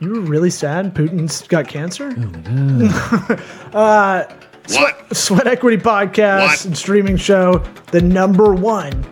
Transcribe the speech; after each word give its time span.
You 0.00 0.10
were 0.12 0.20
really 0.20 0.50
sad. 0.50 0.94
Putin's 0.94 1.46
got 1.46 1.68
cancer. 1.68 2.10
What? 4.68 5.16
Sweat 5.16 5.46
Equity 5.46 5.76
Podcast 5.76 6.40
What? 6.42 6.64
and 6.64 6.76
streaming 6.76 7.16
show, 7.16 7.58
the 7.92 8.00
number 8.00 8.52
one 8.52 9.04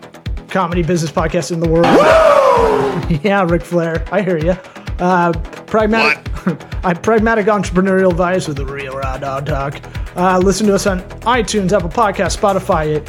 comedy 0.49 0.83
business 0.83 1.13
podcast 1.13 1.53
in 1.53 1.61
the 1.61 1.69
world. 1.69 1.85
yeah, 3.25 3.45
Ric 3.49 3.63
Flair, 3.63 4.05
I 4.11 4.21
hear 4.23 4.37
you. 4.37 4.57
Uh, 4.99 5.33
pragmatic, 5.67 6.29
I 6.85 6.93
pragmatic 6.95 7.47
entrepreneurial 7.47 8.11
advice 8.11 8.49
with 8.49 8.59
a 8.59 8.67
real 8.67 8.97
raw 8.97 9.17
dog 9.17 9.47
talk. 9.47 9.81
Uh, 10.17 10.39
listen 10.39 10.67
to 10.67 10.75
us 10.75 10.89
on 10.89 11.03
iTunes, 11.21 11.73
Apple 11.73 11.89
Podcast, 11.89 12.37
Spotify, 12.39 12.97
it, 12.97 13.09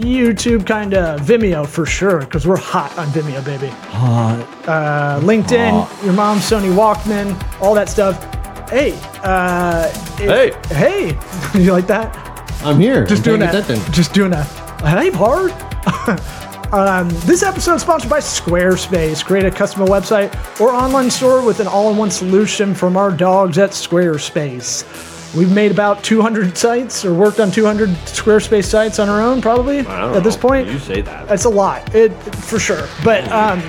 YouTube, 0.00 0.66
kind 0.66 0.94
of 0.94 1.20
Vimeo 1.20 1.66
for 1.66 1.86
sure, 1.86 2.20
because 2.20 2.46
we're 2.46 2.56
hot 2.56 2.96
on 2.98 3.08
Vimeo, 3.08 3.44
baby. 3.44 3.68
Uh, 3.92 5.20
LinkedIn, 5.20 6.04
your 6.04 6.12
mom's 6.14 6.42
Sony 6.42 6.72
Walkman, 6.74 7.34
all 7.60 7.74
that 7.74 7.88
stuff. 7.88 8.22
Hey, 8.70 8.92
uh, 9.22 9.90
it- 10.18 10.66
hey, 10.66 11.18
you 11.60 11.72
like 11.72 11.86
that? 11.86 12.16
I'm 12.64 12.78
here. 12.80 13.04
Just 13.04 13.20
I'm 13.20 13.38
doing 13.38 13.40
paying 13.50 13.62
that. 13.64 13.92
Just 13.92 14.14
doing 14.14 14.30
that. 14.30 14.46
Hey, 14.82 15.10
hard. 15.10 15.50
um, 16.72 17.08
this 17.26 17.42
episode 17.42 17.74
is 17.74 17.82
sponsored 17.82 18.08
by 18.10 18.20
Squarespace. 18.20 19.24
Create 19.24 19.44
a 19.44 19.50
custom 19.50 19.84
website 19.86 20.32
or 20.60 20.70
online 20.70 21.10
store 21.10 21.44
with 21.44 21.60
an 21.60 21.66
all-in-one 21.66 22.10
solution 22.10 22.74
from 22.74 22.96
our 22.96 23.10
dogs 23.10 23.58
at 23.58 23.70
Squarespace. 23.70 24.84
We've 25.34 25.50
made 25.50 25.70
about 25.70 26.04
200 26.04 26.58
sites 26.58 27.04
or 27.06 27.14
worked 27.14 27.40
on 27.40 27.50
200 27.50 27.88
Squarespace 28.04 28.66
sites 28.66 28.98
on 28.98 29.08
our 29.08 29.22
own, 29.22 29.40
probably 29.40 29.78
I 29.80 30.00
don't 30.02 30.16
at 30.16 30.22
this 30.22 30.36
know. 30.36 30.42
point. 30.42 30.68
you 30.68 30.78
say 30.78 31.00
that. 31.00 31.26
That's 31.26 31.46
a 31.46 31.48
lot, 31.48 31.94
it 31.94 32.10
for 32.34 32.58
sure. 32.58 32.86
But 33.02 33.30
um, 33.32 33.62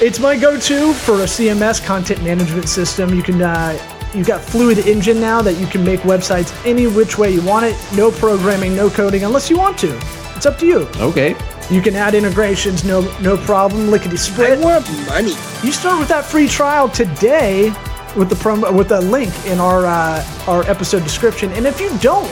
it's 0.00 0.20
my 0.20 0.36
go-to 0.36 0.92
for 0.92 1.14
a 1.14 1.26
CMS 1.26 1.84
content 1.84 2.22
management 2.22 2.68
system. 2.68 3.12
You 3.14 3.22
can 3.22 3.42
uh, 3.42 3.76
you've 4.14 4.28
got 4.28 4.40
Fluid 4.40 4.78
Engine 4.86 5.20
now 5.20 5.42
that 5.42 5.54
you 5.54 5.66
can 5.66 5.84
make 5.84 6.00
websites 6.00 6.54
any 6.64 6.86
which 6.86 7.18
way 7.18 7.32
you 7.32 7.42
want 7.42 7.66
it. 7.66 7.76
No 7.96 8.12
programming, 8.12 8.76
no 8.76 8.88
coding, 8.88 9.24
unless 9.24 9.50
you 9.50 9.58
want 9.58 9.76
to. 9.78 9.98
It's 10.36 10.46
up 10.46 10.58
to 10.58 10.66
you. 10.66 10.88
Okay. 10.96 11.34
You 11.68 11.80
can 11.80 11.96
add 11.96 12.14
integrations, 12.14 12.84
no 12.84 13.00
no 13.20 13.36
problem. 13.38 13.90
Lickety 13.90 14.18
split. 14.18 14.58
I 14.58 14.62
want 14.62 14.88
money. 15.06 15.34
You 15.64 15.72
start 15.72 15.98
with 15.98 16.08
that 16.08 16.24
free 16.24 16.46
trial 16.46 16.88
today 16.88 17.72
with 18.16 18.28
the 18.28 18.36
promo 18.36 18.74
with 18.76 18.88
the 18.88 19.00
link 19.00 19.32
in 19.46 19.58
our 19.60 19.84
uh, 19.86 20.24
our 20.46 20.62
episode 20.70 21.02
description. 21.02 21.50
And 21.52 21.66
if 21.66 21.80
you 21.80 21.90
don't 21.98 22.30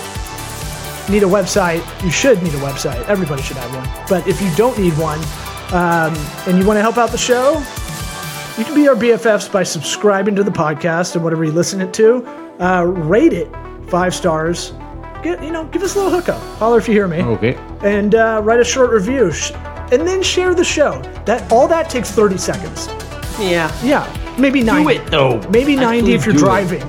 need 1.11 1.23
a 1.23 1.27
website, 1.27 1.83
you 2.05 2.11
should 2.11 2.43
need 2.43 2.55
a 2.55 2.59
website. 2.59 3.05
Everybody 3.09 3.43
should 3.43 3.57
have 3.57 3.75
one. 3.75 4.07
But 4.09 4.27
if 4.29 4.41
you 4.41 4.55
don't 4.55 4.79
need 4.79 4.95
one, 4.99 5.19
um, 5.73 6.15
and 6.47 6.59
you 6.59 6.67
want 6.67 6.77
to 6.79 6.83
help 6.83 6.97
out 6.99 7.11
the 7.11 7.19
show, 7.19 7.59
you 8.59 8.65
can 8.65 8.75
be 8.75 8.87
our 8.89 8.95
BFFs 8.95 9.51
by 9.51 9.63
subscribing 9.65 10.35
to 10.37 10.45
the 10.45 10.51
podcast 10.51 11.15
and 11.17 11.25
whatever 11.25 11.45
you 11.45 11.53
listen 11.53 11.81
it 11.81 11.93
to. 11.95 12.25
Uh, 12.61 12.85
rate 12.85 13.33
it 13.33 13.51
five 13.89 14.15
stars. 14.15 14.73
Get 15.23 15.43
you 15.43 15.51
know, 15.53 15.65
give 15.67 15.83
us 15.83 15.95
a 15.95 15.99
little 15.99 16.13
hookup. 16.13 16.41
Holler 16.59 16.79
if 16.79 16.89
you 16.89 16.95
hear 16.95 17.07
me 17.09 17.23
Okay. 17.23 17.55
and 17.83 18.15
uh, 18.15 18.41
write 18.45 18.61
a 18.61 18.65
short 18.65 18.91
review, 18.91 19.31
Sh- 19.33 19.53
and 19.93 20.07
then 20.07 20.23
share 20.23 20.55
the 20.55 20.65
show. 20.65 21.01
That 21.27 21.51
all 21.53 21.67
that 21.69 21.89
takes 21.91 22.11
thirty 22.11 22.39
seconds. 22.39 22.87
Yeah. 23.41 23.73
Yeah, 23.83 24.05
maybe 24.39 24.63
ninety. 24.63 24.95
it, 24.97 25.07
though. 25.11 25.41
Maybe 25.51 25.77
ninety 25.77 26.15
Actually 26.15 26.15
if 26.15 26.27
you're 26.27 26.35
do 26.35 26.41
it. 26.41 26.45
driving, 26.45 26.83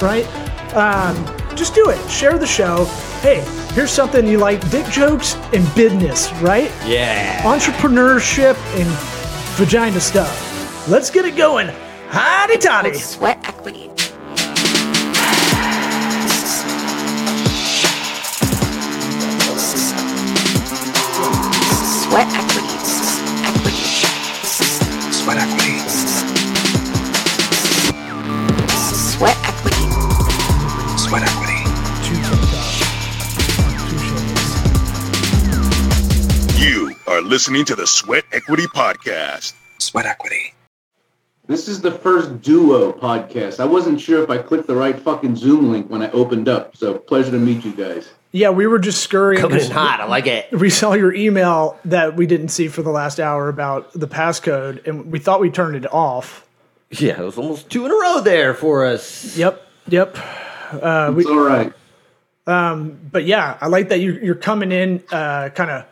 right? 0.00 0.26
Um, 0.74 1.56
just 1.56 1.74
do 1.74 1.90
it. 1.90 2.10
Share 2.10 2.38
the 2.38 2.46
show. 2.46 2.84
Hey, 3.20 3.44
here's 3.74 3.90
something 3.90 4.26
you 4.26 4.38
like: 4.38 4.68
dick 4.70 4.86
jokes 4.86 5.36
and 5.52 5.74
business, 5.74 6.32
right? 6.34 6.70
Yeah. 6.86 7.42
Entrepreneurship 7.42 8.56
and 8.78 8.88
vagina 9.56 10.00
stuff. 10.00 10.88
Let's 10.88 11.10
get 11.10 11.24
it 11.24 11.36
going. 11.36 11.68
Hotty 12.10 12.60
toddy. 12.60 12.92
Listening 37.34 37.64
to 37.64 37.74
the 37.74 37.84
Sweat 37.84 38.22
Equity 38.30 38.66
Podcast. 38.66 39.54
Sweat 39.80 40.06
equity. 40.06 40.54
This 41.48 41.66
is 41.66 41.80
the 41.80 41.90
first 41.90 42.40
duo 42.42 42.92
podcast. 42.92 43.58
I 43.58 43.64
wasn't 43.64 44.00
sure 44.00 44.22
if 44.22 44.30
I 44.30 44.38
clicked 44.38 44.68
the 44.68 44.76
right 44.76 44.96
fucking 44.96 45.34
Zoom 45.34 45.72
link 45.72 45.90
when 45.90 46.00
I 46.00 46.12
opened 46.12 46.48
up. 46.48 46.76
So 46.76 46.96
pleasure 46.96 47.32
to 47.32 47.38
meet 47.40 47.64
you 47.64 47.72
guys. 47.72 48.08
Yeah, 48.30 48.50
we 48.50 48.68
were 48.68 48.78
just 48.78 49.02
scurrying. 49.02 49.40
Coming 49.40 49.58
'cause 49.58 49.66
in 49.66 49.72
hot. 49.74 50.00
I 50.00 50.04
like 50.04 50.28
it. 50.28 50.46
We 50.52 50.70
saw 50.70 50.92
your 50.92 51.12
email 51.12 51.76
that 51.86 52.14
we 52.14 52.26
didn't 52.26 52.50
see 52.50 52.68
for 52.68 52.82
the 52.82 52.90
last 52.90 53.18
hour 53.18 53.48
about 53.48 53.92
the 53.98 54.06
passcode, 54.06 54.86
and 54.86 55.10
we 55.10 55.18
thought 55.18 55.40
we 55.40 55.50
turned 55.50 55.74
it 55.74 55.92
off. 55.92 56.46
Yeah, 56.92 57.20
it 57.20 57.24
was 57.24 57.36
almost 57.36 57.68
two 57.68 57.84
in 57.84 57.90
a 57.90 57.94
row 57.96 58.20
there 58.20 58.54
for 58.54 58.84
us. 58.86 59.36
Yep, 59.36 59.60
yep. 59.88 60.16
It's 60.72 61.26
all 61.26 61.40
right. 61.40 61.72
But 62.46 63.24
yeah, 63.24 63.58
I 63.60 63.66
like 63.66 63.88
that 63.88 63.98
you, 63.98 64.12
you're 64.22 64.36
coming 64.36 64.70
in 64.70 65.02
uh, 65.10 65.48
kind 65.48 65.72
of 65.72 65.84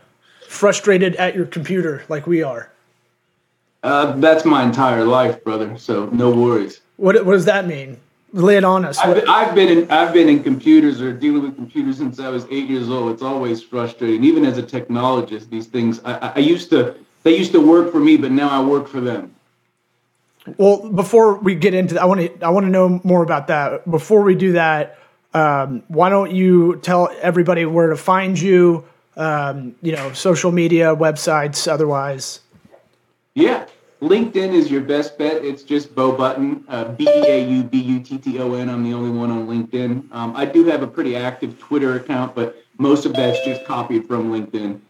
frustrated 0.52 1.16
at 1.16 1.34
your 1.34 1.46
computer 1.46 2.04
like 2.08 2.26
we 2.26 2.42
are. 2.42 2.70
Uh, 3.82 4.12
that's 4.16 4.44
my 4.44 4.62
entire 4.62 5.04
life, 5.04 5.42
brother. 5.42 5.76
So 5.78 6.06
no 6.06 6.30
worries. 6.30 6.80
What, 6.98 7.24
what 7.24 7.32
does 7.32 7.46
that 7.46 7.66
mean? 7.66 7.98
Lay 8.34 8.56
it 8.56 8.64
on 8.64 8.84
us. 8.84 8.98
I've 8.98 9.16
been, 9.16 9.28
I've 9.28 9.54
been 9.54 9.68
in 9.68 9.90
I've 9.90 10.12
been 10.14 10.28
in 10.28 10.42
computers 10.42 11.02
or 11.02 11.12
dealing 11.12 11.42
with 11.42 11.54
computers 11.56 11.98
since 11.98 12.18
I 12.18 12.28
was 12.30 12.46
eight 12.50 12.68
years 12.68 12.88
old. 12.88 13.12
It's 13.12 13.22
always 13.22 13.62
frustrating. 13.62 14.24
Even 14.24 14.46
as 14.46 14.56
a 14.56 14.62
technologist, 14.62 15.50
these 15.50 15.66
things 15.66 16.00
I, 16.04 16.32
I- 16.36 16.38
used 16.38 16.70
to 16.70 16.94
they 17.24 17.36
used 17.36 17.52
to 17.52 17.60
work 17.60 17.92
for 17.92 18.00
me, 18.00 18.16
but 18.16 18.30
now 18.30 18.48
I 18.48 18.62
work 18.64 18.88
for 18.88 19.00
them. 19.02 19.34
well, 20.56 20.88
before 20.90 21.34
we 21.34 21.54
get 21.54 21.74
into 21.74 21.94
that, 21.94 22.02
I 22.02 22.06
want 22.06 22.20
to 22.20 22.46
I 22.46 22.48
want 22.50 22.64
to 22.64 22.70
know 22.70 23.00
more 23.04 23.22
about 23.22 23.48
that. 23.48 23.90
Before 23.90 24.22
we 24.22 24.34
do 24.34 24.52
that, 24.52 24.98
um, 25.34 25.82
why 25.88 26.08
don't 26.08 26.30
you 26.30 26.76
tell 26.82 27.10
everybody 27.20 27.66
where 27.66 27.88
to 27.88 27.96
find 27.96 28.38
you? 28.40 28.84
Um, 29.16 29.74
you 29.82 29.92
know, 29.92 30.12
social 30.12 30.52
media, 30.52 30.94
websites, 30.96 31.70
otherwise. 31.70 32.40
Yeah. 33.34 33.66
LinkedIn 34.00 34.52
is 34.52 34.70
your 34.70 34.80
best 34.80 35.16
bet. 35.16 35.44
It's 35.44 35.62
just 35.62 35.94
Beau 35.94 36.10
Button, 36.12 36.64
uh, 36.68 36.84
B 36.86 37.04
E 37.04 37.24
A 37.28 37.48
U 37.48 37.62
B 37.62 37.78
U 37.78 38.00
T 38.00 38.18
T 38.18 38.40
O 38.40 38.54
N. 38.54 38.68
I'm 38.68 38.82
the 38.82 38.94
only 38.94 39.10
one 39.10 39.30
on 39.30 39.46
LinkedIn. 39.46 40.12
Um, 40.12 40.34
I 40.34 40.44
do 40.44 40.64
have 40.64 40.82
a 40.82 40.88
pretty 40.88 41.14
active 41.14 41.58
Twitter 41.60 41.94
account, 41.94 42.34
but 42.34 42.64
most 42.78 43.06
of 43.06 43.12
that's 43.12 43.38
just 43.44 43.64
copied 43.64 44.08
from 44.08 44.32
LinkedIn. 44.32 44.80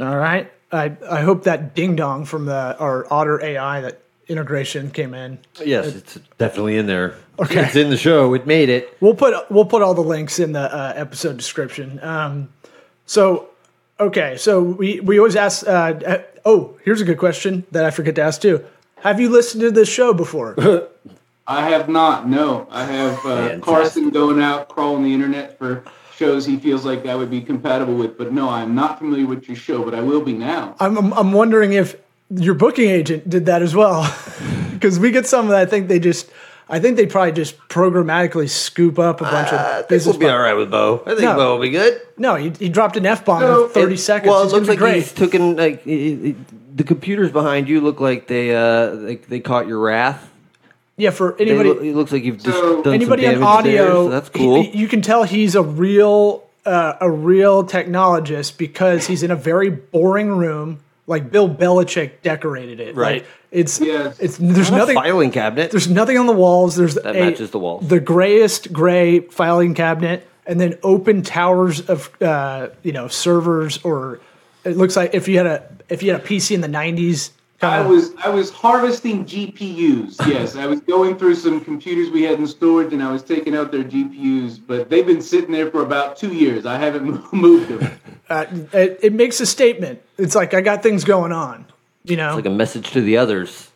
All 0.00 0.16
right. 0.16 0.52
I, 0.70 0.94
I 1.08 1.22
hope 1.22 1.44
that 1.44 1.74
ding 1.74 1.96
dong 1.96 2.26
from 2.26 2.44
the 2.44 2.76
our 2.78 3.10
Otter 3.10 3.42
AI 3.42 3.80
that 3.80 4.02
integration 4.28 4.90
came 4.90 5.14
in. 5.14 5.38
Yes, 5.64 5.94
it's 5.94 6.18
definitely 6.38 6.76
in 6.76 6.86
there. 6.86 7.16
Okay. 7.38 7.64
It's 7.64 7.76
in 7.76 7.90
the 7.90 7.96
show. 7.96 8.34
It 8.34 8.46
made 8.46 8.68
it. 8.68 8.94
We'll 9.00 9.14
put 9.14 9.50
we'll 9.50 9.64
put 9.64 9.82
all 9.82 9.94
the 9.94 10.02
links 10.02 10.38
in 10.38 10.52
the 10.52 10.74
uh, 10.74 10.92
episode 10.96 11.36
description. 11.36 12.00
Um, 12.02 12.48
so 13.06 13.48
okay, 13.98 14.36
so 14.36 14.60
we 14.62 15.00
we 15.00 15.18
always 15.18 15.36
ask. 15.36 15.66
Uh, 15.66 15.94
uh, 16.06 16.22
oh, 16.44 16.78
here's 16.84 17.00
a 17.00 17.04
good 17.04 17.18
question 17.18 17.64
that 17.70 17.84
I 17.84 17.90
forget 17.90 18.14
to 18.16 18.22
ask 18.22 18.40
too. 18.40 18.64
Have 19.00 19.20
you 19.20 19.28
listened 19.28 19.62
to 19.62 19.70
this 19.70 19.88
show 19.88 20.12
before? 20.12 20.56
I 21.46 21.68
have 21.70 21.88
not. 21.88 22.28
No, 22.28 22.66
I 22.70 22.84
have 22.84 23.26
uh, 23.26 23.58
Carson 23.60 24.10
going 24.10 24.42
out 24.42 24.68
crawling 24.68 25.04
the 25.04 25.14
internet 25.14 25.56
for 25.58 25.84
shows 26.16 26.46
he 26.46 26.56
feels 26.56 26.84
like 26.84 27.06
I 27.06 27.14
would 27.14 27.30
be 27.30 27.40
compatible 27.40 27.94
with. 27.94 28.18
But 28.18 28.32
no, 28.32 28.48
I'm 28.48 28.74
not 28.74 28.98
familiar 28.98 29.26
with 29.26 29.48
your 29.48 29.56
show, 29.56 29.84
but 29.84 29.94
I 29.94 30.00
will 30.00 30.22
be 30.22 30.32
now. 30.32 30.74
I'm, 30.80 30.96
I'm 30.96 31.12
I'm 31.12 31.32
wondering 31.32 31.72
if 31.72 31.96
your 32.30 32.54
booking 32.54 32.90
agent 32.90 33.28
did 33.28 33.46
that 33.46 33.62
as 33.62 33.74
well, 33.74 34.12
because 34.72 34.98
we 34.98 35.12
get 35.12 35.26
some 35.26 35.48
that 35.48 35.58
I 35.58 35.66
think 35.66 35.88
they 35.88 36.00
just. 36.00 36.30
I 36.68 36.80
think 36.80 36.96
they'd 36.96 37.08
probably 37.10 37.32
just 37.32 37.56
programmatically 37.68 38.48
scoop 38.50 38.98
up 38.98 39.20
a 39.20 39.24
bunch 39.24 39.52
I 39.52 39.56
of 39.56 39.76
think 39.76 39.88
business. 39.88 40.14
we'll 40.16 40.20
be 40.20 40.28
all 40.32 40.38
right 40.40 40.54
with 40.54 40.70
Beau. 40.70 41.00
I 41.06 41.10
think 41.10 41.20
No. 41.20 41.36
Beau 41.36 41.54
will 41.54 41.62
be 41.62 41.70
good. 41.70 42.00
No, 42.18 42.34
he, 42.34 42.50
he 42.50 42.68
dropped 42.68 42.96
an 42.96 43.06
f 43.06 43.24
bomb 43.24 43.40
No, 43.40 43.64
in 43.66 43.70
30 43.70 43.94
it- 43.94 43.98
seconds. 43.98 44.28
Well, 44.30 44.40
it 44.42 44.44
It's 44.46 44.52
looks 44.52 44.68
like 44.68 44.78
be 44.80 44.92
he's 44.92 45.12
great. 45.12 45.30
taken 45.30 45.56
like 45.56 45.86
it, 45.86 46.30
it, 46.30 46.76
the 46.76 46.82
computers 46.84 47.30
behind 47.30 47.68
you 47.68 47.80
look 47.80 48.00
like 48.00 48.26
they 48.26 48.54
uh 48.54 48.94
like 48.94 49.28
they 49.28 49.38
caught 49.40 49.66
your 49.68 49.78
wrath. 49.78 50.28
Yeah, 50.98 51.10
for 51.10 51.36
anybody 51.38 51.68
look- 51.68 51.82
it 51.82 51.94
looks 51.94 52.10
like 52.12 52.24
you've 52.24 52.42
just 52.42 52.56
So- 52.58 52.82
done 52.82 52.94
anybody 52.94 53.24
some 53.26 53.42
on 53.44 53.62
damage 53.64 53.64
there, 53.76 53.82
audio, 53.84 54.04
so 54.06 54.08
that's 54.10 54.28
cool. 54.30 54.62
he- 54.62 54.76
you 54.78 54.88
can 54.88 55.02
tell 55.02 55.22
he's 55.22 55.54
a 55.54 55.62
real 55.62 56.42
uh, 56.64 56.94
a 57.00 57.08
real 57.08 57.64
technologist 57.64 58.58
because 58.58 59.06
he's 59.06 59.22
in 59.22 59.30
a 59.30 59.36
very 59.36 59.70
boring 59.70 60.30
room. 60.36 60.80
Like 61.06 61.30
Bill 61.30 61.48
Belichick 61.48 62.22
decorated 62.24 62.80
it. 62.80 62.96
Right. 62.96 63.22
Like, 63.22 63.26
it's 63.56 63.80
Yes. 63.80 64.18
it's 64.20 64.36
there's 64.38 64.70
Not 64.70 64.76
a 64.76 64.78
nothing 64.80 64.94
filing 64.96 65.30
cabinet. 65.30 65.70
there's 65.70 65.88
nothing 65.88 66.18
on 66.18 66.26
the 66.26 66.32
walls. 66.44 66.76
There's 66.76 66.94
That 66.94 67.16
a- 67.16 67.20
matches 67.20 67.50
the 67.50 67.58
walls. 67.58 67.88
The 67.88 68.00
grayest 68.00 68.72
gray 68.72 69.20
filing 69.20 69.74
cabinet, 69.74 70.26
and 70.46 70.60
then 70.60 70.78
open 70.82 71.22
towers 71.22 71.80
of 71.88 72.10
uh, 72.22 72.68
you 72.82 72.92
know 72.92 73.08
servers 73.08 73.78
or 73.84 74.20
it 74.64 74.76
looks 74.76 74.96
like 74.96 75.14
if 75.14 75.26
you 75.28 75.36
had 75.38 75.46
a 75.46 75.62
if 75.88 76.02
you 76.02 76.12
had 76.12 76.20
a 76.20 76.24
PC 76.24 76.54
in 76.54 76.60
the 76.60 76.68
'90s 76.68 77.30
I 77.62 77.80
was 77.80 78.10
I 78.22 78.28
was 78.28 78.50
harvesting 78.50 79.24
GPUs. 79.24 80.16
Yes, 80.26 80.56
I 80.56 80.66
was 80.66 80.80
going 80.80 81.16
through 81.16 81.36
some 81.36 81.60
computers 81.64 82.10
we 82.10 82.22
had 82.22 82.38
in 82.38 82.46
storage, 82.46 82.92
and 82.92 83.02
I 83.02 83.10
was 83.10 83.22
taking 83.22 83.56
out 83.56 83.72
their 83.72 83.82
GPUs. 83.82 84.58
But 84.66 84.90
they've 84.90 85.06
been 85.06 85.22
sitting 85.22 85.52
there 85.52 85.70
for 85.70 85.80
about 85.82 86.18
two 86.18 86.34
years. 86.34 86.66
I 86.66 86.76
haven't 86.78 87.32
moved 87.32 87.68
them. 87.70 87.98
Uh, 88.28 88.44
it, 88.74 88.98
it 89.04 89.12
makes 89.14 89.40
a 89.40 89.46
statement. 89.46 90.02
It's 90.18 90.34
like 90.34 90.52
I 90.52 90.60
got 90.60 90.82
things 90.82 91.04
going 91.04 91.32
on. 91.32 91.64
You 92.06 92.16
know, 92.16 92.36
Like 92.36 92.46
a 92.46 92.50
message 92.50 92.90
to 92.92 93.00
the 93.00 93.16
others. 93.16 93.70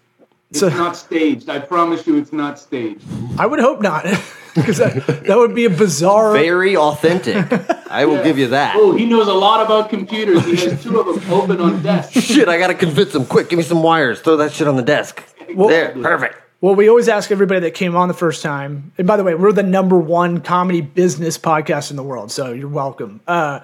It's 0.51 0.61
So- 0.61 0.69
not 0.69 0.97
staged. 0.97 1.49
I 1.49 1.59
promise 1.59 2.07
you, 2.07 2.17
it's 2.19 2.33
not 2.33 2.59
staged. 2.59 3.03
I 3.39 3.47
would 3.47 3.61
hope 3.61 3.81
not, 3.81 4.05
because 4.55 4.79
that, 4.79 5.25
that 5.27 5.37
would 5.37 5.55
be 5.55 5.65
a 5.65 5.71
bizarre. 5.71 6.33
Very 6.33 6.77
authentic. 6.77 7.37
I 7.91 8.05
will 8.05 8.23
give 8.23 8.39
you 8.39 8.49
that. 8.49 8.75
Oh, 8.77 8.93
he 8.93 9.05
knows 9.05 9.27
a 9.29 9.33
lot 9.35 9.65
about 9.65 9.91
computers. 9.91 10.45
He 10.45 10.57
has 10.57 10.83
two 10.83 10.99
of 11.01 11.07
them 11.23 11.33
open 11.33 11.61
on 11.61 11.83
desk. 11.83 12.13
Shit, 12.21 12.49
I 12.49 12.59
gotta 12.59 12.75
convince 12.75 13.13
them. 13.13 13.27
Quick, 13.27 13.49
give 13.49 13.57
me 13.59 13.63
some 13.65 13.83
wires. 13.83 14.21
Throw 14.21 14.37
that 14.39 14.53
shit 14.53 14.69
on 14.69 14.77
the 14.77 14.83
desk. 14.83 15.23
there, 15.55 15.91
perfect. 15.93 16.37
Well, 16.61 16.75
we 16.75 16.89
always 16.89 17.09
ask 17.09 17.31
everybody 17.31 17.61
that 17.61 17.73
came 17.75 17.97
on 17.97 18.09
the 18.09 18.15
first 18.15 18.43
time. 18.43 18.93
And 18.99 19.07
by 19.07 19.17
the 19.17 19.25
way, 19.25 19.35
we're 19.35 19.53
the 19.53 19.63
number 19.63 19.99
one 19.99 20.41
comedy 20.41 20.83
business 20.83 21.39
podcast 21.39 21.91
in 21.91 21.97
the 21.97 22.03
world, 22.03 22.31
so 22.31 22.53
you're 22.53 22.69
welcome. 22.69 23.21
Uh, 23.27 23.61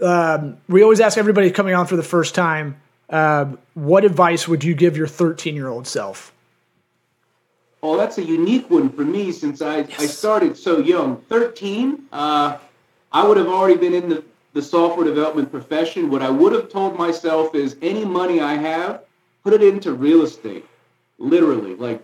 um, 0.00 0.56
we 0.68 0.82
always 0.82 1.00
ask 1.00 1.18
everybody 1.18 1.50
coming 1.50 1.74
on 1.74 1.86
for 1.86 1.96
the 1.96 2.02
first 2.02 2.34
time, 2.34 2.80
uh, 3.10 3.46
what 3.74 4.04
advice 4.04 4.46
would 4.46 4.64
you 4.64 4.74
give 4.74 4.96
your 4.96 5.06
13 5.06 5.54
year 5.54 5.68
old 5.68 5.86
self? 5.86 6.32
Oh, 7.82 7.96
that's 7.96 8.18
a 8.18 8.24
unique 8.24 8.68
one 8.70 8.90
for 8.90 9.04
me 9.04 9.30
since 9.30 9.62
I, 9.62 9.78
I 9.98 10.06
started 10.06 10.56
so 10.56 10.78
young. 10.78 11.16
13, 11.28 12.06
uh, 12.12 12.58
I 13.12 13.26
would 13.26 13.36
have 13.36 13.46
already 13.46 13.76
been 13.76 13.94
in 13.94 14.08
the, 14.08 14.24
the 14.52 14.62
software 14.62 15.06
development 15.06 15.50
profession. 15.50 16.10
What 16.10 16.20
I 16.20 16.28
would 16.28 16.52
have 16.52 16.70
told 16.70 16.98
myself 16.98 17.54
is 17.54 17.76
any 17.80 18.04
money 18.04 18.40
I 18.40 18.54
have, 18.54 19.02
put 19.44 19.52
it 19.52 19.62
into 19.62 19.92
real 19.92 20.22
estate. 20.22 20.66
Literally. 21.18 21.76
Like, 21.76 22.02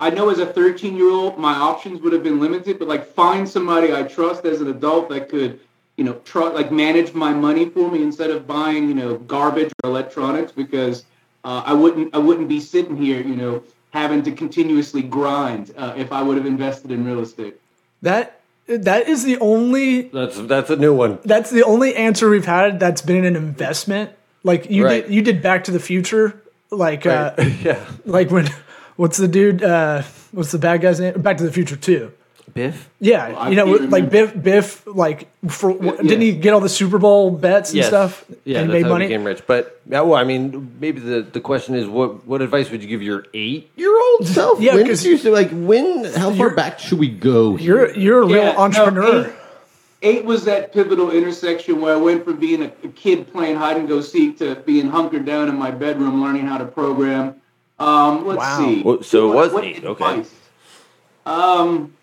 I 0.00 0.10
know 0.10 0.30
as 0.30 0.38
a 0.38 0.46
13 0.46 0.96
year 0.96 1.10
old, 1.10 1.38
my 1.38 1.54
options 1.54 2.00
would 2.02 2.12
have 2.12 2.22
been 2.22 2.38
limited, 2.38 2.78
but 2.78 2.86
like 2.86 3.04
find 3.04 3.48
somebody 3.48 3.92
I 3.92 4.04
trust 4.04 4.44
as 4.44 4.60
an 4.60 4.68
adult 4.68 5.08
that 5.08 5.28
could, 5.28 5.58
you 5.98 6.04
know, 6.04 6.14
try, 6.24 6.48
like 6.48 6.70
manage 6.72 7.12
my 7.12 7.32
money 7.34 7.68
for 7.68 7.90
me 7.90 8.02
instead 8.02 8.30
of 8.30 8.46
buying, 8.46 8.88
you 8.88 8.94
know, 8.94 9.18
garbage 9.18 9.70
or 9.82 9.90
electronics 9.90 10.52
because 10.52 11.04
uh, 11.44 11.62
I 11.66 11.72
wouldn't, 11.74 12.14
I 12.14 12.18
wouldn't 12.18 12.48
be 12.48 12.60
sitting 12.60 12.96
here, 12.96 13.20
you 13.20 13.34
know, 13.34 13.62
having 13.90 14.22
to 14.22 14.32
continuously 14.32 15.02
grind 15.02 15.74
uh, 15.76 15.94
if 15.96 16.12
I 16.12 16.22
would 16.22 16.36
have 16.36 16.46
invested 16.46 16.90
in 16.92 17.04
real 17.04 17.20
estate. 17.20 17.56
That 18.02 18.40
that 18.68 19.08
is 19.08 19.24
the 19.24 19.38
only 19.38 20.02
That's 20.02 20.38
that's 20.42 20.70
a 20.70 20.76
new 20.76 20.94
one. 20.94 21.18
that's 21.24 21.50
the 21.50 21.64
only 21.64 21.96
answer 21.96 22.30
we've 22.30 22.44
had 22.44 22.78
that's 22.78 23.02
been 23.02 23.24
an 23.24 23.34
investment. 23.34 24.12
Like 24.44 24.70
you 24.70 24.84
Right. 24.84 25.04
did 25.04 25.12
you 25.14 25.20
did 25.22 25.42
Back 25.42 25.64
to 25.64 25.72
the 25.72 25.80
Future, 25.80 26.40
like 26.70 27.06
uh, 27.06 27.32
yeah. 27.62 27.84
like 28.04 28.30
when 28.30 28.46
what's 28.96 29.16
the 29.16 29.26
dude? 29.26 29.62
Uh, 29.64 30.02
what's 30.32 30.52
the 30.52 30.58
bad 30.58 30.80
guy's 30.80 31.00
name? 31.00 31.20
Back 31.20 31.38
to 31.38 31.44
the 31.44 31.50
Future 31.52 31.76
Two. 31.76 32.12
Biff. 32.58 32.90
Yeah, 33.00 33.24
I 33.38 33.48
you 33.50 33.56
know, 33.56 33.64
like. 33.66 34.10
Biff, 34.10 34.40
Biff, 34.42 34.86
like 34.86 35.28
for 35.48 35.70
Yeah. 35.70 35.92
didn't 36.02 36.20
he 36.20 36.32
get 36.32 36.52
all 36.54 36.60
the 36.60 36.68
Super 36.68 36.98
Bowl 36.98 37.30
bets 37.30 37.70
and 37.70 37.78
Yes. 37.78 37.86
stuff? 37.88 38.24
Yeah, 38.44 38.58
and 38.60 38.68
that's 38.70 38.74
made 38.74 38.82
how 38.84 38.88
money. 38.90 39.04
he 39.04 39.08
became 39.08 39.24
rich. 39.24 39.42
But 39.46 39.80
yeah, 39.88 40.00
well, 40.00 40.16
I 40.16 40.24
mean, 40.24 40.76
maybe 40.80 41.00
the, 41.00 41.22
the 41.22 41.40
question 41.40 41.74
is, 41.74 41.86
what 41.86 42.26
what 42.26 42.42
advice 42.42 42.70
would 42.70 42.82
you 42.82 42.88
give 42.88 43.02
your 43.02 43.24
eight 43.34 43.70
year 43.76 43.94
old 43.96 44.26
self? 44.38 44.60
Yeah, 44.60 44.74
when 44.74 44.86
'cause 44.86 45.02
did 45.02 45.22
you 45.24 45.30
like 45.30 45.50
when? 45.52 46.04
How 46.14 46.32
far 46.32 46.50
back 46.50 46.78
should 46.80 46.98
we 46.98 47.08
go? 47.08 47.56
Here? 47.56 47.86
You're 47.86 47.96
you're 47.96 48.22
a 48.22 48.26
real 48.26 48.36
Yeah, 48.44 48.52
no, 48.52 48.58
entrepreneur. 48.58 49.26
eight- 49.26 49.32
Eight 50.00 50.24
was 50.24 50.44
that 50.44 50.72
pivotal 50.72 51.10
intersection 51.10 51.80
where 51.80 51.94
I 51.94 51.96
went 51.96 52.24
from 52.24 52.36
being 52.36 52.62
a, 52.62 52.70
a 52.84 52.88
kid 52.94 53.32
playing 53.32 53.56
hide 53.56 53.76
and 53.78 53.88
go 53.88 54.00
seek 54.00 54.38
to 54.38 54.54
being 54.54 54.88
hunkered 54.90 55.24
down 55.26 55.48
in 55.48 55.56
my 55.58 55.72
bedroom 55.72 56.22
learning 56.22 56.46
how 56.46 56.56
to 56.58 56.64
program. 56.66 57.34
Um, 57.80 58.24
let's 58.24 58.38
Wow. 58.38 58.58
see. 58.58 58.82
Well, 58.84 59.02
so 59.02 59.32
it 59.32 59.34
was 59.34 59.52
What 59.52 59.64
eight, 59.64 59.84
okay. 59.84 60.04
advice? 60.04 60.30
Um, 61.26 61.94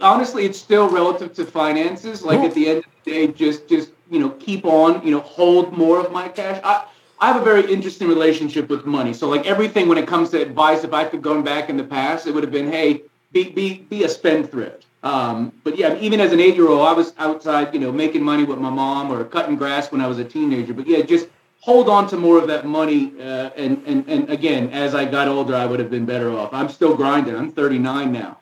honestly, 0.00 0.44
it's 0.44 0.58
still 0.58 0.88
relative 0.88 1.32
to 1.34 1.44
finances. 1.44 2.22
Like 2.22 2.40
at 2.40 2.54
the 2.54 2.68
end 2.68 2.78
of 2.78 2.84
the 3.04 3.10
day, 3.10 3.26
just 3.28 3.68
just 3.68 3.90
you 4.10 4.18
know 4.18 4.30
keep 4.30 4.64
on. 4.64 5.04
You 5.04 5.12
know, 5.12 5.20
hold 5.20 5.76
more 5.76 5.98
of 6.00 6.12
my 6.12 6.28
cash. 6.28 6.60
I 6.64 6.84
I 7.20 7.28
have 7.28 7.40
a 7.40 7.44
very 7.44 7.72
interesting 7.72 8.08
relationship 8.08 8.68
with 8.68 8.84
money. 8.84 9.14
So 9.14 9.28
like 9.28 9.46
everything 9.46 9.88
when 9.88 9.98
it 9.98 10.06
comes 10.06 10.30
to 10.30 10.42
advice, 10.42 10.84
if 10.84 10.92
I 10.92 11.04
could 11.04 11.22
go 11.22 11.40
back 11.42 11.68
in 11.70 11.76
the 11.76 11.84
past, 11.84 12.26
it 12.26 12.34
would 12.34 12.42
have 12.42 12.52
been, 12.52 12.70
hey, 12.70 13.02
be 13.32 13.50
be 13.50 13.78
be 13.88 14.04
a 14.04 14.08
spendthrift. 14.08 14.86
Um, 15.02 15.52
but 15.64 15.76
yeah, 15.76 15.98
even 15.98 16.18
as 16.18 16.32
an 16.32 16.40
eight-year-old, 16.40 16.80
I 16.80 16.92
was 16.92 17.12
outside, 17.18 17.74
you 17.74 17.80
know, 17.80 17.92
making 17.92 18.22
money 18.22 18.44
with 18.44 18.58
my 18.58 18.70
mom 18.70 19.10
or 19.12 19.22
cutting 19.24 19.54
grass 19.54 19.92
when 19.92 20.00
I 20.00 20.06
was 20.06 20.18
a 20.18 20.24
teenager. 20.24 20.72
But 20.72 20.86
yeah, 20.86 21.02
just 21.02 21.28
hold 21.60 21.90
on 21.90 22.08
to 22.08 22.16
more 22.16 22.38
of 22.38 22.46
that 22.48 22.66
money. 22.66 23.12
Uh, 23.20 23.50
and 23.56 23.82
and 23.86 24.08
and 24.08 24.30
again, 24.30 24.70
as 24.70 24.94
I 24.94 25.04
got 25.04 25.28
older, 25.28 25.54
I 25.54 25.66
would 25.66 25.80
have 25.80 25.90
been 25.90 26.06
better 26.06 26.30
off. 26.30 26.52
I'm 26.52 26.68
still 26.68 26.96
grinding. 26.96 27.36
I'm 27.36 27.52
39 27.52 28.12
now. 28.12 28.38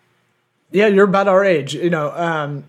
Yeah, 0.73 0.87
you're 0.87 1.05
about 1.05 1.29
our 1.29 1.45
age. 1.45 1.75
You 1.75 1.91
know, 1.91 2.11
um, 2.11 2.65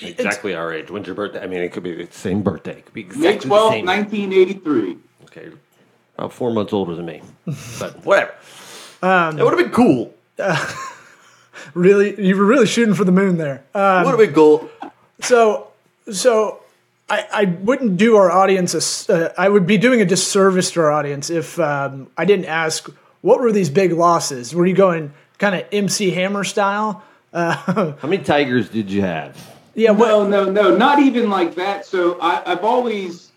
Exactly 0.00 0.54
our 0.54 0.72
age. 0.72 0.90
When's 0.90 1.06
your 1.06 1.14
birthday? 1.14 1.40
I 1.40 1.46
mean, 1.46 1.60
it 1.60 1.72
could 1.72 1.84
be 1.84 2.04
the 2.04 2.12
same 2.12 2.42
birthday. 2.42 2.78
It 2.78 2.84
could 2.86 2.94
be 2.94 3.04
May 3.04 3.08
exactly 3.08 3.48
12, 3.48 3.70
the 3.70 3.76
same. 3.76 3.86
1983. 3.86 4.98
Okay, 5.24 5.50
about 6.18 6.32
four 6.32 6.50
months 6.50 6.72
older 6.72 6.94
than 6.94 7.06
me, 7.06 7.22
but 7.78 8.04
whatever. 8.04 8.34
Um, 9.02 9.38
it 9.38 9.44
would 9.44 9.56
have 9.56 9.64
been 9.64 9.72
cool. 9.72 10.12
really, 11.74 12.20
you 12.20 12.36
were 12.36 12.44
really 12.44 12.66
shooting 12.66 12.94
for 12.94 13.04
the 13.04 13.12
moon 13.12 13.38
there. 13.38 13.64
Um, 13.74 14.04
would 14.04 14.10
have 14.10 14.18
been 14.18 14.34
cool. 14.34 14.68
so, 15.20 15.68
so 16.10 16.60
I, 17.08 17.26
I 17.32 17.44
wouldn't 17.44 17.96
do 17.96 18.16
our 18.16 18.32
audience 18.32 18.74
a 18.74 18.78
s 18.78 19.08
uh, 19.08 19.32
I 19.38 19.48
would 19.48 19.66
be 19.66 19.78
doing 19.78 20.00
a 20.00 20.04
disservice 20.04 20.72
to 20.72 20.80
our 20.80 20.90
audience 20.90 21.30
if 21.30 21.58
um, 21.60 22.08
I 22.16 22.24
didn't 22.24 22.46
ask 22.46 22.88
what 23.20 23.40
were 23.40 23.52
these 23.52 23.70
big 23.70 23.92
losses. 23.92 24.54
Were 24.54 24.66
you 24.66 24.74
going 24.74 25.12
kind 25.38 25.54
of 25.54 25.66
MC 25.70 26.10
Hammer 26.10 26.44
style? 26.44 27.02
How 27.34 27.96
many 28.04 28.22
tigers 28.22 28.68
did 28.68 28.88
you 28.88 29.00
have? 29.00 29.36
Yeah, 29.74 29.90
Well, 29.90 30.24
No, 30.24 30.44
no, 30.44 30.52
no, 30.52 30.76
not 30.76 31.00
even 31.00 31.28
like 31.28 31.56
that. 31.56 31.84
So 31.84 32.16
I, 32.20 32.52
I've 32.52 32.62
always, 32.62 33.32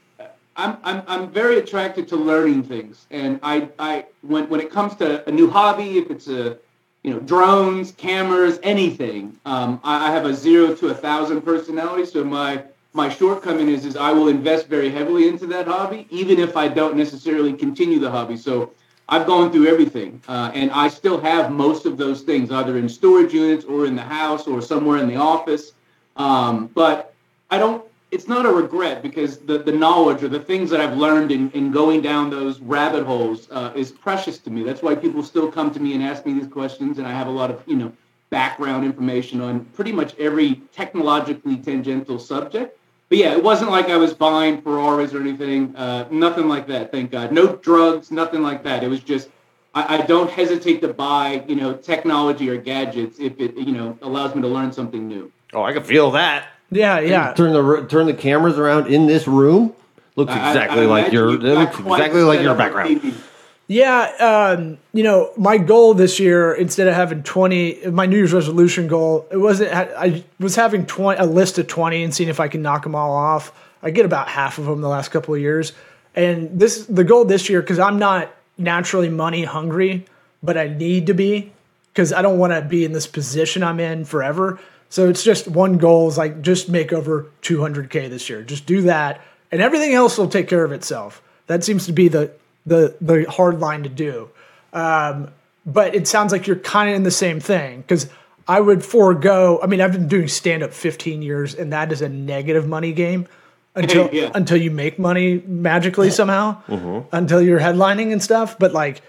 I'm, 0.56 0.78
I'm, 0.84 1.02
I'm 1.08 1.32
very 1.32 1.58
attracted 1.58 2.08
to 2.10 2.16
learning 2.16 2.62
things, 2.62 3.08
and 3.10 3.40
I, 3.42 3.70
I, 3.80 4.06
when, 4.22 4.48
when 4.50 4.60
it 4.60 4.70
comes 4.70 4.96
to 4.98 5.28
a 5.28 5.32
new 5.32 5.50
hobby, 5.50 5.98
if 5.98 6.12
it's 6.12 6.28
a, 6.28 6.60
you 7.02 7.12
know, 7.12 7.20
drones, 7.22 7.92
cameras, 7.94 8.60
anything, 8.62 9.36
um, 9.48 9.82
I, 9.84 10.10
I 10.10 10.12
have 10.12 10.26
a 10.26 10.34
zero 10.36 10.76
to 10.76 10.90
a 10.90 10.94
thousand 10.94 11.42
personality. 11.42 12.06
So 12.06 12.24
my, 12.24 12.64
my 12.94 13.10
shortcoming 13.10 13.70
is, 13.70 13.84
is 13.84 13.96
I 13.96 14.12
will 14.12 14.28
invest 14.28 14.68
very 14.68 14.92
heavily 14.92 15.28
into 15.28 15.48
that 15.48 15.66
hobby, 15.66 16.06
even 16.12 16.38
if 16.38 16.56
I 16.56 16.68
don't 16.68 16.96
necessarily 16.96 17.54
continue 17.54 17.98
the 17.98 18.12
hobby. 18.12 18.38
So 18.38 18.74
I've 19.10 19.26
gone 19.26 19.52
through 19.52 19.68
everything, 19.68 20.22
uh, 20.28 20.52
and 20.54 20.70
I 20.72 20.90
still 20.90 21.20
have 21.22 21.52
most 21.52 21.86
of 21.86 21.98
those 21.98 22.24
things, 22.24 22.52
either 22.52 22.78
in 22.78 22.90
storage 22.90 23.34
units 23.34 23.64
or 23.64 23.86
in 23.86 23.96
the 23.96 24.02
house 24.02 24.48
or 24.48 24.62
somewhere 24.62 24.98
in 24.98 25.08
the 25.08 25.16
office. 25.16 25.72
Um, 26.18 26.68
but 26.74 27.14
I 27.50 27.58
don't. 27.58 27.84
It's 28.10 28.28
not 28.28 28.46
a 28.46 28.52
regret 28.52 29.04
because 29.04 29.38
the, 29.40 29.58
the 29.58 29.72
knowledge 29.72 30.24
or 30.24 30.30
the 30.30 30.40
things 30.40 30.70
that 30.70 30.80
I've 30.80 30.98
learned 30.98 31.30
in, 31.32 31.52
in 31.52 31.72
going 31.72 32.02
down 32.02 32.30
those 32.30 32.62
rabbit 32.62 33.04
holes 33.04 33.50
uh, 33.52 33.74
is 33.76 33.92
precious 33.92 34.40
to 34.40 34.50
me. 34.50 34.64
That's 34.64 34.82
why 34.82 34.96
people 34.96 35.24
still 35.24 35.52
come 35.52 35.74
to 35.74 35.80
me 35.82 35.94
and 35.94 36.02
ask 36.02 36.26
me 36.26 36.34
these 36.34 36.48
questions, 36.48 36.98
and 37.00 37.08
I 37.08 37.12
have 37.12 37.28
a 37.28 37.32
lot 37.32 37.50
of 37.50 37.64
you 37.66 37.76
know 37.76 37.92
background 38.30 38.84
information 38.86 39.40
on 39.40 39.64
pretty 39.66 39.94
much 39.94 40.18
every 40.20 40.62
technologically 40.74 41.58
tangential 41.58 42.20
subject. 42.20 42.77
But 43.10 43.18
yeah, 43.20 43.32
it 43.32 43.44
wasn't 43.44 43.72
like 43.72 43.90
I 43.90 43.98
was 43.98 44.14
buying 44.14 44.62
Ferraris 44.62 45.14
or 45.14 45.22
anything. 45.22 45.76
Uh, 45.76 46.08
nothing 46.12 46.50
like 46.50 46.68
that. 46.68 46.92
Thank 46.92 47.12
God. 47.12 47.32
No 47.32 47.56
drugs. 47.56 48.12
Nothing 48.12 48.42
like 48.44 48.64
that. 48.64 48.84
It 48.84 48.90
was 48.90 49.00
just 49.00 49.30
I, 49.74 49.98
I 49.98 50.02
don't 50.02 50.30
hesitate 50.30 50.82
to 50.82 50.90
buy 50.94 51.44
you 51.48 51.56
know 51.56 51.74
technology 51.74 52.50
or 52.50 52.58
gadgets 52.58 53.20
if 53.20 53.40
it 53.40 53.56
you 53.56 53.72
know 53.72 53.98
allows 54.02 54.36
me 54.36 54.42
to 54.42 54.48
learn 54.48 54.72
something 54.74 55.08
new. 55.08 55.32
Oh, 55.54 55.64
I 55.64 55.72
can 55.74 55.84
feel 55.84 56.12
that. 56.12 56.48
yeah, 56.70 57.00
yeah. 57.00 57.34
Turn 57.34 57.54
the 57.54 57.86
turn 57.88 58.08
the 58.08 58.14
cameras 58.14 58.58
around 58.58 58.88
in 58.88 59.08
this 59.08 59.28
room. 59.28 59.74
Looks 60.18 60.34
exactly 60.34 60.82
I 60.82 60.86
like 60.86 61.14
your. 61.14 61.32
you've 61.32 61.46
It 61.46 61.54
got 61.54 61.60
looks 61.60 61.80
exactly 61.80 62.24
like 62.24 62.42
your 62.42 62.58
setup 62.58 62.76
of 62.76 62.88
background. 62.88 63.24
Yeah, 63.70 64.56
um, 64.56 64.78
you 64.94 65.04
know, 65.04 65.32
my 65.36 65.58
goal 65.58 65.94
this 65.94 66.22
year, 66.22 66.54
instead 66.54 66.88
of 66.88 66.94
having 66.94 67.24
20, 67.24 67.88
my 67.88 68.06
New 68.06 68.16
Year's 68.16 68.32
resolution 68.32 68.88
goal, 68.88 69.28
it 69.30 69.38
wasn't, 69.38 69.74
I 69.74 70.24
was 70.40 70.56
having 70.56 70.86
20, 70.86 71.20
a 71.20 71.26
list 71.26 71.58
of 71.58 71.68
20 71.68 72.04
and 72.04 72.16
seeing 72.16 72.30
if 72.30 72.40
I 72.40 72.48
can 72.48 72.62
knock 72.62 72.84
them 72.84 72.96
all 72.96 73.14
off. 73.14 73.52
I 73.84 73.92
get 73.92 74.06
about 74.06 74.30
half 74.30 74.58
of 74.58 74.66
them 74.66 74.80
the 74.80 74.88
last 74.88 75.10
couple 75.10 75.34
of 75.34 75.42
years. 75.42 75.74
And 76.16 76.58
this, 76.58 76.86
the 76.86 77.04
goal 77.04 77.26
this 77.26 77.50
year, 77.50 77.62
because 77.62 77.78
I'm 77.78 78.00
not 78.00 78.34
naturally 78.58 79.10
money 79.10 79.44
hungry, 79.44 80.06
but 80.42 80.58
I 80.58 80.70
need 80.70 81.08
to 81.08 81.14
be, 81.14 81.52
because 81.94 82.14
I 82.14 82.22
don't 82.22 82.40
want 82.40 82.54
to 82.54 82.62
be 82.62 82.86
in 82.86 82.94
this 82.94 83.06
position 83.06 83.64
I'm 83.64 83.82
in 83.82 84.06
forever. 84.06 84.60
So 84.90 85.10
it's 85.10 85.24
just 85.24 85.46
one 85.50 85.78
goal 85.78 86.08
is 86.08 86.18
like 86.18 86.42
just 86.42 86.70
make 86.70 86.94
over 86.94 87.30
200K 87.42 88.10
this 88.10 88.30
year. 88.30 88.44
Just 88.44 88.66
do 88.66 88.84
that. 88.84 89.22
And 89.52 89.62
everything 89.62 89.94
else 89.94 90.18
will 90.18 90.30
take 90.30 90.48
care 90.48 90.64
of 90.64 90.72
itself. 90.72 91.22
That 91.48 91.66
seems 91.66 91.86
to 91.88 91.92
be 91.92 92.08
the, 92.08 92.32
the, 92.68 92.96
the 93.02 93.26
hard 93.30 93.60
line 93.60 93.84
to 93.84 93.90
do. 93.90 94.30
Um, 94.74 95.30
but 95.66 95.96
it 95.96 96.08
sounds 96.08 96.32
like 96.32 96.46
you're 96.48 96.56
kind 96.58 96.90
of 96.90 96.96
in 96.96 97.04
the 97.04 97.12
same 97.12 97.40
thing 97.40 97.82
because 97.82 98.08
I 98.48 98.60
would 98.62 98.86
forego. 98.86 99.60
I 99.62 99.68
mean, 99.68 99.82
I've 99.82 99.92
been 99.92 100.08
doing 100.08 100.28
stand 100.28 100.64
up 100.64 100.74
15 100.74 101.22
years, 101.22 101.56
and 101.56 101.74
that 101.74 101.92
is 101.92 102.02
a 102.02 102.10
negative 102.10 102.68
money 102.68 102.94
game. 102.94 103.28
until 103.78 104.10
Yeah. 104.12 104.32
until 104.34 104.58
you 104.58 104.72
make 104.72 104.98
money 104.98 105.44
magically 105.46 106.10
somehow, 106.10 106.62
Mm-hmm. 106.68 107.16
until 107.16 107.42
you're 107.42 107.60
headlining 107.60 108.12
and 108.12 108.24
stuff. 108.24 108.58
But 108.58 108.74
like, 108.74 109.02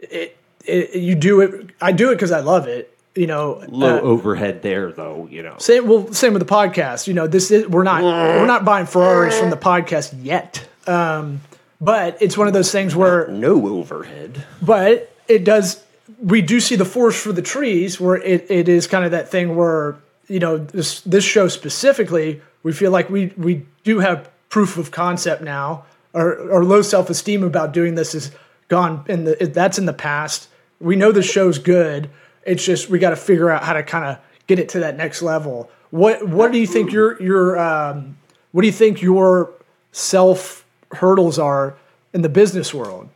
it, 0.00 0.36
it 0.64 0.96
you 0.96 1.14
do 1.14 1.40
it. 1.42 1.70
I 1.80 1.92
do 1.92 2.10
it 2.10 2.16
because 2.16 2.32
I 2.32 2.40
love 2.40 2.66
it. 2.66 2.92
You 3.14 3.26
know, 3.28 3.62
Low 3.68 3.98
uh, 3.98 4.00
overhead 4.00 4.62
there, 4.62 4.90
though. 4.92 5.28
You 5.30 5.42
know. 5.44 5.54
Same 5.58 5.86
well, 5.86 6.12
same 6.12 6.32
with 6.32 6.46
the 6.46 6.52
podcast. 6.52 7.06
You 7.06 7.14
know, 7.14 7.26
this 7.28 7.50
is 7.52 7.68
we're 7.68 7.84
not 7.84 8.02
we're 8.02 8.46
not 8.46 8.64
buying 8.64 8.86
Ferraris 8.86 9.38
from 9.38 9.50
the 9.50 9.56
podcast 9.56 10.12
yet. 10.22 10.66
Um, 10.88 11.40
but 11.80 12.20
it's 12.20 12.36
one 12.36 12.46
of 12.48 12.54
those 12.54 12.72
things 12.72 12.94
where 12.94 13.28
No 13.28 13.66
overhead. 13.68 14.44
but 14.62 15.12
it 15.28 15.44
does 15.44 15.82
we 16.20 16.40
do 16.40 16.60
see 16.60 16.76
the 16.76 16.84
forest 16.84 17.20
for 17.22 17.32
the 17.32 17.42
trees 17.42 18.00
where 18.00 18.16
it, 18.16 18.50
it 18.50 18.68
is 18.68 18.86
kind 18.86 19.04
of 19.04 19.10
that 19.10 19.28
thing 19.28 19.56
where 19.56 19.96
you 20.28 20.38
know 20.38 20.56
this 20.58 21.00
this 21.02 21.24
show 21.24 21.48
specifically 21.48 22.40
we 22.62 22.72
feel 22.72 22.90
like 22.90 23.08
we 23.10 23.32
we 23.36 23.66
do 23.84 24.00
have 24.00 24.28
proof 24.48 24.76
of 24.76 24.90
concept 24.90 25.42
now. 25.42 25.84
Our, 26.14 26.50
our 26.52 26.64
low 26.64 26.80
self-esteem 26.82 27.42
about 27.44 27.72
doing 27.72 27.94
this 27.94 28.14
is 28.14 28.30
gone 28.68 29.04
in 29.08 29.24
the 29.24 29.50
that's 29.52 29.78
in 29.78 29.86
the 29.86 29.92
past. 29.92 30.48
We 30.80 30.96
know 30.96 31.12
the 31.12 31.22
show's 31.22 31.58
good. 31.58 32.10
It's 32.44 32.64
just 32.64 32.88
we 32.88 32.98
got 32.98 33.10
to 33.10 33.16
figure 33.16 33.50
out 33.50 33.62
how 33.64 33.74
to 33.74 33.82
kind 33.82 34.04
of 34.04 34.18
get 34.46 34.58
it 34.58 34.68
to 34.70 34.80
that 34.80 34.96
next 34.96 35.22
level. 35.22 35.70
What 35.90 36.26
what 36.28 36.52
do 36.52 36.58
you 36.58 36.66
think 36.66 36.90
your 36.92 37.22
your 37.22 37.58
um, 37.58 38.16
what 38.52 38.62
do 38.62 38.66
you 38.66 38.72
think 38.72 39.02
your 39.02 39.52
self 39.92 40.64
hurdles 40.92 41.38
are 41.38 41.76
in 42.12 42.22
the 42.22 42.28
business 42.28 42.72
world 42.72 43.08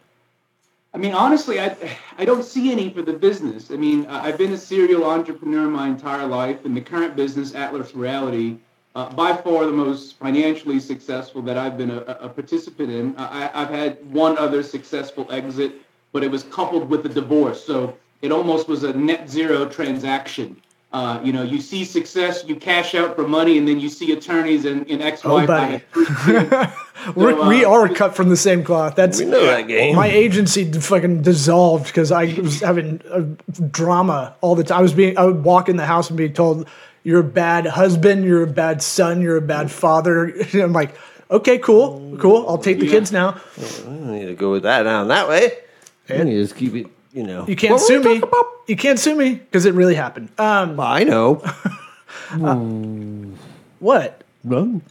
I 0.92 0.98
mean, 0.98 1.14
honestly, 1.14 1.60
I 1.60 1.76
I 2.18 2.24
don't 2.24 2.44
see 2.44 2.72
any 2.72 2.90
for 2.90 3.02
the 3.02 3.12
business. 3.12 3.70
I 3.70 3.76
mean, 3.76 4.06
I've 4.06 4.36
been 4.36 4.52
a 4.52 4.58
serial 4.58 5.04
entrepreneur 5.04 5.68
my 5.68 5.86
entire 5.88 6.26
life, 6.26 6.64
and 6.64 6.76
the 6.76 6.80
current 6.80 7.14
business, 7.14 7.54
Atlas 7.54 7.94
Reality, 7.94 8.56
uh, 8.96 9.08
by 9.10 9.36
far 9.36 9.66
the 9.66 9.72
most 9.72 10.18
financially 10.18 10.80
successful 10.80 11.42
that 11.42 11.56
I've 11.56 11.78
been 11.78 11.92
a, 11.92 12.00
a 12.00 12.28
participant 12.28 12.90
in. 12.90 13.14
I, 13.16 13.50
I've 13.54 13.70
had 13.70 13.98
one 14.12 14.36
other 14.36 14.64
successful 14.64 15.30
exit, 15.30 15.74
but 16.12 16.24
it 16.24 16.30
was 16.30 16.42
coupled 16.44 16.88
with 16.88 17.06
a 17.06 17.08
divorce, 17.08 17.64
so 17.64 17.96
it 18.20 18.32
almost 18.32 18.66
was 18.66 18.82
a 18.82 18.92
net 18.92 19.30
zero 19.30 19.68
transaction. 19.68 20.60
Uh, 20.92 21.20
you 21.22 21.32
know, 21.32 21.42
you 21.44 21.60
see 21.60 21.84
success, 21.84 22.44
you 22.48 22.56
cash 22.56 22.96
out 22.96 23.14
for 23.14 23.26
money, 23.28 23.56
and 23.58 23.68
then 23.68 23.78
you 23.78 23.88
see 23.88 24.10
attorneys 24.12 24.64
and, 24.64 24.90
and 24.90 25.00
ex-wife. 25.00 25.32
Oh, 25.32 25.36
I 25.36 25.46
buddy. 25.46 25.84
had. 25.94 26.74
We're, 27.16 27.48
we 27.48 27.64
uh, 27.64 27.70
are 27.70 27.88
cut 27.88 28.16
from 28.16 28.28
the 28.28 28.36
same 28.36 28.64
cloth. 28.64 28.96
That's 28.96 29.20
We 29.20 29.24
know 29.26 29.44
that 29.46 29.68
game. 29.68 29.94
my 29.94 30.08
agency 30.08 30.70
fucking 30.70 31.22
dissolved 31.22 31.86
because 31.86 32.10
I 32.12 32.34
was 32.34 32.60
having 32.60 33.00
a 33.10 33.22
drama 33.70 34.34
all 34.40 34.54
the 34.56 34.64
time. 34.64 34.78
I 34.80 34.82
was 34.82 34.92
being, 34.92 35.16
I 35.16 35.24
would 35.24 35.44
walk 35.44 35.68
in 35.68 35.76
the 35.76 35.86
house 35.86 36.10
and 36.10 36.16
be 36.18 36.28
told, 36.28 36.68
"You're 37.04 37.20
a 37.20 37.24
bad 37.24 37.66
husband. 37.66 38.24
You're 38.24 38.42
a 38.42 38.46
bad 38.48 38.82
son. 38.82 39.22
You're 39.22 39.36
a 39.36 39.40
bad 39.42 39.70
father." 39.70 40.34
I'm 40.54 40.72
like, 40.72 40.94
okay, 41.30 41.56
cool, 41.58 42.16
cool. 42.18 42.46
I'll 42.48 42.58
take 42.58 42.80
the 42.80 42.86
Yeah. 42.86 42.90
kids 42.92 43.12
now. 43.12 43.40
I 43.86 43.90
need 44.10 44.26
to 44.26 44.34
go 44.34 44.50
with 44.52 44.64
that 44.64 44.82
down 44.82 45.08
that 45.08 45.28
way. 45.28 45.52
And 46.08 46.28
you 46.30 46.42
just 46.42 46.56
keep 46.56 46.74
it, 46.74 46.88
you 47.14 47.22
know. 47.22 47.46
You 47.46 47.54
can't 47.56 47.74
What 47.74 47.80
sue 47.82 48.00
we 48.02 48.18
me. 48.18 48.22
You 48.66 48.76
can't 48.76 48.98
sue 48.98 49.16
me 49.16 49.34
because 49.34 49.66
it 49.66 49.74
really 49.74 49.94
happened. 49.94 50.28
Um, 50.38 50.78
I 50.78 51.02
know. 51.04 51.42
what, 53.78 54.22
Run. 54.44 54.82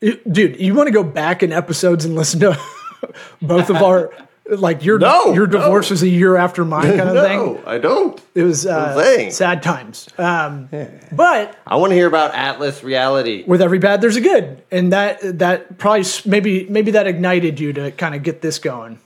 Dude? 0.00 0.60
You 0.60 0.74
want 0.74 0.86
to 0.88 0.92
go 0.92 1.02
back 1.02 1.42
in 1.42 1.52
episodes 1.52 2.04
and 2.04 2.14
listen 2.14 2.40
to 2.40 2.58
both 3.42 3.70
of 3.70 3.76
our. 3.76 4.12
Like 4.48 4.84
your 4.84 5.00
No, 5.00 5.32
your 5.34 5.48
divorce 5.48 5.90
no. 5.90 5.94
was 5.94 6.02
a 6.04 6.08
year 6.08 6.36
after 6.36 6.64
mine 6.64 6.96
kind 6.96 7.00
of 7.18 7.26
thing. 7.26 7.36
no, 7.36 7.62
I 7.66 7.78
don't. 7.78 8.20
It 8.32 8.44
was 8.44 8.64
uh, 8.64 9.28
sad 9.30 9.60
times. 9.60 10.06
Um, 10.18 10.68
but 11.10 11.58
I 11.66 11.74
want 11.74 11.90
to 11.90 11.96
hear 11.96 12.06
about 12.06 12.32
Atlas 12.32 12.84
Reality. 12.84 13.42
with 13.44 13.60
every 13.60 13.80
bad, 13.80 14.00
there's 14.02 14.14
a 14.14 14.20
good, 14.20 14.62
and 14.70 14.92
that 14.92 15.18
that 15.40 15.78
probably 15.78 16.04
maybe 16.26 16.64
maybe 16.68 16.92
that 16.92 17.08
ignited 17.08 17.58
you 17.58 17.72
to 17.72 17.90
kind 17.90 18.14
of 18.14 18.22
get 18.22 18.40
this 18.40 18.60
going. 18.60 19.00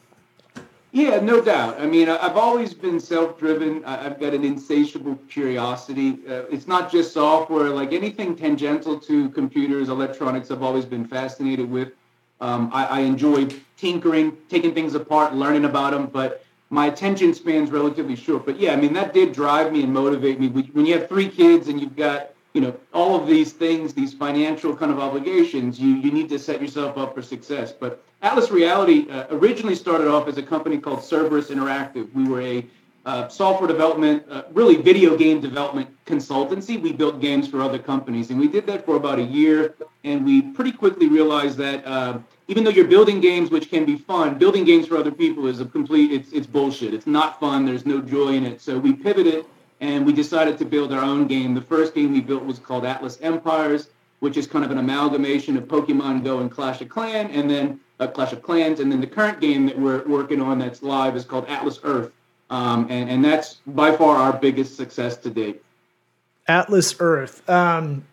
Yeah, 0.93 1.21
no 1.21 1.41
doubt. 1.41 1.81
I 1.81 1.87
mean, 1.87 2.09
I've 2.09 2.37
always 2.37 2.75
been 2.75 2.99
self-driven. 2.99 3.85
I've 3.85 4.19
got 4.19 4.35
an 4.35 4.45
insatiable 4.45 5.15
curiosity. 5.29 6.19
Uh, 6.29 6.47
it's 6.51 6.67
not 6.67 6.91
just 6.91 7.13
software; 7.13 7.69
like 7.69 7.93
anything 7.93 8.35
tangential 8.35 8.99
to 8.99 9.29
computers, 9.31 9.89
electronics, 9.89 10.51
I've 10.51 10.65
always 10.65 10.85
been 10.85 11.07
fascinated 11.07 11.71
with. 11.71 11.93
Um, 12.41 12.71
I, 12.73 12.87
I 12.87 13.01
enjoy 13.01 13.49
tinkering, 13.77 14.37
taking 14.49 14.75
things 14.75 14.95
apart, 14.95 15.35
learning 15.35 15.65
about 15.65 15.93
them, 15.93 16.07
but 16.07 16.45
my 16.71 16.87
attention 16.87 17.35
span's 17.35 17.71
relatively 17.71 18.17
short. 18.17 18.45
But 18.45 18.59
yeah, 18.59 18.73
I 18.73 18.77
mean, 18.77 18.93
that 18.95 19.15
did 19.15 19.33
drive 19.33 19.73
me 19.73 19.85
and 19.85 19.93
motivate 19.93 20.41
me. 20.41 20.49
When 20.49 20.87
you 20.87 20.99
have 20.99 21.09
three 21.09 21.29
kids 21.29 21.69
and 21.69 21.81
you've 21.81 21.97
got 21.97 22.31
you 22.53 22.61
know 22.61 22.75
all 22.93 23.15
of 23.15 23.29
these 23.29 23.53
things, 23.53 23.95
these 23.95 24.13
financial 24.13 24.75
kind 24.75 24.91
of 24.91 24.99
obligations, 24.99 25.79
you 25.79 25.95
you 25.95 26.11
need 26.11 26.29
to 26.31 26.39
set 26.39 26.61
yourself 26.61 26.99
up 26.99 27.15
for 27.15 27.23
success. 27.23 27.71
But 27.71 28.03
Atlas 28.23 28.51
Reality 28.51 29.11
uh, 29.11 29.27
originally 29.31 29.75
started 29.75 30.09
off 30.09 30.29
as 30.29 30.37
a 30.37 30.43
company 30.43 30.77
called 30.77 31.03
Cerberus 31.03 31.49
Interactive. 31.49 32.13
We 32.13 32.29
were 32.29 32.43
a 32.43 32.67
uh, 33.07 33.29
software 33.29 33.67
development, 33.67 34.25
uh, 34.31 34.43
really 34.53 34.77
video 34.77 35.17
game 35.17 35.41
development 35.41 35.89
consultancy. 36.05 36.81
We 36.81 36.93
built 36.93 37.21
games 37.23 37.49
for 37.49 37.63
other 37.63 37.79
companies, 37.79 38.31
and 38.31 38.39
we 38.39 38.47
did 38.47 38.67
that 38.67 38.85
for 38.85 38.97
about 38.97 39.19
a 39.19 39.23
year. 39.23 39.75
And 40.05 40.23
we 40.25 40.43
pretty 40.43 40.73
quickly 40.73 41.09
realized 41.09 41.57
that 41.59 41.87
uh, 41.87 42.19
even 42.49 42.63
though 42.63 42.71
you're 42.71 42.89
building 42.89 43.23
games, 43.23 43.51
which 43.51 43.71
can 43.71 43.87
be 43.87 43.97
fun, 43.97 44.37
building 44.37 44.65
games 44.65 44.87
for 44.87 44.99
other 44.99 45.11
people 45.11 45.47
is 45.47 45.61
a 45.61 45.65
complete 45.65 46.13
it's 46.13 46.31
it's 46.33 46.47
bullshit. 46.47 46.93
It's 46.93 47.07
not 47.07 47.41
fun. 47.41 47.65
There's 47.65 47.87
no 47.87 48.03
joy 48.03 48.35
in 48.35 48.45
it. 48.45 48.61
So 48.61 48.79
we 48.79 48.93
pivoted 48.93 49.47
and 49.81 50.05
we 50.05 50.13
decided 50.13 50.59
to 50.59 50.67
build 50.67 50.93
our 50.93 51.03
own 51.03 51.27
game. 51.27 51.55
The 51.55 51.63
first 51.63 51.95
game 51.95 52.13
we 52.13 52.21
built 52.21 52.45
was 52.45 52.59
called 52.59 52.85
Atlas 52.85 53.19
Empires, 53.23 53.89
which 54.19 54.37
is 54.37 54.47
kind 54.47 54.63
of 54.63 54.71
an 54.71 54.77
amalgamation 54.77 55.57
of 55.57 55.65
Pokemon 55.65 56.23
Go 56.23 56.41
and 56.41 56.51
Clash 56.51 56.83
of 56.83 56.91
Clan, 56.91 57.31
and 57.31 57.49
then 57.49 57.81
uh, 58.01 58.07
Clash 58.07 58.33
of 58.33 58.43
Clans, 58.43 58.81
and 58.81 58.91
then 58.91 59.01
the 59.01 59.07
current 59.07 59.41
game 59.41 59.67
that 59.67 59.79
we're 59.79 60.05
working 60.07 60.41
on 60.41 60.59
that's 60.59 60.83
live 60.83 61.15
is 61.15 61.25
called 61.25 61.47
Atlas 61.49 61.79
Earth, 61.85 62.11
um, 62.49 62.87
and 62.91 63.09
and 63.11 63.25
that's 63.25 63.61
by 63.67 63.95
far 63.95 64.17
our 64.17 64.33
biggest 64.33 64.77
success 64.77 65.17
to 65.19 65.31
date. 65.31 65.63
Atlas 66.49 66.97
Earth. 66.99 67.49
Um, 67.49 68.05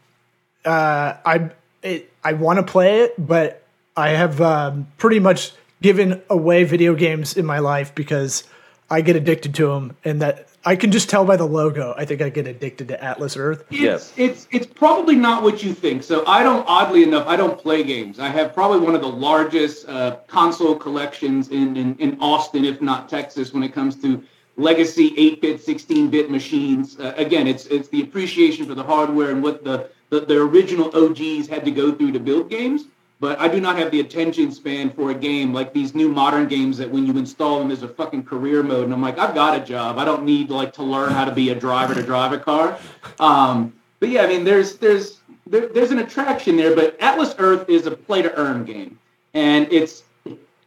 uh, 0.66 1.16
I 1.26 1.52
it, 1.82 2.12
I 2.24 2.34
want 2.34 2.58
to 2.58 2.64
play 2.64 3.02
it, 3.02 3.16
but 3.18 3.64
I 3.96 4.10
have 4.10 4.42
um, 4.42 4.88
pretty 4.98 5.20
much 5.20 5.54
given 5.82 6.22
away 6.30 6.66
video 6.66 6.94
games 6.94 7.38
in 7.38 7.46
my 7.46 7.60
life 7.60 7.96
because 7.96 8.44
I 8.90 9.02
get 9.02 9.16
addicted 9.16 9.56
to 9.56 9.68
them, 9.68 9.96
and 10.04 10.22
that 10.22 10.48
I 10.68 10.76
can 10.76 10.92
just 10.92 11.10
tell 11.10 11.24
by 11.24 11.38
the 11.38 11.46
logo. 11.46 11.94
I 11.96 12.04
think 12.04 12.22
I 12.22 12.28
get 12.28 12.46
addicted 12.46 12.90
to 12.90 13.02
Atlas 13.02 13.38
Earth. 13.38 13.64
It's, 13.96 14.14
it's 14.18 14.48
it's 14.52 14.66
probably 14.66 15.16
not 15.16 15.42
what 15.42 15.64
you 15.64 15.74
think. 15.74 16.04
So 16.04 16.26
I 16.28 16.44
don't, 16.44 16.66
oddly 16.68 17.04
enough, 17.04 17.26
I 17.26 17.38
don't 17.38 17.58
play 17.58 17.84
games. 17.84 18.20
I 18.20 18.28
have 18.28 18.54
probably 18.54 18.82
one 18.82 18.94
of 18.94 19.00
the 19.00 19.08
largest 19.08 19.88
uh, 19.88 20.18
console 20.28 20.76
collections 20.76 21.48
in, 21.48 21.78
in 21.78 21.96
in 22.00 22.18
Austin, 22.20 22.66
if 22.66 22.82
not 22.82 23.08
Texas, 23.08 23.54
when 23.54 23.64
it 23.64 23.74
comes 23.74 23.96
to 24.02 24.22
legacy 24.58 25.12
8-bit, 25.12 25.64
16-bit 25.66 26.30
machines. 26.30 27.00
Uh, 27.00 27.14
again, 27.16 27.48
it's 27.48 27.68
it's 27.68 27.88
the 27.88 28.02
appreciation 28.02 28.66
for 28.66 28.76
the 28.76 28.84
hardware 28.84 29.32
and 29.32 29.42
what 29.42 29.64
the, 29.64 29.90
the 30.10 30.20
the 30.20 30.36
original 30.36 30.88
OGs 30.94 31.48
had 31.48 31.64
to 31.64 31.72
go 31.72 31.94
through 31.94 32.12
to 32.12 32.20
build 32.20 32.50
games. 32.50 32.88
But 33.20 33.40
I 33.40 33.48
do 33.48 33.60
not 33.60 33.78
have 33.78 33.90
the 33.90 34.00
attention 34.00 34.52
span 34.52 34.92
for 34.92 35.10
a 35.10 35.16
game 35.16 35.52
like 35.52 35.74
these 35.74 35.96
new 35.96 36.08
modern 36.08 36.48
games 36.48 36.78
that 36.78 36.90
when 36.90 37.08
you 37.08 37.18
install 37.18 37.58
them, 37.58 37.70
there's 37.70 37.82
a 37.82 37.88
fucking 37.88 38.24
career 38.24 38.62
mode, 38.62 38.86
and 38.86 38.94
I'm 38.94 39.02
like, 39.02 39.18
I've 39.18 39.34
got 39.34 39.60
a 39.60 39.66
job. 39.66 39.98
I 39.98 40.06
don't 40.06 40.24
need 40.24 40.52
like 40.52 40.74
to 40.74 40.84
learn 40.84 41.12
how 41.12 41.26
to 41.26 41.32
be 41.32 41.50
a 41.50 41.56
driver 41.56 41.96
to 41.96 42.04
drive 42.04 42.32
a 42.34 42.38
car. 42.38 42.78
Um, 43.20 43.74
but 44.00 44.10
yeah, 44.10 44.22
I 44.22 44.28
mean, 44.28 44.44
there's 44.44 44.78
there's 44.78 45.20
there, 45.48 45.68
there's 45.68 45.90
an 45.92 46.00
attraction 46.00 46.58
there. 46.58 46.76
But 46.76 46.96
Atlas 47.02 47.34
Earth 47.40 47.68
is 47.70 47.88
a 47.88 47.92
play 47.92 48.22
to 48.22 48.34
earn 48.36 48.66
game, 48.66 49.00
and 49.34 49.68
it's 49.72 50.04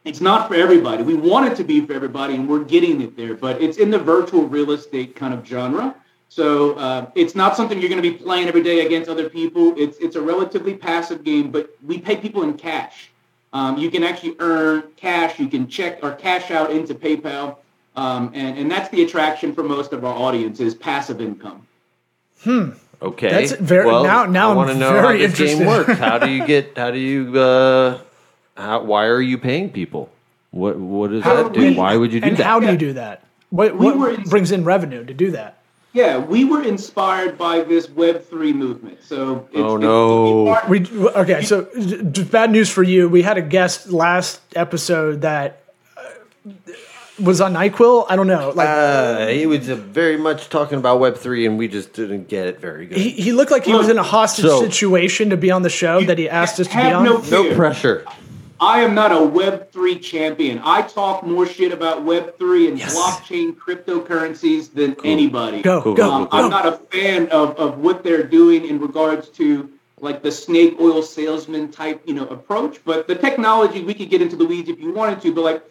it's 0.05 0.21
not 0.21 0.49
for 0.49 0.55
everybody. 0.55 1.05
We 1.05 1.15
want 1.15 1.53
it 1.53 1.57
to 1.57 1.65
be 1.65 1.87
for 1.87 1.93
everybody, 1.93 2.35
and 2.35 2.49
we're 2.49 2.65
getting 2.65 3.01
it 3.01 3.17
there. 3.17 3.35
But 3.35 3.63
it's 3.63 3.77
in 3.79 3.91
the 3.93 3.99
virtual 3.99 4.49
real 4.49 4.73
estate 4.73 5.15
kind 5.15 5.33
of 5.33 5.47
genre. 5.47 5.95
So 6.31 6.75
uh, 6.75 7.11
it's 7.17 7.35
not 7.35 7.57
something 7.57 7.81
you're 7.81 7.89
going 7.91 8.01
to 8.01 8.09
be 8.09 8.17
playing 8.17 8.47
every 8.47 8.63
day 8.63 8.87
against 8.87 9.11
other 9.11 9.29
people. 9.29 9.75
It's 9.77 9.99
it's 9.99 10.15
a 10.15 10.21
relatively 10.23 10.75
passive 10.75 11.25
game, 11.25 11.51
but 11.51 11.77
we 11.85 11.99
pay 11.99 12.17
people 12.17 12.45
in 12.45 12.55
cash. 12.57 13.11
Um, 13.53 13.77
you 13.77 13.91
can 13.91 14.05
actually 14.05 14.37
earn 14.39 14.85
cash. 14.97 15.41
You 15.41 15.49
can 15.49 15.67
check 15.67 15.99
or 16.05 16.13
cash 16.13 16.53
out 16.53 16.71
into 16.71 16.95
PayPal, 16.95 17.57
um, 17.97 18.31
and 18.33 18.57
and 18.57 18.71
that's 18.71 18.89
the 18.91 19.03
attraction 19.03 19.53
for 19.53 19.65
most 19.65 19.93
of 19.93 20.05
our 20.05 20.15
audience 20.17 20.61
is 20.61 20.73
passive 20.73 21.21
income. 21.21 21.67
Hmm. 22.45 22.71
Okay. 23.03 23.29
That's 23.31 23.53
very- 23.53 23.87
well, 23.87 24.05
now- 24.05 24.27
now 24.27 24.53
I 24.53 24.55
want 24.55 24.71
to 24.71 24.77
know 24.77 24.93
very 24.93 25.21
how 25.23 25.27
this 25.27 25.37
game 25.39 25.67
works. 25.67 25.95
How 25.99 26.19
do 26.19 26.31
you 26.31 26.47
get? 26.47 26.77
How 26.79 26.93
do 26.93 26.99
you? 26.99 27.37
Uh, 27.41 27.99
how, 28.57 28.85
why 28.85 29.07
are 29.07 29.21
you 29.23 29.37
paying 29.37 29.71
people? 29.71 30.11
What 30.53 30.79
What 30.79 31.11
does 31.11 31.25
How 31.25 31.43
that 31.43 31.53
do? 31.53 31.61
we- 31.61 31.75
why 31.75 31.97
would 31.97 32.13
you 32.13 32.21
do 32.21 32.29
And 32.29 32.37
that? 32.37 32.45
how 32.45 32.61
do 32.61 32.67
Yeah. 32.67 32.73
you 32.73 32.79
do 32.79 32.93
that? 32.93 33.25
What, 33.49 33.77
We 33.77 33.87
what 33.87 33.99
were 33.99 34.17
brings 34.29 34.53
in 34.53 34.63
revenue 34.63 35.05
to 35.05 35.13
do 35.15 35.33
that? 35.33 35.57
Yeah, 35.93 36.19
we 36.19 36.45
were 36.45 36.63
inspired 36.63 37.37
by 37.37 37.63
this 37.63 37.91
Web 37.91 38.25
three 38.25 38.53
movement. 38.53 38.99
So 39.03 39.49
it's, 39.53 39.59
Oh, 39.61 39.77
it's- 39.77 39.81
no. 39.81 40.53
it's- 40.53 40.69
We 40.93 41.09
okay, 41.09 41.43
so 41.43 41.67
j- 41.79 42.03
j- 42.05 42.23
bad 42.25 42.53
news 42.53 42.71
for 42.71 42.85
you. 42.85 43.09
We 43.09 43.23
had 43.23 43.39
a 43.39 43.43
guest 43.43 43.91
last 43.91 44.41
episode 44.55 45.23
that 45.23 45.65
uh, 45.97 46.03
was 47.19 47.41
on 47.41 47.55
Nyquil. 47.55 48.07
I 48.09 48.15
don't 48.15 48.29
know. 48.29 48.53
Like 48.55 48.69
Uh, 48.69 49.27
he 49.29 49.47
was 49.47 49.69
uh, 49.69 49.75
very 49.75 50.17
much 50.17 50.49
talking 50.49 50.79
about 50.79 51.01
Web 51.01 51.17
three, 51.17 51.45
and 51.45 51.59
we 51.59 51.67
just 51.67 51.93
didn't 51.93 52.29
get 52.29 52.47
it 52.47 52.61
very 52.61 52.87
good. 52.87 52.97
he, 52.97 53.11
he 53.11 53.33
looked 53.33 53.51
like 53.51 53.65
he 53.65 53.75
was 53.75 53.89
in 53.89 53.99
a 53.99 54.03
hostage 54.05 54.45
So- 54.45 54.61
situation 54.63 55.31
to 55.31 55.37
be 55.37 55.51
on 55.51 55.63
the 55.63 55.71
show 55.71 56.05
that 56.05 56.19
he 56.19 56.29
asked 56.29 56.61
us 56.61 56.69
to 56.69 56.77
be 56.77 56.83
on. 56.83 57.05
no 57.05 57.19
no 57.31 57.53
pressure. 57.57 58.05
I 58.61 58.81
am 58.83 58.95
not 58.95 59.11
a 59.11 59.15
Web3 59.15 60.03
champion. 60.03 60.61
I 60.63 60.83
talk 60.83 61.25
more 61.25 61.47
shit 61.47 61.73
about 61.73 62.05
Web3 62.05 62.69
and 62.69 62.79
blockchain 62.81 63.57
cryptocurrencies 63.57 64.73
than 64.73 64.95
anybody. 65.03 65.63
Go, 65.63 65.81
Cool, 65.81 65.95
go, 65.95 66.11
Um, 66.13 66.25
go. 66.25 66.29
I'm 66.33 66.51
not 66.51 66.67
a 66.67 66.73
fan 66.73 67.29
of, 67.29 67.57
of 67.57 67.79
what 67.79 68.05
they're 68.05 68.23
doing 68.23 68.67
in 68.67 68.79
regards 68.79 69.31
to 69.31 69.71
like 69.99 70.23
the 70.23 70.31
snake 70.31 70.77
oil 70.79 71.03
salesman 71.03 71.71
type, 71.71 72.03
you 72.07 72.13
know, 72.15 72.27
approach. 72.29 72.81
But 72.85 73.09
the 73.09 73.15
technology, 73.15 73.83
we 73.83 73.95
could 73.95 74.11
get 74.11 74.21
into 74.21 74.37
the 74.37 74.45
weeds 74.45 74.69
if 74.69 74.79
you 74.79 74.93
wanted 74.93 75.21
to, 75.23 75.35
but 75.35 75.43
like 75.43 75.63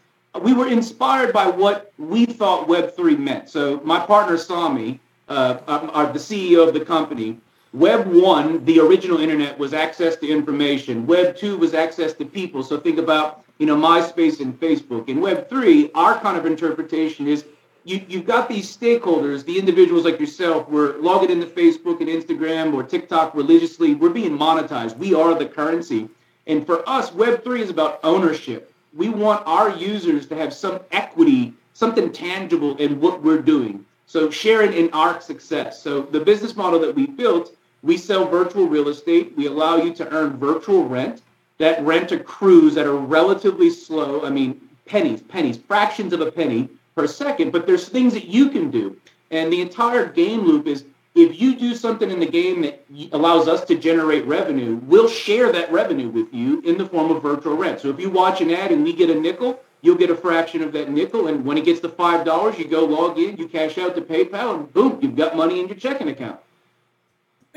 we 0.41 0.53
were 0.53 0.67
inspired 0.67 1.31
by 1.31 1.47
what 1.47 1.91
we 1.97 2.25
thought 2.25 2.67
Web3 2.67 3.19
meant. 3.19 3.49
So 3.49 3.81
my 3.83 3.99
partner 3.99 4.37
Sami, 4.37 4.99
uh, 5.27 5.59
I'm, 5.67 5.89
I'm 5.91 6.13
the 6.13 6.19
CEO 6.19 6.67
of 6.67 6.73
the 6.73 6.83
company. 6.83 7.39
Web 7.73 8.07
one, 8.07 8.65
the 8.65 8.79
original 8.79 9.19
internet, 9.19 9.59
was 9.59 9.73
access 9.73 10.15
to 10.17 10.27
information. 10.27 11.05
Web 11.05 11.37
two 11.37 11.57
was 11.57 11.73
access 11.73 12.13
to 12.13 12.25
people. 12.25 12.63
So 12.63 12.79
think 12.79 12.97
about, 12.97 13.43
you 13.59 13.67
know, 13.67 13.75
MySpace 13.75 14.39
and 14.39 14.59
Facebook. 14.59 15.07
In 15.07 15.21
Web 15.21 15.47
three, 15.49 15.91
our 15.93 16.19
kind 16.19 16.35
of 16.35 16.47
interpretation 16.47 17.27
is 17.27 17.45
you, 17.83 18.03
you've 18.07 18.25
got 18.25 18.49
these 18.49 18.75
stakeholders, 18.75 19.45
the 19.45 19.57
individuals 19.57 20.03
like 20.03 20.19
yourself, 20.19 20.67
we're 20.67 20.97
logging 20.97 21.29
into 21.29 21.45
Facebook 21.45 22.01
and 22.01 22.09
Instagram 22.09 22.73
or 22.73 22.83
TikTok 22.83 23.35
religiously. 23.35 23.93
We're 23.93 24.09
being 24.09 24.37
monetized. 24.37 24.97
We 24.97 25.13
are 25.13 25.35
the 25.35 25.45
currency. 25.45 26.09
And 26.47 26.65
for 26.65 26.87
us, 26.89 27.13
Web 27.13 27.43
three 27.43 27.61
is 27.61 27.69
about 27.69 27.99
ownership. 28.03 28.73
We 28.95 29.09
want 29.09 29.45
our 29.45 29.69
users 29.69 30.25
to 30.27 30.35
have 30.35 30.53
some 30.53 30.79
equity, 30.91 31.53
something 31.73 32.11
tangible 32.11 32.75
in 32.77 32.99
what 32.99 33.21
we're 33.21 33.41
doing. 33.41 33.85
So 34.07 34.31
sharing 34.31 34.73
in 34.73 34.89
our 34.91 35.21
success. 35.21 35.81
So 35.83 36.01
the 36.01 36.19
business 36.19 36.55
model 36.55 36.79
that 36.79 36.95
we 36.95 37.05
built, 37.05 37.55
we 37.83 37.97
sell 37.97 38.27
virtual 38.27 38.67
real 38.67 38.89
estate. 38.89 39.33
We 39.35 39.47
allow 39.47 39.77
you 39.77 39.93
to 39.95 40.09
earn 40.13 40.37
virtual 40.37 40.87
rent. 40.87 41.21
That 41.57 41.81
rent 41.83 42.11
accrues 42.11 42.77
at 42.77 42.85
a 42.85 42.91
relatively 42.91 43.69
slow, 43.69 44.25
I 44.25 44.29
mean, 44.29 44.61
pennies, 44.85 45.21
pennies, 45.21 45.57
fractions 45.57 46.13
of 46.13 46.21
a 46.21 46.31
penny 46.31 46.69
per 46.95 47.07
second. 47.07 47.51
But 47.51 47.67
there's 47.67 47.89
things 47.89 48.13
that 48.13 48.25
you 48.25 48.49
can 48.49 48.71
do. 48.71 48.97
And 49.31 49.51
the 49.51 49.61
entire 49.61 50.07
game 50.07 50.41
loop 50.41 50.67
is 50.67 50.85
if 51.15 51.39
you 51.39 51.55
do 51.55 51.75
something 51.75 52.09
in 52.09 52.19
the 52.19 52.25
game 52.25 52.61
that 52.61 52.85
allows 53.11 53.47
us 53.47 53.65
to 53.65 53.75
generate 53.75 54.25
revenue, 54.25 54.75
we'll 54.83 55.09
share 55.09 55.51
that 55.51 55.71
revenue 55.71 56.09
with 56.09 56.33
you 56.33 56.61
in 56.61 56.77
the 56.77 56.85
form 56.85 57.11
of 57.11 57.21
virtual 57.21 57.55
rent. 57.55 57.81
So 57.81 57.89
if 57.89 57.99
you 57.99 58.09
watch 58.09 58.41
an 58.41 58.51
ad 58.51 58.71
and 58.71 58.83
we 58.83 58.93
get 58.93 59.09
a 59.09 59.15
nickel, 59.15 59.59
you'll 59.81 59.97
get 59.97 60.09
a 60.09 60.15
fraction 60.15 60.61
of 60.61 60.71
that 60.73 60.89
nickel. 60.89 61.27
And 61.27 61.45
when 61.45 61.57
it 61.57 61.65
gets 61.65 61.79
to 61.81 61.89
$5, 61.89 62.57
you 62.57 62.67
go 62.67 62.85
log 62.85 63.17
in, 63.17 63.37
you 63.37 63.47
cash 63.47 63.77
out 63.77 63.95
to 63.95 64.01
PayPal, 64.01 64.55
and 64.55 64.73
boom, 64.73 64.99
you've 65.01 65.15
got 65.15 65.35
money 65.35 65.59
in 65.59 65.67
your 65.67 65.77
checking 65.77 66.09
account. 66.09 66.39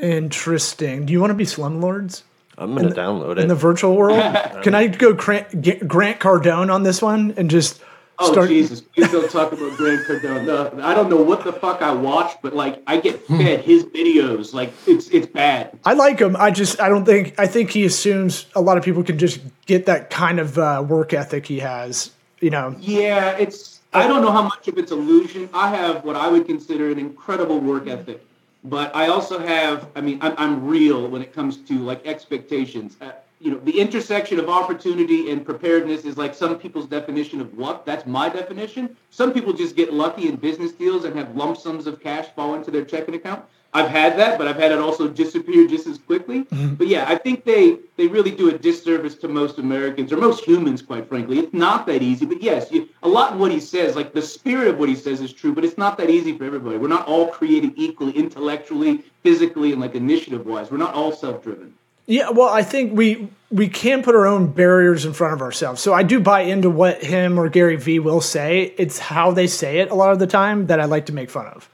Interesting. 0.03 1.05
Do 1.05 1.13
you 1.13 1.19
want 1.21 1.31
to 1.31 1.35
be 1.35 1.45
slumlords 1.45 2.23
I'm 2.57 2.75
gonna 2.75 2.91
download 2.91 3.33
it 3.33 3.39
in 3.39 3.47
the 3.47 3.55
virtual 3.55 3.95
world? 3.95 4.19
Can 4.63 4.75
I 4.75 4.87
go 4.87 5.13
Grant, 5.13 5.61
get 5.61 5.87
Grant 5.87 6.19
Cardone 6.19 6.71
on 6.71 6.83
this 6.83 7.01
one 7.01 7.33
and 7.37 7.49
just 7.49 7.81
Oh 8.19 8.31
start? 8.31 8.47
Jesus! 8.47 8.81
Please 8.81 9.11
don't 9.11 9.29
talk 9.31 9.51
about 9.51 9.75
Grant 9.75 10.05
Cardone. 10.05 10.45
No, 10.45 10.83
I 10.83 10.93
don't 10.93 11.09
know 11.09 11.21
what 11.21 11.43
the 11.43 11.51
fuck 11.51 11.81
I 11.81 11.91
watch, 11.91 12.37
but 12.43 12.53
like 12.53 12.83
I 12.85 12.97
get 12.97 13.25
fed 13.25 13.61
his 13.61 13.85
videos. 13.85 14.53
Like 14.53 14.71
it's 14.85 15.07
it's 15.09 15.25
bad. 15.25 15.77
I 15.83 15.93
like 15.93 16.19
him. 16.19 16.35
I 16.37 16.51
just 16.51 16.79
I 16.79 16.89
don't 16.89 17.05
think 17.05 17.39
I 17.39 17.47
think 17.47 17.71
he 17.71 17.85
assumes 17.85 18.45
a 18.55 18.61
lot 18.61 18.77
of 18.77 18.83
people 18.83 19.03
can 19.03 19.17
just 19.17 19.39
get 19.65 19.87
that 19.87 20.11
kind 20.11 20.39
of 20.39 20.59
uh, 20.59 20.85
work 20.87 21.11
ethic 21.13 21.47
he 21.47 21.59
has. 21.59 22.11
You 22.39 22.51
know, 22.51 22.75
Yeah, 22.79 23.31
it's. 23.37 23.79
I 23.93 24.07
don't 24.07 24.21
know 24.21 24.31
how 24.31 24.41
much 24.43 24.67
of 24.67 24.77
it's 24.77 24.91
illusion. 24.91 25.49
I 25.53 25.69
have 25.69 26.03
what 26.03 26.15
I 26.15 26.27
would 26.27 26.45
consider 26.45 26.89
an 26.91 26.99
incredible 26.99 27.59
work 27.59 27.87
ethic, 27.87 28.25
but 28.63 28.95
I 28.95 29.07
also 29.07 29.39
have. 29.39 29.89
I 29.95 30.01
mean, 30.01 30.19
I'm, 30.21 30.33
I'm 30.37 30.65
real 30.65 31.07
when 31.07 31.21
it 31.21 31.33
comes 31.33 31.57
to 31.57 31.73
like 31.79 32.05
expectations. 32.05 32.97
Uh, 33.01 33.11
you 33.39 33.51
know, 33.51 33.59
the 33.59 33.77
intersection 33.77 34.39
of 34.39 34.47
opportunity 34.47 35.29
and 35.29 35.45
preparedness 35.45 36.05
is 36.05 36.17
like 36.17 36.33
some 36.33 36.57
people's 36.57 36.87
definition 36.87 37.41
of 37.41 37.57
luck. 37.57 37.85
That's 37.85 38.05
my 38.05 38.29
definition. 38.29 38.95
Some 39.09 39.33
people 39.33 39.51
just 39.51 39.75
get 39.75 39.93
lucky 39.93 40.29
in 40.29 40.37
business 40.37 40.71
deals 40.71 41.03
and 41.03 41.13
have 41.17 41.35
lump 41.35 41.57
sums 41.57 41.85
of 41.85 41.99
cash 41.99 42.27
fall 42.35 42.55
into 42.55 42.71
their 42.71 42.85
checking 42.85 43.15
account. 43.15 43.43
I've 43.75 43.89
had 43.89 44.17
that, 44.19 44.37
but 44.37 44.47
I've 44.47 44.57
had 44.57 44.71
it 44.71 44.77
also 44.77 45.07
disappear 45.07 45.67
just 45.67 45.87
as 45.87 45.97
quickly. 45.97 46.43
Mm-hmm. 46.43 46.75
But 46.75 46.87
yeah, 46.87 47.05
I 47.07 47.15
think 47.15 47.43
they 47.43 47.77
they 47.97 48.07
really 48.07 48.29
do 48.29 48.49
a 48.49 48.57
disservice 48.57 49.15
to 49.15 49.27
most 49.27 49.57
Americans 49.57 50.13
or 50.13 50.17
most 50.17 50.43
humans, 50.43 50.81
quite 50.81 51.09
frankly. 51.09 51.39
It's 51.39 51.53
not 51.53 51.87
that 51.87 52.03
easy. 52.03 52.25
But 52.25 52.41
yes, 52.41 52.71
you, 52.71 52.87
a 53.01 53.07
lot 53.07 53.33
of 53.33 53.39
what 53.39 53.51
he 53.51 53.59
says, 53.59 53.95
like 53.95 54.13
the 54.13 54.21
spirit 54.21 54.67
of 54.67 54.77
what 54.77 54.89
he 54.89 54.95
says, 54.95 55.21
is 55.21 55.33
true. 55.33 55.55
But 55.55 55.65
it's 55.65 55.77
not 55.77 55.97
that 55.97 56.11
easy 56.11 56.37
for 56.37 56.45
everybody. 56.45 56.77
We're 56.77 56.87
not 56.87 57.07
all 57.07 57.27
created 57.29 57.73
equally, 57.75 58.11
intellectually, 58.13 59.03
physically, 59.23 59.71
and 59.71 59.81
like 59.81 59.95
initiative 59.95 60.45
wise. 60.45 60.69
We're 60.69 60.77
not 60.77 60.93
all 60.93 61.11
self 61.11 61.43
driven. 61.43 61.73
Yeah, 62.05 62.29
well, 62.29 62.49
I 62.49 62.61
think 62.63 62.95
we 62.95 63.29
we 63.49 63.69
can 63.69 64.03
put 64.03 64.13
our 64.13 64.27
own 64.27 64.47
barriers 64.51 65.05
in 65.05 65.13
front 65.13 65.33
of 65.33 65.41
ourselves. 65.41 65.81
So 65.81 65.93
I 65.93 66.03
do 66.03 66.19
buy 66.19 66.41
into 66.41 66.69
what 66.69 67.03
him 67.03 67.39
or 67.39 67.49
Gary 67.49 67.77
Vee 67.77 67.99
will 67.99 68.21
say. 68.21 68.75
It's 68.77 68.99
how 68.99 69.31
they 69.31 69.47
say 69.47 69.79
it 69.79 69.89
a 69.89 69.95
lot 69.95 70.11
of 70.11 70.19
the 70.19 70.27
time 70.27 70.67
that 70.67 70.79
I 70.79 70.85
like 70.85 71.07
to 71.07 71.13
make 71.13 71.31
fun 71.31 71.47
of. 71.47 71.69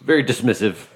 Very 0.00 0.24
dismissive. 0.24 0.86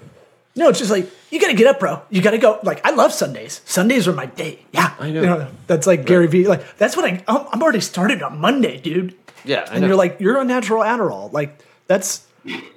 No, 0.56 0.68
it's 0.68 0.78
just 0.78 0.90
like 0.90 1.08
you 1.30 1.40
got 1.40 1.48
to 1.48 1.54
get 1.54 1.66
up, 1.68 1.78
bro. 1.78 2.02
You 2.10 2.20
got 2.22 2.32
to 2.32 2.38
go. 2.38 2.58
Like 2.62 2.84
I 2.84 2.90
love 2.90 3.12
Sundays. 3.12 3.60
Sundays 3.64 4.08
are 4.08 4.12
my 4.12 4.26
day. 4.26 4.64
Yeah, 4.72 4.94
I 4.98 5.10
know. 5.10 5.20
You 5.20 5.26
know 5.26 5.48
that's 5.66 5.86
like 5.86 6.04
Gary 6.06 6.26
Vee. 6.26 6.46
Like 6.48 6.76
that's 6.76 6.96
what 6.96 7.04
I. 7.04 7.22
I'm 7.28 7.46
I'm 7.52 7.62
already 7.62 7.80
started 7.80 8.22
on 8.22 8.38
Monday, 8.40 8.78
dude. 8.80 9.14
Yeah, 9.44 9.64
I 9.68 9.74
and 9.74 9.80
know. 9.82 9.86
you're 9.88 9.96
like 9.96 10.20
you're 10.20 10.38
on 10.38 10.48
natural 10.48 10.82
Adderall. 10.82 11.32
Like 11.32 11.58
that's 11.86 12.26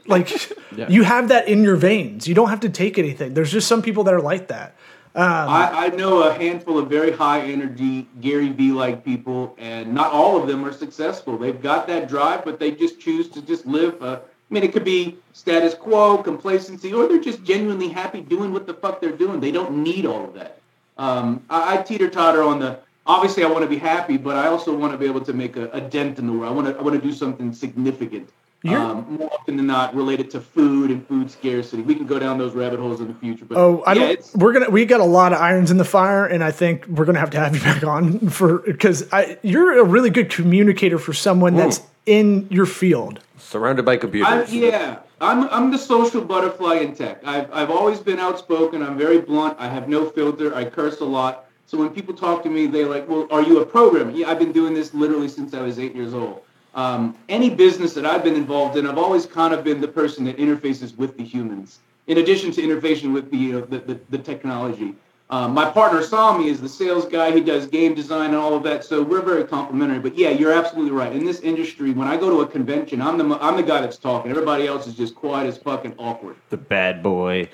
like 0.05 0.29
Yeah. 0.75 0.87
you 0.89 1.03
have 1.03 1.29
that 1.29 1.47
in 1.47 1.63
your 1.63 1.75
veins. 1.75 2.27
You 2.27 2.35
don't 2.35 2.49
have 2.49 2.61
to 2.61 2.69
take 2.69 2.97
anything. 2.97 3.33
There's 3.33 3.51
just 3.51 3.67
some 3.67 3.81
people 3.81 4.03
that 4.05 4.13
are 4.13 4.21
like 4.21 4.47
that. 4.47 4.75
I, 5.15 5.85
I 5.85 5.87
know 5.95 6.23
a 6.23 6.33
handful 6.33 6.79
of 6.79 6.89
very 6.89 7.11
high 7.11 7.41
energy 7.41 8.07
Gary 8.19 8.49
Vee 8.49 8.71
like 8.71 9.05
people, 9.05 9.55
and 9.59 9.93
not 9.93 10.11
all 10.11 10.41
of 10.41 10.47
them 10.47 10.65
are 10.65 10.73
successful. 10.73 11.37
They've 11.37 11.61
got 11.61 11.85
that 11.87 12.07
drive, 12.07 12.43
but 12.43 12.59
they 12.59 12.71
just 12.71 12.99
choose 12.99 13.29
to 13.29 13.41
just 13.41 13.65
live. 13.67 14.01
Uh, 14.01 14.19
I 14.53 14.55
mean, 14.55 14.63
it 14.65 14.71
could 14.71 14.83
be 14.83 15.17
status 15.33 15.73
quo, 15.73 16.19
complacency, 16.19 16.93
or 16.93 17.07
they're 17.07 17.19
just 17.19 17.43
genuinely 17.43 17.87
happy 17.87 18.21
doing 18.21 18.53
what 18.53 18.67
the 18.67 18.75
fuck 18.75 19.01
they're 19.01 19.11
doing. 19.11 19.39
They 19.39 19.49
don't 19.51 19.81
need 19.81 20.05
all 20.05 20.25
of 20.25 20.35
that. 20.35 20.59
Um, 20.95 21.43
I, 21.49 21.77
I 21.79 21.81
teeter 21.81 22.07
totter 22.07 22.43
on 22.43 22.59
the. 22.59 22.77
Obviously, 23.07 23.43
I 23.43 23.47
want 23.47 23.63
to 23.63 23.67
be 23.67 23.79
happy, 23.79 24.15
but 24.15 24.35
I 24.35 24.49
also 24.49 24.77
want 24.77 24.93
to 24.93 24.97
be 24.99 25.07
able 25.07 25.21
to 25.21 25.33
make 25.33 25.57
a, 25.57 25.71
a 25.71 25.81
dent 25.81 26.19
in 26.19 26.27
the 26.27 26.33
world. 26.33 26.51
I 26.51 26.51
want 26.51 26.67
to. 26.67 26.77
I 26.77 26.83
want 26.83 27.01
to 27.01 27.01
do 27.01 27.11
something 27.11 27.51
significant. 27.51 28.29
Um, 28.65 29.17
more 29.17 29.33
often 29.33 29.57
than 29.57 29.65
not, 29.65 29.95
related 29.95 30.29
to 30.31 30.39
food 30.39 30.91
and 30.91 31.05
food 31.07 31.31
scarcity. 31.31 31.81
We 31.81 31.95
can 31.95 32.05
go 32.05 32.19
down 32.19 32.37
those 32.37 32.53
rabbit 32.53 32.79
holes 32.79 33.01
in 33.01 33.07
the 33.07 33.13
future. 33.15 33.45
But 33.45 33.57
Oh, 33.57 33.81
I 33.87 33.93
yeah, 33.93 34.07
don't. 34.13 34.35
We're 34.35 34.53
gonna. 34.53 34.69
We 34.69 34.85
got 34.85 34.99
a 34.99 35.03
lot 35.05 35.33
of 35.33 35.39
irons 35.39 35.71
in 35.71 35.77
the 35.77 35.83
fire, 35.83 36.27
and 36.27 36.43
I 36.43 36.51
think 36.51 36.85
we're 36.85 37.05
gonna 37.05 37.19
have 37.19 37.31
to 37.31 37.39
have 37.39 37.55
you 37.55 37.61
back 37.61 37.83
on 37.83 38.29
for 38.29 38.59
because 38.59 39.11
I 39.11 39.39
you're 39.41 39.79
a 39.79 39.83
really 39.83 40.11
good 40.11 40.29
communicator 40.29 40.99
for 40.99 41.11
someone 41.11 41.55
that's 41.55 41.81
in 42.05 42.47
your 42.51 42.67
field. 42.67 43.19
Surrounded 43.53 43.85
by 43.85 43.97
computers. 43.97 44.51
yeah, 44.51 44.97
I'm 45.21 45.47
I'm 45.49 45.69
the 45.69 45.77
social 45.77 46.21
butterfly 46.21 46.77
in 46.77 46.95
tech. 46.95 47.21
I've 47.23 47.53
I've 47.53 47.69
always 47.69 47.99
been 47.99 48.17
outspoken. 48.17 48.81
I'm 48.81 48.97
very 48.97 49.19
blunt. 49.21 49.55
I 49.59 49.67
have 49.67 49.87
no 49.87 50.09
filter. 50.09 50.55
I 50.55 50.65
curse 50.65 51.01
a 51.01 51.05
lot. 51.05 51.45
So 51.67 51.77
when 51.77 51.91
people 51.91 52.15
talk 52.15 52.41
to 52.45 52.49
me, 52.49 52.65
they're 52.65 52.87
like, 52.87 53.07
"Well, 53.07 53.27
are 53.29 53.43
you 53.43 53.59
a 53.59 53.65
programmer?" 53.65 54.09
Yeah, 54.09 54.31
I've 54.31 54.39
been 54.39 54.53
doing 54.53 54.73
this 54.73 54.95
literally 54.95 55.27
since 55.27 55.53
I 55.53 55.61
was 55.61 55.77
eight 55.77 55.95
years 55.95 56.15
old. 56.15 56.41
Um, 56.73 57.15
any 57.29 57.51
business 57.51 57.93
that 57.93 58.07
I've 58.07 58.23
been 58.23 58.33
involved 58.33 58.75
in, 58.75 58.87
I've 58.87 58.97
always 58.97 59.27
kind 59.27 59.53
of 59.53 59.63
been 59.63 59.79
the 59.79 59.87
person 59.87 60.25
that 60.25 60.37
interfaces 60.37 60.97
with 60.97 61.15
the 61.15 61.23
humans, 61.23 61.77
in 62.07 62.17
addition 62.17 62.49
to 62.53 62.61
interfacing 62.63 63.13
with 63.13 63.29
the 63.29 63.37
you 63.37 63.51
know, 63.51 63.61
the, 63.61 63.77
the, 63.77 63.99
the 64.09 64.17
technology. 64.17 64.95
Um, 65.29 65.53
my 65.53 65.69
partner 65.69 66.03
Sami 66.03 66.49
is 66.49 66.61
the 66.61 66.69
sales 66.69 67.05
guy. 67.05 67.31
He 67.31 67.41
does 67.41 67.65
game 67.65 67.95
design 67.95 68.27
and 68.27 68.35
all 68.35 68.55
of 68.55 68.63
that. 68.63 68.83
So 68.83 69.01
we're 69.01 69.21
very 69.21 69.45
complimentary. 69.45 69.99
But 69.99 70.15
yeah, 70.15 70.29
you're 70.29 70.53
absolutely 70.53 70.91
right. 70.91 71.11
In 71.11 71.25
this 71.25 71.39
industry, 71.39 71.91
when 71.91 72.07
I 72.07 72.17
go 72.17 72.29
to 72.29 72.41
a 72.41 72.47
convention, 72.47 73.01
I'm 73.01 73.17
the 73.17 73.37
I'm 73.41 73.55
the 73.55 73.63
guy 73.63 73.81
that's 73.81 73.97
talking. 73.97 74.29
Everybody 74.29 74.67
else 74.67 74.85
is 74.85 74.95
just 74.95 75.15
quiet 75.15 75.47
as 75.47 75.57
fucking 75.57 75.95
awkward. 75.97 76.35
The 76.49 76.57
bad 76.57 77.01
boy. 77.01 77.49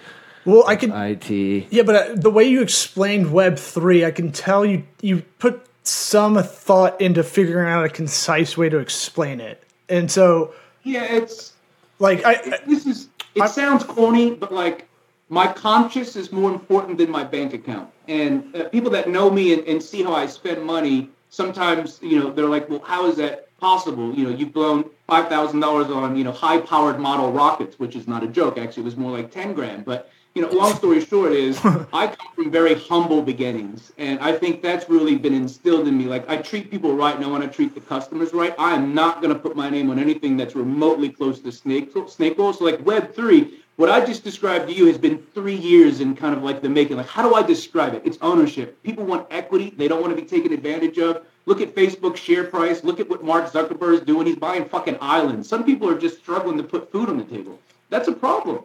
Well, 0.46 0.66
I 0.68 0.76
can. 0.76 0.92
IT. 0.92 1.30
Yeah, 1.72 1.84
but 1.84 1.96
uh, 1.96 2.16
the 2.16 2.32
way 2.32 2.44
you 2.44 2.62
explained 2.62 3.32
Web 3.32 3.58
three, 3.58 4.04
I 4.04 4.12
can 4.12 4.32
tell 4.32 4.66
you 4.66 4.84
you 5.02 5.22
put 5.38 5.66
some 5.84 6.42
thought 6.44 7.00
into 7.00 7.24
figuring 7.24 7.70
out 7.70 7.86
a 7.86 7.90
concise 7.90 8.58
way 8.58 8.68
to 8.70 8.80
explain 8.80 9.40
it, 9.40 9.64
and 9.88 10.12
so 10.12 10.54
Yeah, 10.84 11.04
it's 11.04 11.54
like 12.00 12.26
I, 12.26 12.34
I 12.34 12.60
this 12.68 12.86
is 12.86 13.10
it 13.36 13.50
sounds 13.50 13.84
corny, 13.84 14.34
but 14.34 14.52
like 14.52 14.89
my 15.30 15.48
conscience 15.48 16.16
is 16.16 16.32
more 16.32 16.52
important 16.52 16.98
than 16.98 17.10
my 17.10 17.24
bank 17.24 17.54
account. 17.54 17.90
And 18.08 18.56
uh, 18.56 18.68
people 18.70 18.90
that 18.92 19.08
know 19.08 19.30
me 19.30 19.54
and, 19.54 19.66
and 19.68 19.82
see 19.82 20.04
how 20.04 20.14
I 20.14 20.26
spend 20.26 20.64
money, 20.64 21.10
sometimes 21.30 22.00
you 22.02 22.20
know 22.20 22.32
they're 22.32 22.50
like, 22.50 22.70
"Well, 22.70 22.82
how 22.84 23.08
is 23.08 23.18
that 23.18 23.56
possible?" 23.60 24.14
You 24.14 24.26
know, 24.26 24.36
you've 24.36 24.54
blown 24.54 24.90
five 25.08 25.30
thousand 25.30 25.60
dollars 25.60 25.92
on 25.92 26.16
you 26.16 26.24
know 26.24 26.32
high-powered 26.32 27.00
model 27.00 27.32
rockets, 27.32 27.78
which 27.78 27.96
is 27.96 28.08
not 28.08 28.24
a 28.24 28.28
joke. 28.28 28.58
Actually, 28.58 28.84
it 28.84 28.86
was 28.86 28.98
more 28.98 29.12
like 29.12 29.32
ten 29.32 29.54
grand. 29.54 29.86
But 29.86 30.10
you 30.34 30.42
know, 30.42 30.50
long 30.50 30.76
story 30.76 31.04
short 31.06 31.32
is 31.32 31.60
I 31.94 32.08
come 32.08 32.34
from 32.36 32.52
very 32.52 32.74
humble 32.74 33.22
beginnings, 33.22 33.92
and 34.00 34.20
I 34.20 34.32
think 34.32 34.64
that's 34.64 34.90
really 34.90 35.16
been 35.16 35.36
instilled 35.36 35.88
in 35.88 35.96
me. 35.96 36.06
Like 36.06 36.28
I 36.28 36.38
treat 36.38 36.72
people 36.72 36.96
right, 36.96 37.16
and 37.16 37.24
I 37.24 37.28
want 37.28 37.44
to 37.44 37.50
treat 37.50 37.76
the 37.76 37.82
customers 37.82 38.34
right. 38.34 38.56
I 38.58 38.74
am 38.74 38.96
not 38.96 39.22
going 39.22 39.34
to 39.34 39.40
put 39.40 39.56
my 39.56 39.70
name 39.70 39.92
on 39.92 40.00
anything 40.00 40.38
that's 40.38 40.56
remotely 40.56 41.10
close 41.10 41.40
to 41.42 41.52
snake 41.52 41.92
snake 42.08 42.40
oil. 42.40 42.54
So 42.54 42.66
like 42.66 42.84
Web 42.84 43.14
three, 43.14 43.60
what 43.80 43.90
I 43.90 44.06
just 44.06 44.26
described 44.26 44.68
to 44.68 44.74
you 44.74 44.88
has 44.88 44.98
been 44.98 45.20
three 45.34 45.56
years 45.56 46.02
in 46.02 46.14
kind 46.14 46.36
of 46.36 46.44
like 46.44 46.62
the 46.62 46.68
making. 46.68 46.98
Like 46.98 47.08
how 47.08 47.24
do 47.24 47.34
I 47.34 47.42
describe 47.42 47.94
it? 47.94 48.02
It's 48.04 48.18
ownership. 48.22 48.84
People 48.84 49.06
want 49.06 49.26
equity. 49.32 49.70
They 49.70 49.88
don't 49.88 50.02
want 50.02 50.14
to 50.14 50.22
be 50.22 50.28
taken 50.28 50.52
advantage 50.52 51.00
of. 51.00 51.26
Look 51.46 51.62
at 51.62 51.74
Facebook's 51.74 52.20
share 52.20 52.44
price. 52.44 52.84
Look 52.84 53.00
at 53.00 53.10
what 53.10 53.24
Mark 53.24 53.50
Zuckerberg 53.50 53.94
is 53.94 54.02
doing. 54.02 54.28
He's 54.28 54.36
buying 54.36 54.66
fucking 54.66 54.98
islands. 55.00 55.48
Some 55.48 55.64
people 55.64 55.90
are 55.90 55.98
just 55.98 56.18
struggling 56.18 56.58
to 56.58 56.64
put 56.64 56.92
food 56.92 57.08
on 57.08 57.18
the 57.18 57.24
table. 57.24 57.58
That's 57.90 58.10
a 58.10 58.12
problem. 58.12 58.64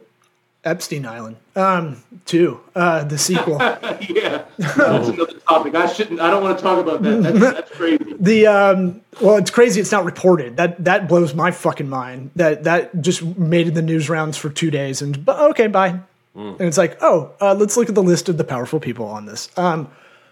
Epstein 0.65 1.07
Island, 1.07 1.37
um, 1.57 2.03
two, 2.25 2.61
uh, 2.75 3.05
the 3.05 3.19
sequel. 3.19 3.59
yeah, 3.61 4.45
that's 4.59 5.09
another 5.09 5.39
topic. 5.49 5.75
I 5.75 5.87
shouldn't. 5.87 6.21
I 6.21 6.31
don't 6.31 6.43
want 6.43 6.59
to 6.59 6.63
talk 6.63 6.79
about 6.79 7.03
that. 7.03 7.23
That's, 7.23 7.41
that's 7.41 7.71
crazy. 7.71 8.05
The 8.25 8.47
um, 8.47 9.03
well, 9.21 9.37
it's 9.37 9.51
crazy. 9.51 9.81
It's 9.81 9.93
not 9.93 10.05
reported. 10.05 10.57
That 10.57 10.83
that 10.85 11.09
blows 11.09 11.35
my 11.35 11.51
fucking 11.51 11.89
mind. 11.89 12.31
That 12.37 12.65
that 12.65 13.03
just 13.03 13.23
made 13.23 13.75
the 13.75 13.83
news 13.83 14.09
rounds 14.09 14.39
for 14.39 14.49
two 14.49 14.71
days, 14.71 15.03
and 15.03 15.25
but 15.25 15.39
okay, 15.51 15.67
bye. 15.67 16.01
And 16.35 16.61
it's 16.61 16.79
like, 16.79 16.97
oh, 17.01 17.33
uh, 17.41 17.55
let's 17.55 17.77
look 17.77 17.89
at 17.89 17.95
the 17.95 18.03
list 18.03 18.29
of 18.29 18.39
the 18.39 18.45
powerful 18.45 18.81
people 18.81 19.07
on 19.07 19.27
this. 19.27 19.51
Um, 19.57 19.89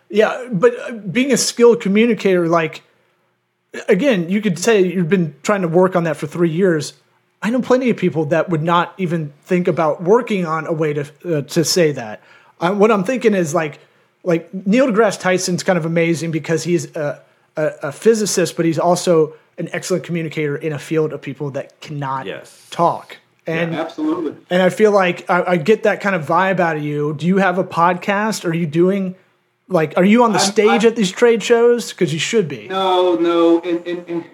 yeah, 0.09 0.49
but 0.51 0.75
uh, 0.81 0.93
being 0.95 1.33
a 1.33 1.37
skilled 1.37 1.81
communicator, 1.81 2.49
like 2.49 2.83
again, 3.89 4.29
you 4.29 4.41
could 4.41 4.59
say 4.59 4.83
you've 4.83 5.09
been 5.09 5.35
trying 5.43 5.63
to 5.63 5.69
work 5.69 5.97
on 5.97 6.05
that 6.05 6.17
for 6.17 6.27
three 6.27 6.51
years. 6.51 6.95
I 7.43 7.51
know 7.51 7.61
plenty 7.61 7.91
of 7.91 7.97
people 7.97 8.27
that 8.27 8.49
would 8.51 8.63
not 8.63 8.95
even 8.99 9.33
think 9.45 9.67
about 9.69 10.03
working 10.03 10.47
on 10.47 10.67
a 10.67 10.73
way 10.73 10.93
to 10.93 11.05
uh, 11.25 11.43
to 11.43 11.65
say 11.65 11.93
that. 11.93 12.23
Uh, 12.61 12.73
what 12.73 12.91
I'm 12.93 13.05
thinking 13.05 13.35
is 13.35 13.55
like 13.55 13.81
like 14.23 14.53
Neil 14.55 14.87
deGrasse 14.87 15.21
Tyson's 15.21 15.63
kind 15.65 15.77
of 15.77 15.85
amazing 15.85 16.31
because 16.31 16.63
he's 16.63 16.95
a, 16.95 17.21
a, 17.57 17.67
a 17.85 17.93
physicist, 17.93 18.57
but 18.57 18.65
he's 18.65 18.79
also 18.79 19.35
an 19.59 19.69
excellent 19.73 20.05
communicator 20.05 20.57
in 20.57 20.73
a 20.73 20.79
field 20.79 21.13
of 21.13 21.21
people 21.21 21.51
that 21.51 21.81
cannot 21.81 22.27
Yes. 22.27 22.67
talk. 22.71 23.17
And 23.45 23.75
Absolutely. 23.75 24.37
and 24.51 24.63
I 24.63 24.69
feel 24.71 24.93
like 24.93 25.29
I, 25.29 25.43
I 25.43 25.57
get 25.57 25.83
that 25.83 26.01
kind 26.01 26.15
of 26.15 26.25
vibe 26.25 26.61
out 26.61 26.77
of 26.77 26.85
you. 26.85 27.13
Do 27.15 27.27
you 27.27 27.39
have 27.39 27.59
a 27.59 27.65
podcast? 27.65 28.45
Are 28.45 28.55
you 28.55 28.67
doing 28.67 29.17
like 29.69 29.95
are 29.97 30.05
you 30.05 30.23
on 30.23 30.33
the 30.33 30.39
I'm- 30.39 30.53
stage 30.53 30.85
I'm- 30.85 30.87
at 30.93 30.95
these 30.97 31.11
trade 31.11 31.43
shows? 31.43 31.91
Because 31.91 32.13
you 32.13 32.21
should 32.21 32.47
be. 32.47 32.69
No, 32.69 33.17
no, 33.17 33.61
and, 33.63 33.85
and, 33.85 34.09
and 34.09 34.25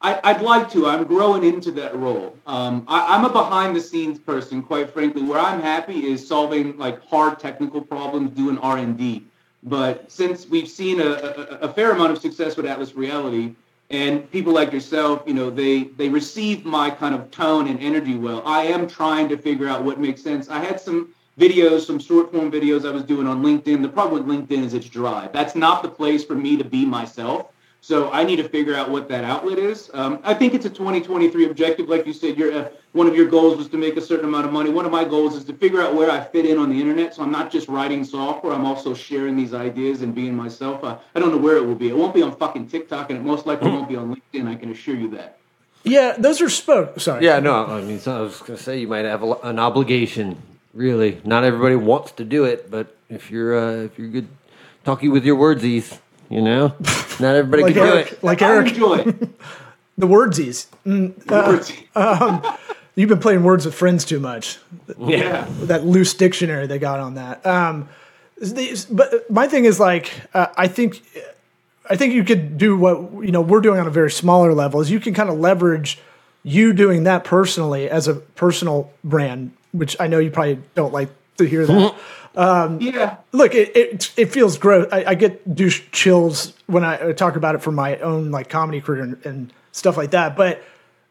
I, 0.00 0.20
I'd 0.22 0.42
like 0.42 0.70
to. 0.70 0.86
I'm 0.86 1.04
growing 1.04 1.42
into 1.42 1.72
that 1.72 1.96
role. 1.96 2.36
Um, 2.46 2.84
I, 2.86 3.16
I'm 3.16 3.24
a 3.24 3.30
behind 3.30 3.74
the 3.74 3.80
scenes 3.80 4.18
person, 4.18 4.62
quite 4.62 4.90
frankly. 4.90 5.22
Where 5.22 5.40
I'm 5.40 5.60
happy 5.60 6.06
is 6.06 6.26
solving 6.26 6.76
like 6.78 7.04
hard 7.04 7.40
technical 7.40 7.80
problems, 7.80 8.30
doing 8.30 8.58
R 8.58 8.78
and 8.78 8.96
D. 8.96 9.24
But 9.64 10.10
since 10.10 10.46
we've 10.48 10.68
seen 10.68 11.00
a, 11.00 11.10
a, 11.10 11.42
a 11.62 11.72
fair 11.72 11.90
amount 11.90 12.12
of 12.12 12.18
success 12.18 12.56
with 12.56 12.64
Atlas 12.64 12.94
Reality, 12.94 13.56
and 13.90 14.30
people 14.30 14.52
like 14.52 14.72
yourself, 14.72 15.22
you 15.26 15.34
know, 15.34 15.50
they 15.50 15.84
they 15.84 16.08
receive 16.08 16.64
my 16.64 16.90
kind 16.90 17.14
of 17.14 17.30
tone 17.32 17.66
and 17.66 17.80
energy 17.80 18.14
well. 18.16 18.42
I 18.46 18.64
am 18.64 18.86
trying 18.86 19.28
to 19.30 19.36
figure 19.36 19.68
out 19.68 19.82
what 19.82 19.98
makes 19.98 20.22
sense. 20.22 20.48
I 20.48 20.60
had 20.60 20.80
some 20.80 21.12
videos, 21.40 21.86
some 21.86 21.98
short 21.98 22.30
form 22.30 22.52
videos 22.52 22.86
I 22.86 22.92
was 22.92 23.02
doing 23.02 23.26
on 23.26 23.42
LinkedIn. 23.42 23.82
The 23.82 23.88
problem 23.88 24.26
with 24.26 24.48
LinkedIn 24.48 24.64
is 24.64 24.74
it's 24.74 24.88
dry. 24.88 25.28
That's 25.32 25.54
not 25.54 25.82
the 25.82 25.88
place 25.88 26.24
for 26.24 26.34
me 26.34 26.56
to 26.56 26.64
be 26.64 26.84
myself. 26.84 27.48
So 27.80 28.10
I 28.10 28.24
need 28.24 28.36
to 28.36 28.48
figure 28.48 28.74
out 28.74 28.90
what 28.90 29.08
that 29.08 29.24
outlet 29.24 29.58
is. 29.58 29.90
Um, 29.94 30.18
I 30.24 30.34
think 30.34 30.52
it's 30.52 30.66
a 30.66 30.70
2023 30.70 31.46
objective, 31.46 31.88
like 31.88 32.06
you 32.06 32.12
said. 32.12 32.36
Your 32.36 32.52
uh, 32.52 32.68
one 32.92 33.06
of 33.06 33.14
your 33.14 33.28
goals 33.28 33.56
was 33.56 33.68
to 33.68 33.76
make 33.76 33.96
a 33.96 34.00
certain 34.00 34.24
amount 34.26 34.46
of 34.46 34.52
money. 34.52 34.70
One 34.70 34.84
of 34.84 34.90
my 34.90 35.04
goals 35.04 35.36
is 35.36 35.44
to 35.44 35.54
figure 35.54 35.80
out 35.80 35.94
where 35.94 36.10
I 36.10 36.20
fit 36.20 36.44
in 36.44 36.58
on 36.58 36.70
the 36.70 36.80
internet. 36.80 37.14
So 37.14 37.22
I'm 37.22 37.30
not 37.30 37.50
just 37.50 37.68
writing 37.68 38.04
software. 38.04 38.52
I'm 38.52 38.64
also 38.64 38.94
sharing 38.94 39.36
these 39.36 39.54
ideas 39.54 40.02
and 40.02 40.14
being 40.14 40.34
myself. 40.34 40.82
Uh, 40.82 40.98
I 41.14 41.20
don't 41.20 41.30
know 41.30 41.38
where 41.38 41.56
it 41.56 41.64
will 41.64 41.76
be. 41.76 41.88
It 41.88 41.96
won't 41.96 42.14
be 42.14 42.22
on 42.22 42.34
fucking 42.36 42.68
TikTok, 42.68 43.10
and 43.10 43.18
it 43.18 43.22
most 43.22 43.46
likely 43.46 43.70
won't 43.70 43.88
be 43.88 43.96
on 43.96 44.14
LinkedIn. 44.14 44.48
I 44.48 44.56
can 44.56 44.70
assure 44.70 44.96
you 44.96 45.10
that. 45.10 45.38
Yeah, 45.84 46.16
those 46.18 46.40
are 46.40 46.50
spoke. 46.50 46.98
Sorry. 47.00 47.24
Yeah, 47.24 47.38
no, 47.38 47.64
I 47.64 47.80
mean, 47.80 48.00
so 48.00 48.16
I 48.16 48.20
was 48.20 48.38
going 48.40 48.56
to 48.56 48.62
say 48.62 48.80
you 48.80 48.88
might 48.88 49.04
have 49.04 49.22
a, 49.22 49.32
an 49.44 49.58
obligation. 49.58 50.42
Really, 50.74 51.20
not 51.24 51.44
everybody 51.44 51.76
wants 51.76 52.12
to 52.12 52.24
do 52.24 52.44
it, 52.44 52.70
but 52.70 52.94
if 53.08 53.30
you're 53.30 53.58
uh, 53.58 53.84
if 53.84 53.98
you're 53.98 54.08
good 54.08 54.28
talking 54.84 55.10
with 55.10 55.24
your 55.24 55.36
wordsies, 55.36 55.98
you 56.28 56.40
know, 56.42 56.74
not 57.20 57.34
everybody 57.36 57.62
Like 57.64 57.74
can 57.74 57.86
do 57.86 57.94
it. 57.96 58.22
like 58.24 58.42
Eric, 58.42 58.68
enjoy 58.68 58.98
it. 58.98 59.06
the 59.98 60.06
wordsies. 60.06 60.66
Wordsies. 60.86 62.58
You've 62.94 63.08
been 63.08 63.20
playing 63.20 63.44
words 63.44 63.64
with 63.64 63.74
friends 63.74 64.04
too 64.04 64.18
much. 64.18 64.58
yeah. 64.98 65.46
that 65.62 65.84
loose 65.86 66.14
dictionary 66.14 66.66
they 66.66 66.78
got 66.80 66.98
on 67.00 67.14
that. 67.14 67.46
Um, 67.46 67.88
but 68.90 69.30
my 69.30 69.46
thing 69.48 69.64
is 69.64 69.78
like, 69.80 70.12
uh, 70.34 70.46
I 70.56 70.68
think, 70.68 71.02
I 71.88 71.96
think 71.96 72.14
you 72.14 72.24
could 72.24 72.58
do 72.58 72.76
what 72.76 73.24
you 73.24 73.30
know 73.32 73.40
we're 73.40 73.60
doing 73.60 73.78
on 73.80 73.86
a 73.86 73.90
very 73.90 74.10
smaller 74.10 74.52
level. 74.52 74.80
Is 74.80 74.90
you 74.90 75.00
can 75.00 75.14
kind 75.14 75.28
of 75.30 75.38
leverage 75.38 75.98
you 76.42 76.72
doing 76.72 77.04
that 77.04 77.24
personally 77.24 77.88
as 77.90 78.06
a 78.08 78.14
personal 78.14 78.92
brand, 79.04 79.52
which 79.72 79.96
I 80.00 80.06
know 80.06 80.18
you 80.18 80.30
probably 80.30 80.60
don't 80.74 80.92
like 80.92 81.08
to 81.38 81.44
hear 81.44 81.66
that. 81.66 81.72
Mm-hmm. 81.72 82.38
Um, 82.38 82.80
yeah. 82.80 83.16
Look, 83.32 83.54
it, 83.54 83.76
it 83.76 84.12
it 84.16 84.26
feels 84.26 84.58
gross. 84.58 84.86
I, 84.92 85.04
I 85.06 85.14
get 85.14 85.54
douche 85.54 85.82
chills 85.90 86.52
when 86.66 86.84
I 86.84 87.12
talk 87.12 87.36
about 87.36 87.54
it 87.54 87.62
from 87.62 87.74
my 87.74 87.96
own 87.98 88.30
like 88.30 88.48
comedy 88.48 88.80
career 88.80 89.02
and, 89.02 89.26
and 89.26 89.52
stuff 89.72 89.96
like 89.96 90.10
that. 90.12 90.36
But 90.36 90.62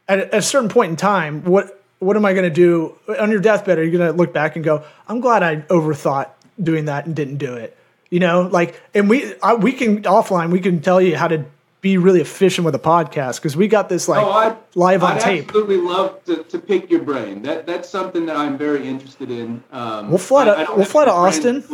at, 0.08 0.20
a- 0.20 0.28
at 0.28 0.36
a 0.36 0.42
certain 0.42 0.70
point 0.70 0.92
in 0.92 0.96
time, 0.96 1.44
what 1.44 1.82
what 2.00 2.16
am 2.16 2.24
I 2.26 2.34
going 2.34 2.46
to 2.46 2.54
do 2.54 2.96
on 3.20 3.32
your 3.32 3.40
deathbed? 3.42 3.80
Are 3.80 3.84
you 3.84 3.98
going 3.98 4.10
to 4.12 4.16
look 4.16 4.32
back 4.32 4.56
and 4.56 4.64
go, 4.64 4.84
"I'm 5.08 5.20
glad 5.20 5.44
I 5.44 5.58
overthought 5.64 6.30
doing 6.62 6.86
that 6.86 7.08
and 7.08 7.16
didn't 7.16 7.38
do 7.38 7.56
it"? 7.56 7.76
You 8.10 8.20
know, 8.22 8.44
like, 8.44 8.80
and 8.94 9.10
we 9.10 9.34
I, 9.42 9.56
we 9.56 9.74
can 9.74 10.04
offline 10.04 10.52
we 10.52 10.62
can 10.62 10.82
tell 10.82 11.02
you 11.02 11.18
how 11.18 11.28
to 11.28 11.44
be 11.80 11.98
really 11.98 12.22
efficient 12.22 12.66
with 12.66 12.74
a 12.74 12.80
podcast 12.80 13.36
because 13.38 13.56
we 13.56 13.68
got 13.68 13.88
this 13.88 14.08
like 14.08 14.24
Oh, 14.26 14.32
I'd, 14.32 14.58
live 14.76 15.04
on 15.04 15.14
I'd 15.14 15.22
tape. 15.22 15.46
absolutely 15.46 15.78
love 15.78 16.24
to, 16.26 16.44
to 16.44 16.58
pick 16.60 16.90
your 16.90 17.02
brain. 17.04 17.44
That 17.44 17.68
that's 17.68 17.88
something 17.88 18.26
that 18.26 18.36
I'm 18.36 18.58
very 18.58 18.88
interested 18.88 19.30
in. 19.30 19.64
Um, 19.72 20.10
We'll 20.10 20.18
fly 20.18 20.46
to- 20.46 20.52
I- 20.52 20.64
I 20.64 20.76
we'll 20.76 20.86
fly 20.86 21.06
to 21.06 21.12
Austin. 21.12 21.62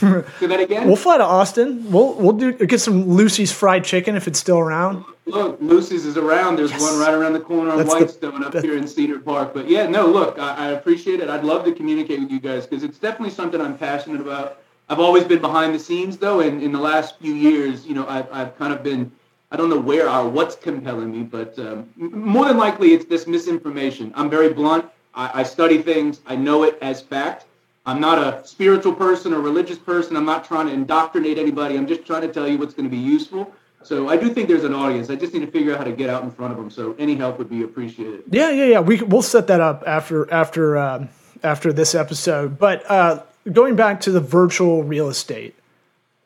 Say 0.00 0.46
that 0.46 0.60
again. 0.60 0.86
We'll 0.86 0.96
fly 0.96 1.18
to 1.18 1.24
Austin. 1.24 1.90
We'll 1.92 2.14
we'll 2.14 2.32
do 2.32 2.52
get 2.52 2.80
some 2.80 3.08
Lucy's 3.08 3.52
fried 3.52 3.84
chicken 3.84 4.16
if 4.16 4.26
it's 4.26 4.38
still 4.38 4.58
around. 4.58 5.04
look, 5.26 5.58
Lucy's 5.60 6.06
is 6.06 6.16
around. 6.16 6.56
There's 6.56 6.72
one 6.72 6.98
right 6.98 7.12
around 7.14 7.34
the 7.34 7.40
corner 7.40 7.70
on 7.70 7.78
That's 7.78 7.92
the- 7.92 8.00
Whitestone 8.00 8.42
up 8.44 8.54
here 8.54 8.76
in 8.76 8.86
Cedar 8.88 9.18
Park. 9.20 9.52
But 9.54 9.68
yeah, 9.68 9.86
no, 9.86 10.06
look, 10.06 10.38
I, 10.38 10.54
I 10.54 10.66
appreciate 10.70 11.20
it. 11.20 11.28
I'd 11.28 11.44
love 11.44 11.64
to 11.66 11.72
communicate 11.72 12.18
with 12.20 12.30
you 12.30 12.40
guys 12.40 12.66
because 12.66 12.82
it's 12.82 12.98
definitely 12.98 13.34
something 13.34 13.60
I'm 13.60 13.76
passionate 13.76 14.20
about. 14.22 14.58
I've 14.88 14.98
always 15.00 15.22
been 15.24 15.40
behind 15.40 15.72
the 15.74 15.78
scenes 15.78 16.16
though, 16.16 16.40
and 16.40 16.62
in 16.62 16.72
the 16.72 16.80
last 16.80 17.18
few 17.20 17.34
years, 17.34 17.86
you 17.86 17.94
know, 17.94 18.08
I've, 18.08 18.26
I've 18.32 18.58
kind 18.58 18.72
of 18.72 18.82
been, 18.82 19.12
I 19.50 19.56
don't 19.56 19.68
know 19.68 19.80
where 19.80 20.08
or 20.08 20.28
what's 20.28 20.54
compelling 20.54 21.10
me, 21.10 21.22
but 21.22 21.58
um, 21.58 21.90
more 21.96 22.46
than 22.46 22.56
likely 22.56 22.92
it's 22.94 23.04
this 23.06 23.26
misinformation. 23.26 24.12
I'm 24.14 24.30
very 24.30 24.52
blunt. 24.52 24.86
I, 25.14 25.40
I 25.40 25.42
study 25.42 25.82
things. 25.82 26.20
I 26.26 26.36
know 26.36 26.62
it 26.62 26.78
as 26.80 27.00
fact. 27.00 27.46
I'm 27.86 28.00
not 28.00 28.18
a 28.18 28.46
spiritual 28.46 28.94
person 28.94 29.32
or 29.32 29.40
religious 29.40 29.78
person. 29.78 30.16
I'm 30.16 30.26
not 30.26 30.44
trying 30.44 30.66
to 30.66 30.72
indoctrinate 30.72 31.38
anybody. 31.38 31.76
I'm 31.76 31.86
just 31.86 32.04
trying 32.04 32.22
to 32.22 32.28
tell 32.28 32.46
you 32.46 32.58
what's 32.58 32.74
going 32.74 32.88
to 32.88 32.94
be 32.94 33.02
useful. 33.02 33.52
So 33.82 34.08
I 34.08 34.16
do 34.16 34.32
think 34.32 34.48
there's 34.48 34.64
an 34.64 34.74
audience. 34.74 35.08
I 35.08 35.16
just 35.16 35.32
need 35.32 35.40
to 35.40 35.50
figure 35.50 35.72
out 35.72 35.78
how 35.78 35.84
to 35.84 35.92
get 35.92 36.10
out 36.10 36.22
in 36.22 36.30
front 36.30 36.52
of 36.52 36.58
them. 36.58 36.70
So 36.70 36.94
any 36.98 37.16
help 37.16 37.38
would 37.38 37.48
be 37.48 37.62
appreciated. 37.62 38.24
Yeah, 38.30 38.50
yeah, 38.50 38.66
yeah. 38.66 38.80
We 38.80 39.02
we'll 39.02 39.22
set 39.22 39.46
that 39.46 39.60
up 39.60 39.82
after 39.86 40.30
after 40.30 40.76
um, 40.76 41.08
after 41.42 41.72
this 41.72 41.94
episode. 41.94 42.58
But 42.58 42.88
uh, 42.90 43.22
going 43.50 43.76
back 43.76 44.00
to 44.02 44.10
the 44.12 44.20
virtual 44.20 44.82
real 44.82 45.08
estate, 45.08 45.54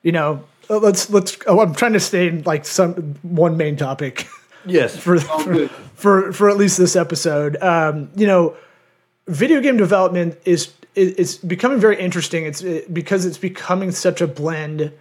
you 0.02 0.10
know, 0.10 0.44
uh, 0.70 0.78
let's 0.78 1.10
let's. 1.10 1.36
Oh, 1.46 1.60
I'm 1.60 1.74
trying 1.74 1.92
to 1.94 2.00
stay 2.00 2.28
in 2.28 2.42
like 2.42 2.64
some 2.64 3.16
one 3.22 3.56
main 3.56 3.76
topic 3.76 4.26
Yes, 4.66 4.96
for 5.00 5.18
for, 5.20 5.68
for 5.68 6.32
for 6.32 6.50
at 6.50 6.56
least 6.56 6.78
this 6.78 6.96
episode. 6.96 7.56
Um, 7.62 8.10
you 8.16 8.26
know, 8.26 8.56
video 9.26 9.60
game 9.60 9.76
development 9.76 10.38
is 10.44 10.72
is 10.94 11.12
it's 11.12 11.36
becoming 11.36 11.78
very 11.78 11.98
interesting. 12.00 12.44
It's 12.44 12.62
it, 12.62 12.92
because 12.92 13.26
it's 13.26 13.38
becoming 13.38 13.90
such 13.90 14.20
a 14.20 14.26
blend 14.26 14.92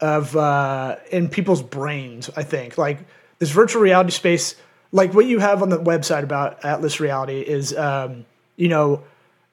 of 0.00 0.36
uh, 0.36 0.96
in 1.10 1.28
people's 1.28 1.62
brains. 1.62 2.30
I 2.36 2.42
think 2.42 2.78
like 2.78 2.98
this 3.38 3.50
virtual 3.50 3.82
reality 3.82 4.10
space, 4.10 4.54
like 4.92 5.14
what 5.14 5.26
you 5.26 5.38
have 5.38 5.62
on 5.62 5.68
the 5.68 5.78
website 5.78 6.22
about 6.22 6.64
Atlas 6.64 7.00
Reality, 7.00 7.40
is 7.40 7.76
um, 7.76 8.24
you 8.56 8.68
know, 8.68 9.02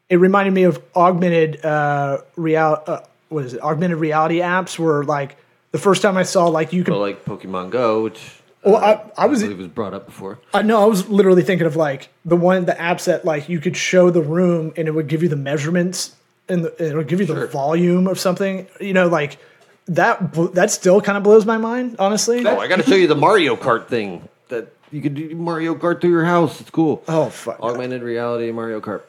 it 0.10 0.18
reminded 0.18 0.54
me 0.54 0.64
of 0.64 0.82
augmented 0.96 1.64
uh, 1.66 2.20
real. 2.36 2.82
Uh, 2.86 3.02
what 3.30 3.44
is 3.44 3.54
it? 3.56 3.62
Augmented 3.62 3.98
reality 3.98 4.40
apps 4.40 4.80
where 4.80 5.04
like 5.04 5.36
the 5.72 5.78
first 5.78 6.02
time 6.02 6.18
I 6.18 6.24
saw 6.24 6.48
like 6.48 6.74
you 6.74 6.84
could. 6.84 6.92
well, 6.92 7.02
like 7.02 7.26
Pokemon 7.26 7.70
Go, 7.72 8.04
which 8.04 8.20
Well, 8.64 8.78
uh, 8.78 9.00
I- 9.18 9.24
I 9.24 9.26
was- 9.28 9.42
believe 9.42 9.58
was 9.58 9.68
brought 9.68 9.94
up 9.94 10.06
before. 10.06 10.40
I 10.54 10.62
know. 10.62 10.82
I 10.82 10.86
was 10.86 11.08
literally 11.10 11.44
thinking 11.44 11.68
of 11.68 11.76
like 11.76 12.10
the 12.26 12.36
one, 12.36 12.66
the 12.66 12.74
apps 12.74 13.06
that 13.06 13.26
like 13.26 13.48
you 13.50 13.60
could 13.60 13.78
show 13.78 14.10
the 14.10 14.22
room 14.22 14.74
and 14.78 14.88
it 14.88 14.92
would 14.92 15.08
give 15.08 15.24
you 15.24 15.30
the 15.30 15.36
measurements 15.36 16.16
and 16.50 16.64
the, 16.66 16.84
it 16.92 16.96
would 16.96 17.08
give 17.08 17.20
you 17.20 17.26
the 17.26 17.48
volume 17.48 18.08
of 18.08 18.20
something. 18.20 18.68
You 18.80 18.94
know, 18.94 19.08
like 19.08 19.38
that. 19.88 20.34
That 20.56 20.72
still 20.72 21.02
kind 21.02 21.18
of 21.18 21.24
blows 21.24 21.46
my 21.46 21.58
mind, 21.58 21.96
honestly. 22.00 22.46
Oh, 22.46 22.58
I 22.60 22.68
got 22.68 22.78
to 22.78 22.84
show 22.84 22.96
you 22.96 23.08
the 23.08 23.16
Mario 23.16 23.56
Kart 23.56 23.88
thing 23.88 24.28
that 24.50 24.68
you 24.92 25.02
could 25.02 25.16
do 25.16 25.36
Mario 25.36 25.76
Kart 25.76 26.00
through 26.02 26.12
your 26.12 26.26
house. 26.26 26.60
It's 26.62 26.70
cool. 26.70 27.04
oh 27.08 27.30
fuck! 27.30 27.60
Augmented 27.62 28.02
reality 28.02 28.52
Mario 28.52 28.80
Kart. 28.82 29.02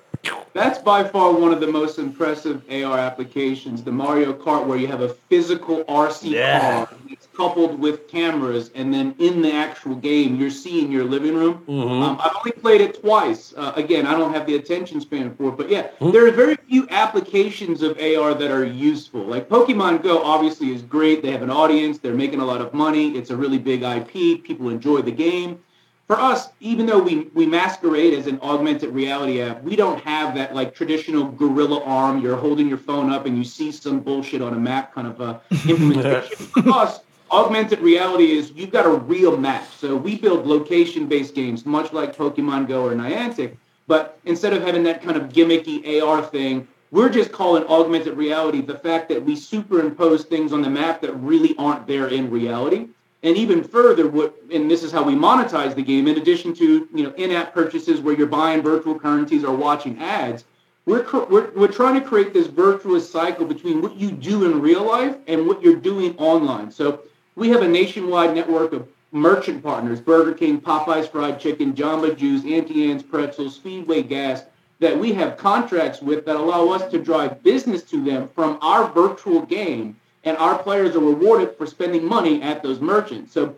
That's 0.55 0.79
by 0.79 1.05
far 1.05 1.33
one 1.33 1.53
of 1.53 1.61
the 1.61 1.69
most 1.69 1.99
impressive 1.99 2.65
AR 2.69 2.99
applications, 2.99 3.85
the 3.85 3.93
Mario 3.93 4.33
Kart, 4.33 4.67
where 4.67 4.79
you 4.79 4.89
have 4.89 5.03
a 5.03 5.11
physical 5.11 5.85
RC 5.85 6.31
Yeah. 6.31 6.85
car 6.87 6.89
that's 7.09 7.29
coupled 7.37 7.79
with 7.79 8.09
cameras, 8.09 8.71
and 8.75 8.93
then 8.93 9.15
in 9.21 9.41
the 9.41 9.53
actual 9.53 9.95
game, 9.95 10.35
you're 10.37 10.51
seeing 10.51 10.91
your 10.91 11.05
living 11.05 11.37
room. 11.37 11.63
Um, 11.69 12.19
I've 12.21 12.33
only 12.39 12.53
played 12.53 12.81
it 12.81 13.01
twice. 13.01 13.55
Uh, 13.57 13.73
again, 13.77 14.07
I 14.07 14.19
don't 14.19 14.33
have 14.33 14.47
the 14.47 14.57
attention 14.57 15.01
span 15.01 15.33
for 15.37 15.51
it, 15.51 15.57
but 15.57 15.71
yeah, 15.71 15.89
there 16.01 16.27
are 16.27 16.31
very 16.33 16.57
few 16.69 16.89
applications 16.91 17.83
of 17.83 17.97
AR 18.01 18.35
that 18.35 18.51
are 18.51 18.65
useful. 18.65 19.21
Like 19.23 19.49
Pokemon 19.49 20.03
Go, 20.03 20.23
obviously, 20.25 20.73
is 20.73 20.83
great. 20.83 21.23
They 21.23 21.31
have 21.31 21.43
an 21.43 21.51
audience. 21.51 21.99
They're 21.99 22.15
making 22.15 22.41
a 22.41 22.45
lot 22.45 22.61
of 22.61 22.75
money. 22.75 23.17
It's 23.17 23.31
a 23.31 23.37
really 23.37 23.59
big 23.59 23.83
IP. 23.83 24.43
People 24.43 24.71
enjoy 24.71 25.03
the 25.03 25.13
game 25.13 25.61
for 26.09 26.19
us, 26.19 26.49
even 26.61 26.87
though 26.87 26.99
we, 26.99 27.29
we 27.35 27.45
masquerade 27.45 28.15
as 28.15 28.27
an 28.27 28.41
augmented 28.41 28.89
reality 28.95 29.43
app, 29.43 29.63
we 29.63 29.77
don't 29.77 30.01
have 30.01 30.35
that 30.37 30.55
like 30.55 30.75
traditional 30.75 31.31
gorilla 31.31 31.85
arm. 31.85 32.23
You're 32.23 32.37
holding 32.37 32.67
your 32.67 32.79
phone 32.79 33.13
up 33.13 33.27
and 33.27 33.37
you 33.37 33.45
see 33.45 33.71
some 33.71 34.01
bullshit 34.01 34.41
on 34.41 34.55
a 34.55 34.59
map 34.59 34.95
kind 34.95 35.07
of 35.07 35.21
uh, 35.21 35.39
implementation. 35.69 36.35
for 36.35 36.71
us, 36.71 37.01
augmented 37.31 37.81
reality 37.81 38.33
is 38.33 38.53
you've 38.53 38.71
got 38.71 38.87
a 38.87 38.91
real 38.91 39.37
map. 39.37 39.69
So 39.77 39.97
we 39.97 40.17
build 40.17 40.47
location-based 40.47 41.35
games, 41.35 41.67
much 41.67 41.93
like 41.93 42.17
Pokemon 42.17 42.69
Go 42.69 42.87
or 42.87 42.95
Niantic. 42.95 43.59
But 43.87 44.19
instead 44.25 44.55
of 44.55 44.63
having 44.63 44.85
that 44.85 45.03
kind 45.03 45.19
of 45.19 45.29
gimmicky 45.29 46.03
AR 46.03 46.23
thing, 46.23 46.67
we're 46.91 47.11
just 47.11 47.33
calling 47.33 47.65
augmented 47.65 48.17
reality 48.17 48.63
the 48.63 48.79
fact 48.79 49.11
that 49.11 49.23
we 49.23 49.37
superimpose 49.37 50.25
things 50.25 50.55
on 50.55 50.63
the 50.63 50.71
map 50.71 51.03
that 51.03 51.13
really 51.17 51.55
aren't 51.59 51.87
there 51.87 52.09
in 52.09 52.31
reality. 52.31 52.89
And 53.23 53.37
even 53.37 53.65
further, 53.65 54.09
what 54.09 54.41
and 54.53 54.71
this 54.71 54.85
is 54.85 54.93
how 54.93 55.03
we 55.03 55.15
monetize 55.15 55.75
the 55.75 55.83
game. 55.83 56.07
In 56.07 56.19
addition 56.19 56.55
to 56.55 56.89
you 56.95 57.03
know 57.05 57.13
in-app 57.15 57.53
purchases 57.53 58.01
where 58.01 58.17
you're 58.17 58.29
buying 58.29 58.63
virtual 58.63 58.99
currencies 58.99 59.43
or 59.43 59.57
watching 59.57 59.99
ads, 59.99 60.45
we're 60.87 61.05
we're, 61.29 61.51
we're 61.51 61.73
trying 61.73 62.01
to 62.01 62.07
create 62.07 62.33
this 62.33 62.47
virtuous 62.47 63.11
cycle 63.11 63.45
between 63.45 63.83
what 63.83 63.97
you 63.97 64.13
do 64.13 64.45
in 64.45 64.61
real 64.61 64.85
life 64.85 65.17
and 65.27 65.49
what 65.49 65.61
you're 65.63 65.77
doing 65.77 66.17
online. 66.17 66.71
So 66.71 67.01
we 67.35 67.49
have 67.49 67.63
a 67.63 67.69
nationwide 67.69 68.37
network 68.37 68.73
of 68.73 68.87
merchant 69.11 69.65
partners: 69.65 70.01
Burger 70.01 70.33
King, 70.33 70.61
Popeyes 70.61 71.11
Fried 71.11 71.41
Chicken, 71.41 71.73
Jamba 71.73 72.17
Juice, 72.17 72.45
Auntie 72.45 72.89
Anne's 72.89 73.03
Pretzels, 73.03 73.57
Speedway 73.57 74.03
Gas. 74.03 74.45
That 74.81 74.97
we 74.97 75.13
have 75.15 75.37
contracts 75.37 76.01
with 76.01 76.25
that 76.27 76.37
allow 76.37 76.69
us 76.69 76.89
to 76.93 77.03
drive 77.03 77.43
business 77.43 77.83
to 77.91 78.05
them 78.05 78.29
from 78.29 78.59
our 78.63 78.89
virtual 78.93 79.43
game 79.43 79.97
and 80.29 80.37
our 80.37 80.63
players 80.63 80.95
are 80.95 81.01
rewarded 81.01 81.57
for 81.57 81.67
spending 81.67 82.05
money 82.05 82.43
at 82.43 82.63
those 82.63 82.81
merchants. 82.81 83.33
So 83.33 83.57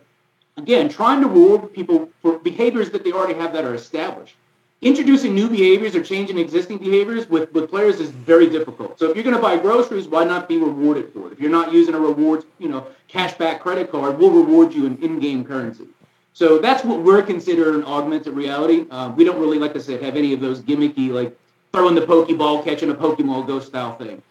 again, 0.55 0.87
trying 0.87 1.19
to 1.19 1.27
reward 1.27 1.73
people 1.73 2.09
for 2.21 2.39
behaviors 2.39 2.89
that 2.91 3.03
they 3.03 3.11
already 3.11 3.37
have 3.37 3.51
that 3.53 3.65
are 3.65 3.75
established. 3.75 4.35
Introducing 4.81 5.35
new 5.35 5.49
behaviors 5.49 5.95
or 5.95 6.01
changing 6.01 6.39
existing 6.39 6.77
behaviors 6.77 7.29
with, 7.29 7.51
with 7.53 7.69
players 7.69 7.99
is 7.99 8.09
very 8.09 8.49
difficult. 8.49 8.97
So 8.97 9.09
if 9.09 9.15
you're 9.15 9.23
going 9.23 9.35
to 9.35 9.41
buy 9.41 9.57
groceries, 9.57 10.07
why 10.07 10.23
not 10.23 10.47
be 10.47 10.57
rewarded 10.57 11.11
for 11.13 11.27
it? 11.27 11.33
If 11.33 11.39
you're 11.41 11.51
not 11.51 11.73
using 11.73 11.93
a 11.93 11.99
rewards, 11.99 12.45
you 12.57 12.69
know, 12.69 12.87
cashback 13.09 13.59
credit 13.59 13.91
card, 13.91 14.17
we'll 14.17 14.31
reward 14.31 14.73
you 14.73 14.85
in 14.85 14.97
in-game 15.03 15.43
currency. 15.43 15.87
So 16.33 16.57
that's 16.57 16.85
what 16.85 17.01
we're 17.01 17.21
considering 17.21 17.83
augmented 17.83 18.33
reality. 18.33 18.85
Uh, 18.89 19.11
we 19.15 19.25
don't 19.25 19.39
really, 19.39 19.59
like 19.59 19.75
I 19.75 19.79
said, 19.79 20.01
have 20.01 20.15
any 20.15 20.31
of 20.33 20.39
those 20.39 20.61
gimmicky, 20.61 21.09
like 21.09 21.37
throwing 21.73 21.95
the 21.95 22.01
Pokeball, 22.01 22.63
catching 22.63 22.89
a 22.89 22.95
Pokemon 22.95 23.45
Go 23.45 23.59
style 23.59 23.97
thing. 23.97 24.23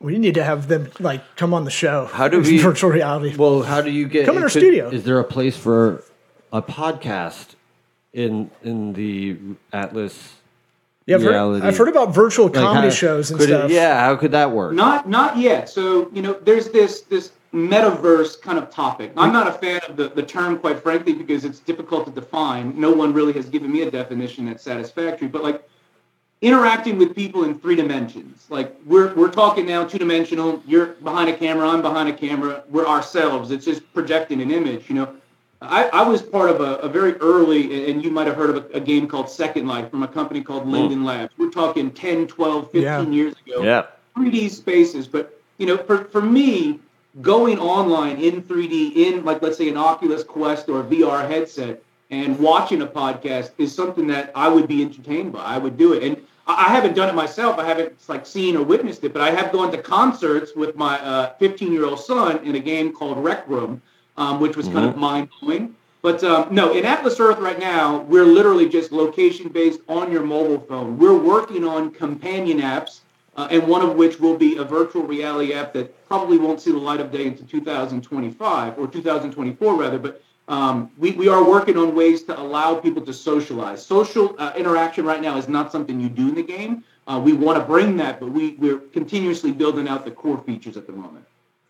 We 0.00 0.16
need 0.18 0.34
to 0.34 0.44
have 0.44 0.68
them 0.68 0.90
like 1.00 1.22
come 1.36 1.52
on 1.52 1.64
the 1.64 1.70
show. 1.70 2.06
How 2.06 2.28
do 2.28 2.40
we- 2.40 2.58
virtual 2.58 2.90
reality? 2.90 3.36
Well, 3.36 3.62
how 3.62 3.80
do 3.80 3.90
you 3.90 4.06
get? 4.06 4.26
Come 4.26 4.36
in 4.36 4.42
our 4.44 4.48
could- 4.48 4.60
studio. 4.62 4.88
Is 4.90 5.04
there 5.04 5.18
a 5.18 5.24
place 5.24 5.56
for 5.56 6.04
a 6.52 6.62
podcast 6.62 7.54
in 8.12 8.50
in 8.62 8.92
the 8.92 9.36
Atlas? 9.72 10.34
yeah, 11.06 11.16
I've 11.16 11.22
heard, 11.22 11.30
reality? 11.30 11.66
I've 11.66 11.76
heard 11.76 11.88
about 11.88 12.14
virtual 12.14 12.46
Like, 12.46 12.54
comedy 12.54 12.88
how- 12.88 12.94
shows 12.94 13.30
and 13.30 13.40
could 13.40 13.50
it- 13.50 13.54
stuff. 13.58 13.70
yeah, 13.72 13.98
how 14.00 14.14
could 14.14 14.30
that 14.32 14.52
work? 14.52 14.72
Not 14.74 15.08
not 15.08 15.36
yet. 15.36 15.68
So 15.68 16.08
you 16.12 16.22
know, 16.22 16.36
there's 16.44 16.68
this 16.70 17.00
this 17.02 17.32
metaverse 17.52 18.40
kind 18.40 18.58
of 18.58 18.70
topic. 18.70 19.10
I'm 19.16 19.32
not 19.32 19.48
a 19.48 19.52
fan 19.52 19.80
of 19.88 19.96
the, 19.96 20.08
the 20.10 20.22
term, 20.22 20.58
quite 20.58 20.80
frankly, 20.82 21.14
because 21.14 21.44
it's 21.44 21.58
difficult 21.60 22.04
to 22.06 22.12
define. 22.12 22.78
No 22.78 22.92
one 22.92 23.12
really 23.14 23.32
has 23.32 23.46
given 23.48 23.72
me 23.72 23.82
a 23.82 23.90
definition 23.90 24.46
that's 24.46 24.62
satisfactory. 24.62 25.28
But 25.28 25.42
like 25.42 25.66
interacting 26.40 26.98
with 26.98 27.14
people 27.14 27.44
in 27.44 27.58
three 27.58 27.76
dimensions. 27.76 28.46
Like 28.48 28.74
we're 28.86 29.14
we're 29.14 29.30
talking 29.30 29.66
now 29.66 29.84
two 29.84 29.98
dimensional. 29.98 30.62
You're 30.66 30.86
behind 30.86 31.28
a 31.30 31.36
camera. 31.36 31.68
I'm 31.68 31.82
behind 31.82 32.08
a 32.08 32.12
camera. 32.12 32.64
We're 32.68 32.86
ourselves. 32.86 33.50
It's 33.50 33.64
just 33.64 33.92
projecting 33.92 34.40
an 34.40 34.50
image. 34.50 34.88
You 34.88 34.96
know. 34.96 35.14
I, 35.60 35.88
I 35.88 36.02
was 36.08 36.22
part 36.22 36.50
of 36.50 36.60
a, 36.60 36.76
a 36.76 36.88
very 36.88 37.14
early, 37.14 37.90
and 37.90 38.04
you 38.04 38.12
might 38.12 38.28
have 38.28 38.36
heard 38.36 38.50
of 38.50 38.70
a, 38.70 38.76
a 38.76 38.80
game 38.80 39.08
called 39.08 39.28
Second 39.28 39.66
Life 39.66 39.90
from 39.90 40.04
a 40.04 40.08
company 40.08 40.40
called 40.40 40.62
hmm. 40.62 40.70
Linden 40.70 41.04
Labs. 41.04 41.32
We're 41.36 41.50
talking 41.50 41.90
10, 41.90 42.28
12, 42.28 42.70
15 42.70 42.82
Yeah. 42.82 43.02
years 43.02 43.34
ago. 43.44 43.64
Yeah. 43.64 43.86
3D 44.16 44.50
spaces. 44.50 45.08
But 45.08 45.40
you 45.56 45.66
know, 45.66 45.76
for, 45.76 46.04
for 46.04 46.22
me, 46.22 46.78
going 47.20 47.58
online 47.58 48.18
in 48.18 48.42
3D 48.42 48.94
in 48.94 49.24
like 49.24 49.42
let's 49.42 49.58
say 49.58 49.68
an 49.68 49.76
Oculus 49.76 50.22
Quest 50.22 50.68
or 50.68 50.80
a 50.80 50.84
VR 50.84 51.28
headset 51.28 51.82
and 52.10 52.38
watching 52.38 52.82
a 52.82 52.86
podcast 52.86 53.50
is 53.58 53.74
something 53.74 54.06
that 54.08 54.32
I 54.34 54.48
would 54.48 54.66
be 54.66 54.82
entertained 54.82 55.32
by. 55.32 55.40
I 55.40 55.58
would 55.58 55.76
do 55.76 55.92
it. 55.92 56.02
And 56.02 56.16
I 56.46 56.68
haven't 56.68 56.94
done 56.94 57.10
it 57.10 57.14
myself. 57.14 57.58
I 57.58 57.66
haven't 57.66 57.92
like 58.08 58.24
seen 58.24 58.56
or 58.56 58.62
witnessed 58.62 59.04
it, 59.04 59.12
but 59.12 59.20
I 59.20 59.30
have 59.30 59.52
gone 59.52 59.70
to 59.72 59.78
concerts 59.78 60.52
with 60.56 60.76
my 60.76 61.30
15 61.38 61.72
year 61.72 61.84
old 61.84 62.00
son 62.00 62.38
in 62.44 62.54
a 62.54 62.60
game 62.60 62.92
called 62.92 63.22
Rec 63.22 63.46
Room, 63.46 63.82
um, 64.16 64.40
which 64.40 64.56
was 64.56 64.66
kind 64.68 64.86
of 64.86 64.96
mind 64.96 65.28
blowing. 65.40 65.74
But 66.00 66.24
um, 66.24 66.54
no, 66.54 66.72
in 66.72 66.86
Atlas 66.86 67.20
Earth 67.20 67.38
right 67.38 67.58
now, 67.58 67.98
we're 68.02 68.24
literally 68.24 68.68
just 68.68 68.92
location 68.92 69.48
based 69.48 69.80
on 69.88 70.10
your 70.10 70.22
mobile 70.22 70.60
phone. 70.60 70.96
We're 70.96 71.18
working 71.18 71.64
on 71.64 71.90
companion 71.90 72.60
apps 72.60 73.00
uh, 73.36 73.46
and 73.50 73.66
one 73.68 73.82
of 73.82 73.94
which 73.94 74.18
will 74.18 74.36
be 74.36 74.56
a 74.56 74.64
virtual 74.64 75.04
reality 75.04 75.52
app 75.52 75.72
that 75.72 76.06
probably 76.08 76.38
won't 76.38 76.60
see 76.60 76.72
the 76.72 76.78
light 76.78 77.00
of 77.00 77.12
day 77.12 77.28
until 77.28 77.46
2025 77.46 78.78
or 78.78 78.88
2024 78.88 79.74
rather. 79.76 79.98
But 79.98 80.22
um, 80.48 80.90
we, 80.98 81.12
we 81.12 81.28
are 81.28 81.44
working 81.44 81.76
on 81.76 81.94
ways 81.94 82.22
to 82.24 82.38
allow 82.40 82.74
people 82.74 83.02
to 83.02 83.12
socialize. 83.12 83.84
Social 83.84 84.34
uh, 84.38 84.52
interaction 84.56 85.04
right 85.04 85.20
now 85.20 85.36
is 85.36 85.48
not 85.48 85.70
something 85.70 86.00
you 86.00 86.08
do 86.08 86.28
in 86.28 86.34
the 86.34 86.42
game. 86.42 86.84
Uh, 87.06 87.20
we 87.22 87.32
want 87.32 87.58
to 87.58 87.64
bring 87.64 87.96
that, 87.98 88.18
but 88.20 88.30
we, 88.30 88.50
we're 88.58 88.78
continuously 88.78 89.52
building 89.52 89.88
out 89.88 90.04
the 90.04 90.10
core 90.10 90.38
features 90.38 90.76
at 90.76 90.86
the 90.86 90.92
moment. 90.92 91.24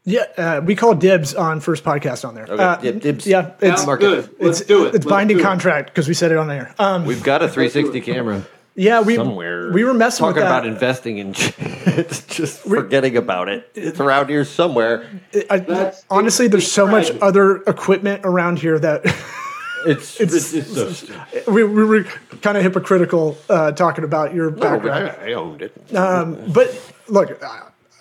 Yeah, 0.04 0.22
uh, 0.38 0.60
we 0.64 0.74
call 0.74 0.94
dibs 0.94 1.34
on 1.34 1.60
first 1.60 1.84
podcast 1.84 2.26
on 2.26 2.34
there. 2.34 2.44
Okay, 2.44 2.62
Uh, 2.62 2.76
dib- 2.76 3.00
dibs. 3.00 3.26
Yeah, 3.26 3.52
it's 3.60 3.82
Sounds 3.82 3.98
good. 4.00 4.30
Let's 4.40 4.60
it's 4.60 4.68
do 4.68 4.84
it. 4.84 4.86
It's 4.86 4.92
Let's 4.94 5.06
binding 5.06 5.38
it. 5.38 5.42
contract 5.42 5.90
because 5.90 6.08
we 6.08 6.14
said 6.14 6.30
it 6.32 6.38
on 6.38 6.48
there. 6.48 6.74
Um, 6.78 7.04
We've 7.04 7.22
got 7.22 7.42
a 7.42 7.48
360 7.48 8.00
camera. 8.00 8.46
Yeah, 8.78 9.00
we 9.00 9.16
Somewhere. 9.16 9.72
we 9.72 9.84
were 9.84 9.92
messing 9.94 10.20
Talking 10.24 10.36
with 10.36 10.44
that. 10.44 10.48
Talking 10.50 10.70
about 10.70 10.74
investing 10.74 11.18
in 11.18 11.30
it's 11.98 12.22
just 12.26 12.60
forgetting 12.60 13.16
about 13.16 13.48
it. 13.48 13.68
It's 13.74 14.00
around 14.00 14.28
here 14.28 14.44
somewhere. 14.44 15.04
I- 15.50 15.58
That's- 15.58 16.04
honestly, 16.08 16.48
there's 16.48 16.70
so 16.70 16.86
much 16.86 17.10
other 17.20 17.56
equipment 17.64 18.22
around 18.24 18.58
here 18.60 18.78
that 18.78 19.04
It's 19.86 20.20
It's- 20.20 20.54
it's, 20.54 20.74
so 20.74 20.90
stupid. 20.92 21.46
we, 21.46 21.62
we 21.64 21.84
were 21.84 22.04
kind 22.42 22.56
of 22.56 22.62
hypocritical 22.62 23.36
uh, 23.48 23.72
talking 23.72 24.04
about 24.04 24.34
your 24.34 24.50
No, 24.50 24.56
background. 24.56 25.16
I, 25.20 25.30
I 25.30 25.32
owned 25.34 25.62
it. 25.62 25.72
But 25.92 26.92
look, 27.08 27.40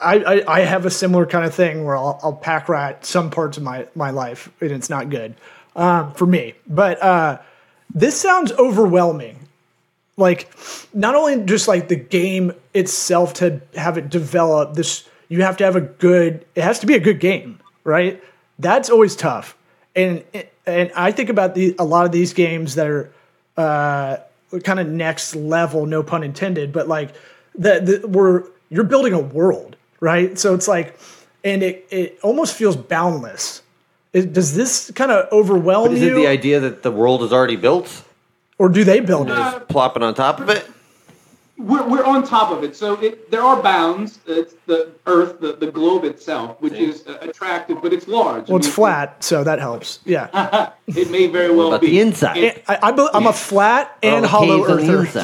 I, 0.01 0.15
I, 0.17 0.43
I 0.47 0.59
have 0.61 0.85
a 0.85 0.89
similar 0.91 1.25
kind 1.25 1.45
of 1.45 1.53
thing 1.53 1.85
where 1.85 1.95
I'll, 1.95 2.19
I'll 2.23 2.33
pack 2.35 2.67
rat 2.69 3.05
some 3.05 3.29
parts 3.29 3.57
of 3.57 3.63
my, 3.63 3.87
my 3.95 4.09
life 4.11 4.49
and 4.61 4.71
it's 4.71 4.89
not 4.89 5.09
good 5.09 5.35
um, 5.75 6.13
for 6.13 6.25
me. 6.25 6.53
But 6.67 7.01
uh, 7.01 7.39
this 7.93 8.19
sounds 8.19 8.51
overwhelming. 8.53 9.46
Like, 10.17 10.49
not 10.93 11.13
only 11.13 11.43
just 11.45 11.67
like 11.67 11.87
the 11.87 11.95
game 11.95 12.51
itself 12.73 13.33
to 13.35 13.61
have 13.75 13.97
it 13.97 14.09
develop, 14.09 14.73
this 14.73 15.07
you 15.29 15.43
have 15.43 15.57
to 15.57 15.63
have 15.63 15.75
a 15.75 15.81
good. 15.81 16.45
It 16.55 16.63
has 16.63 16.79
to 16.79 16.87
be 16.87 16.95
a 16.95 16.99
good 16.99 17.19
game, 17.19 17.59
right? 17.83 18.21
That's 18.57 18.89
always 18.89 19.15
tough. 19.15 19.55
And 19.95 20.23
and 20.65 20.91
I 20.95 21.11
think 21.11 21.29
about 21.29 21.53
the 21.55 21.75
a 21.77 21.85
lot 21.85 22.05
of 22.05 22.11
these 22.11 22.33
games 22.33 22.75
that 22.75 22.87
are 22.87 23.11
uh, 23.57 24.17
kind 24.63 24.79
of 24.79 24.87
next 24.87 25.35
level, 25.35 25.85
no 25.85 26.03
pun 26.03 26.23
intended, 26.23 26.71
but 26.71 26.87
like 26.87 27.13
that 27.55 27.85
the, 27.85 28.07
we're 28.07 28.43
you're 28.69 28.83
building 28.83 29.13
a 29.13 29.19
world, 29.19 29.75
right? 29.99 30.37
So 30.37 30.53
it's 30.53 30.67
like, 30.67 30.97
and 31.43 31.63
it 31.63 31.87
it 31.89 32.19
almost 32.23 32.55
feels 32.55 32.75
boundless. 32.75 33.61
It, 34.13 34.33
does 34.33 34.55
this 34.55 34.91
kind 34.91 35.11
of 35.11 35.31
overwhelm 35.31 35.91
you 35.91 35.97
Is 35.97 36.03
you, 36.03 36.17
it 36.17 36.21
the 36.21 36.27
idea 36.27 36.59
that 36.59 36.81
the 36.81 36.91
world 36.91 37.23
is 37.23 37.33
already 37.33 37.55
built? 37.55 38.03
Or 38.57 38.69
do 38.69 38.83
they 38.83 38.99
build 38.99 39.29
it? 39.29 39.37
Uh, 39.37 39.59
Plopping 39.61 40.03
on 40.03 40.13
top 40.13 40.39
of 40.39 40.49
it? 40.49 40.69
We're, 41.57 41.87
we're 41.87 42.03
on 42.05 42.23
top 42.23 42.51
of 42.51 42.63
it. 42.63 42.75
So 42.75 42.93
it, 43.01 43.31
there 43.31 43.41
are 43.41 43.61
bounds. 43.63 44.19
It's 44.27 44.53
the 44.67 44.91
Earth, 45.07 45.39
the, 45.39 45.53
the 45.53 45.71
globe 45.71 46.03
itself, 46.03 46.61
which 46.61 46.73
is 46.73 47.05
uh, 47.07 47.17
attractive, 47.21 47.81
but 47.81 47.93
it's 47.93 48.07
large. 48.07 48.47
Well, 48.47 48.57
it's 48.57 48.67
flat, 48.67 49.23
so 49.23 49.43
that 49.43 49.57
helps. 49.59 49.99
Yeah, 50.05 50.71
It 50.87 51.09
may 51.09 51.25
very 51.27 51.53
well 51.55 51.69
About 51.69 51.81
be. 51.81 51.87
the 51.91 51.99
inside? 52.01 52.37
It- 52.37 52.63
I, 52.67 52.75
I, 52.83 53.09
I'm 53.13 53.25
a 53.25 53.33
flat 53.33 53.97
and 54.03 54.25
Oh, 54.25 54.27
hollow 54.27 54.77
caves 54.77 55.15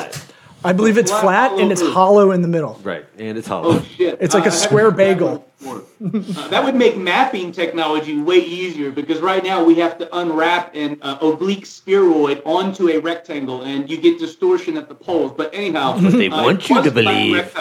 on 0.66 0.70
the 0.70 0.70
earther. 0.70 0.70
inside. 0.70 0.70
I 0.70 0.74
believe 0.74 0.98
it's 0.98 1.12
Flat 1.12 1.22
flat 1.52 1.60
and 1.62 1.72
it's 1.72 1.82
over. 1.82 1.92
hollow 1.92 2.32
in 2.32 2.42
the 2.42 2.48
middle. 2.48 2.80
Right, 2.84 3.06
and 3.18 3.38
it's 3.38 3.48
hollow. 3.48 3.76
Oh 3.80 3.82
shit! 3.98 4.18
It's 4.22 4.34
like 4.34 4.46
a 4.46 4.48
I 4.48 4.50
haven't 4.52 4.60
square 4.60 4.84
heard 4.86 4.98
that 4.98 5.14
bagel. 5.14 5.28
one 5.60 5.82
before. 5.82 6.44
Uh, 6.44 6.48
that 6.50 6.64
would 6.66 6.76
make 6.76 6.98
mapping 6.98 7.52
technology 7.52 8.20
way 8.22 8.38
easier 8.40 8.92
because 8.92 9.20
right 9.22 9.44
now 9.44 9.64
we 9.64 9.76
have 9.76 9.98
to 10.00 10.18
unwrap 10.18 10.76
an 10.76 10.98
uh, 11.02 11.18
oblate 11.22 11.66
spheroid 11.66 12.42
onto 12.46 12.90
a 12.90 12.98
rectangle, 13.00 13.62
and 13.64 13.90
you 13.90 13.98
get 13.98 14.20
distortion 14.20 14.76
at 14.78 14.90
the 14.90 14.96
poles. 14.96 15.32
But 15.36 15.54
anyhow, 15.54 15.98
what 16.00 16.12
they 16.12 16.30
uh, 16.30 16.44
want 16.44 16.70
you 16.70 16.82
to 16.84 16.92
believe. 16.92 17.56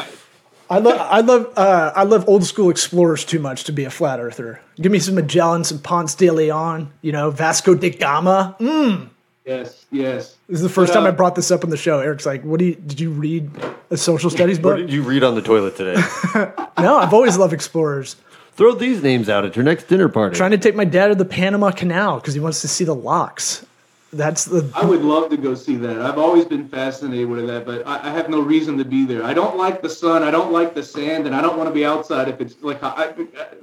I 0.70 0.78
love 0.78 0.98
I 1.00 1.20
love 1.20 1.52
uh, 1.56 1.92
I 1.94 2.02
love 2.04 2.26
old 2.28 2.44
school 2.44 2.70
explorers 2.70 3.24
too 3.26 3.38
much 3.38 3.64
to 3.64 3.72
be 3.72 3.84
a 3.84 3.90
flat 3.90 4.18
earther. 4.20 4.60
Give 4.80 4.90
me 4.90 4.98
some 5.00 5.14
Magellan, 5.16 5.64
some 5.64 5.78
Ponce 5.78 6.14
de 6.14 6.30
Leon, 6.30 6.90
you 7.02 7.12
know, 7.12 7.30
Vasco 7.30 7.74
da 7.74 7.90
Gama. 7.90 8.56
Mm. 8.58 9.08
Yes, 9.44 9.84
yes. 9.90 10.36
This 10.52 10.60
is 10.60 10.64
the 10.64 10.68
first 10.68 10.92
But, 10.92 10.98
time 10.98 11.06
I 11.06 11.08
uh, 11.08 11.12
brought 11.12 11.34
this 11.34 11.50
up 11.50 11.64
on 11.64 11.70
the 11.70 11.78
show. 11.78 12.00
Eric's 12.00 12.26
like, 12.26 12.42
"What 12.44 12.58
do 12.58 12.66
you 12.66 12.74
did 12.74 13.00
you 13.00 13.08
read 13.08 13.50
a 13.88 13.96
social 13.96 14.28
studies 14.38 14.58
book? 14.58 14.72
What 14.72 14.80
did 14.80 14.92
you 14.92 15.00
read 15.00 15.24
on 15.24 15.34
the 15.34 15.40
toilet 15.40 15.78
today? 15.78 15.98
no, 16.78 16.98
I've 16.98 17.14
always 17.14 17.38
loved 17.38 17.54
explorers. 17.54 18.16
Throw 18.52 18.74
these 18.74 19.02
names 19.02 19.30
out 19.30 19.46
at 19.46 19.56
your 19.56 19.64
next 19.64 19.84
dinner 19.84 20.10
party. 20.10 20.36
Trying 20.36 20.50
to 20.50 20.58
take 20.58 20.74
my 20.74 20.84
dad 20.84 21.08
to 21.08 21.14
the 21.14 21.24
Panama 21.24 21.70
Canal 21.70 22.16
because 22.16 22.34
he 22.34 22.40
wants 22.40 22.60
to 22.60 22.68
see 22.68 22.84
the 22.84 22.94
locks. 22.94 23.64
That's 24.12 24.44
the 24.44 24.70
I 24.74 24.84
would 24.84 25.00
love 25.00 25.30
to 25.30 25.38
go 25.38 25.54
see 25.54 25.76
that. 25.76 26.02
I've 26.02 26.18
always 26.18 26.44
been 26.44 26.68
fascinated 26.68 27.30
with 27.30 27.46
that, 27.46 27.64
but 27.64 27.86
I, 27.86 28.08
I 28.08 28.10
have 28.10 28.28
no 28.28 28.42
reason 28.42 28.76
to 28.76 28.84
be 28.84 29.06
there. 29.06 29.24
I 29.24 29.32
don't 29.32 29.56
like 29.56 29.80
the 29.80 29.88
sun. 29.88 30.22
I 30.22 30.30
don't 30.30 30.52
like 30.52 30.74
the 30.74 30.82
sand, 30.82 31.24
and 31.24 31.34
I 31.34 31.40
don't 31.40 31.56
want 31.56 31.70
to 31.70 31.74
be 31.74 31.86
outside 31.86 32.28
if 32.28 32.42
it's 32.42 32.56
like. 32.60 32.82
I, 32.82 33.04
I, 33.04 33.06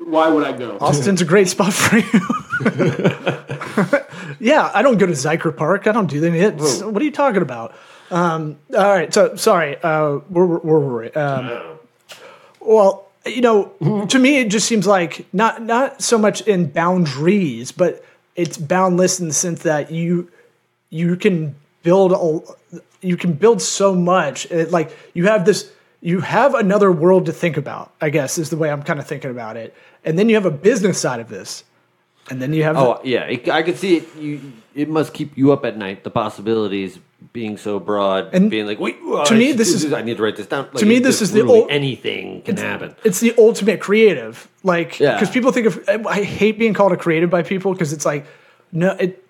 why 0.03 0.27
would 0.27 0.43
I 0.43 0.57
go? 0.57 0.79
Austin's 0.81 1.21
a 1.21 1.25
great 1.25 1.49
spot 1.49 1.71
for 1.71 1.97
you. 1.97 2.21
yeah, 4.39 4.71
I 4.73 4.81
don't 4.81 4.97
go 4.97 5.05
to 5.05 5.13
Zilker 5.13 5.55
Park. 5.55 5.87
I 5.87 5.91
don't 5.91 6.07
do 6.07 6.23
it. 6.23 6.55
What 6.85 7.01
are 7.01 7.05
you 7.05 7.11
talking 7.11 7.41
about? 7.41 7.75
Um, 8.11 8.57
all 8.75 8.89
right, 8.89 9.13
so 9.13 9.35
sorry. 9.35 9.77
Uh, 9.81 10.15
where, 10.29 10.45
where 10.45 10.79
were 10.79 11.01
we? 11.03 11.11
Um, 11.11 11.79
well, 12.59 13.07
you 13.25 13.41
know, 13.41 14.05
to 14.09 14.19
me, 14.19 14.39
it 14.39 14.49
just 14.49 14.67
seems 14.67 14.87
like 14.87 15.25
not 15.33 15.61
not 15.61 16.01
so 16.01 16.17
much 16.17 16.41
in 16.41 16.69
boundaries, 16.69 17.71
but 17.71 18.03
it's 18.35 18.57
boundless 18.57 19.19
in 19.19 19.27
the 19.27 19.33
sense 19.33 19.63
that 19.63 19.91
you 19.91 20.31
you 20.89 21.15
can 21.15 21.55
build 21.83 22.11
a, 22.11 22.77
you 23.01 23.17
can 23.17 23.33
build 23.33 23.61
so 23.61 23.95
much. 23.95 24.45
It, 24.51 24.71
like 24.71 24.95
you 25.13 25.27
have 25.27 25.45
this, 25.45 25.71
you 26.01 26.21
have 26.21 26.55
another 26.55 26.91
world 26.91 27.25
to 27.27 27.33
think 27.33 27.57
about. 27.57 27.91
I 28.01 28.09
guess 28.09 28.37
is 28.37 28.49
the 28.49 28.57
way 28.57 28.71
I'm 28.71 28.83
kind 28.83 28.99
of 28.99 29.07
thinking 29.07 29.31
about 29.31 29.57
it. 29.57 29.75
And 30.05 30.17
then 30.17 30.29
you 30.29 30.35
have 30.35 30.45
a 30.45 30.51
business 30.51 30.99
side 30.99 31.19
of 31.19 31.29
this, 31.29 31.63
and 32.29 32.41
then 32.41 32.53
you 32.53 32.63
have 32.63 32.77
Oh 32.77 32.99
yeah, 33.03 33.23
it, 33.23 33.49
I 33.49 33.63
could 33.63 33.77
see 33.77 33.97
it. 33.97 34.15
You, 34.15 34.41
it 34.75 34.89
must 34.89 35.13
keep 35.13 35.37
you 35.37 35.51
up 35.51 35.65
at 35.65 35.77
night. 35.77 36.03
The 36.03 36.09
possibilities 36.11 36.99
being 37.33 37.57
so 37.57 37.79
broad, 37.79 38.33
And 38.33 38.49
being 38.49 38.65
like, 38.65 38.79
wait, 38.79 38.97
to 39.25 39.35
me, 39.35 39.51
this 39.51 39.73
is- 39.73 39.91
I 39.91 40.01
need 40.01 40.17
to 40.17 40.23
write 40.23 40.37
this 40.37 40.47
down. 40.47 40.69
to 40.71 40.85
me, 40.85 40.99
this 40.99 41.21
is 41.21 41.31
the 41.33 41.45
ul- 41.45 41.67
anything 41.69 42.41
can 42.43 42.55
happen. 42.57 42.95
it's 43.03 43.19
the 43.19 43.33
ultimate 43.37 43.81
creative. 43.81 44.47
Like, 44.63 44.99
Yeah. 44.99 45.15
because 45.15 45.29
people 45.29 45.51
think 45.51 45.67
of, 45.67 46.07
I 46.07 46.23
hate 46.23 46.57
being 46.57 46.73
called 46.73 46.93
a 46.93 46.97
creative 46.97 47.29
by 47.29 47.43
people 47.43 47.73
because 47.73 47.91
it's 47.93 48.05
like, 48.05 48.25
no, 48.71 48.91
it, 48.91 49.23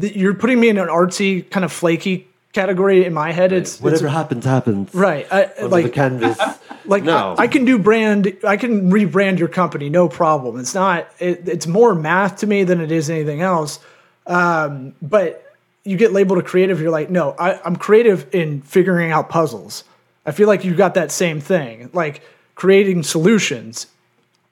you're 0.00 0.34
putting 0.34 0.58
me 0.58 0.68
in 0.70 0.78
an 0.78 0.88
artsy 0.88 1.48
kind 1.50 1.64
of 1.64 1.72
flaky 1.72 2.26
category 2.54 3.04
in 3.04 3.12
my 3.12 3.32
head. 3.32 3.52
It's 3.52 3.80
Whatever 3.80 4.06
it's, 4.06 4.14
happens, 4.14 4.44
happens. 4.44 4.94
right. 4.94 5.26
I, 5.30 5.50
Under 5.58 5.68
like 5.68 5.84
the 5.84 5.90
canvas. 5.90 6.38
like 6.86 7.02
no, 7.02 7.34
I, 7.38 7.42
I 7.42 7.48
can 7.48 7.64
do 7.64 7.78
brand 7.78 8.36
i 8.44 8.56
can 8.56 8.90
rebrand 8.90 9.38
your 9.38 9.48
company 9.48 9.88
no 9.88 10.08
problem 10.08 10.58
it's 10.58 10.74
not 10.74 11.08
it, 11.18 11.48
it's 11.48 11.66
more 11.66 11.94
math 11.94 12.38
to 12.38 12.46
me 12.46 12.64
than 12.64 12.80
it 12.80 12.92
is 12.92 13.10
anything 13.10 13.40
else 13.40 13.78
um, 14.26 14.94
but 15.02 15.52
you 15.84 15.96
get 15.96 16.12
labeled 16.12 16.38
a 16.38 16.42
creative 16.42 16.80
you're 16.80 16.90
like 16.90 17.10
no 17.10 17.34
I, 17.38 17.60
i'm 17.64 17.76
creative 17.76 18.32
in 18.34 18.62
figuring 18.62 19.12
out 19.12 19.28
puzzles 19.28 19.84
i 20.26 20.30
feel 20.32 20.46
like 20.46 20.64
you 20.64 20.74
got 20.74 20.94
that 20.94 21.10
same 21.10 21.40
thing 21.40 21.90
like 21.92 22.22
creating 22.54 23.02
solutions 23.02 23.86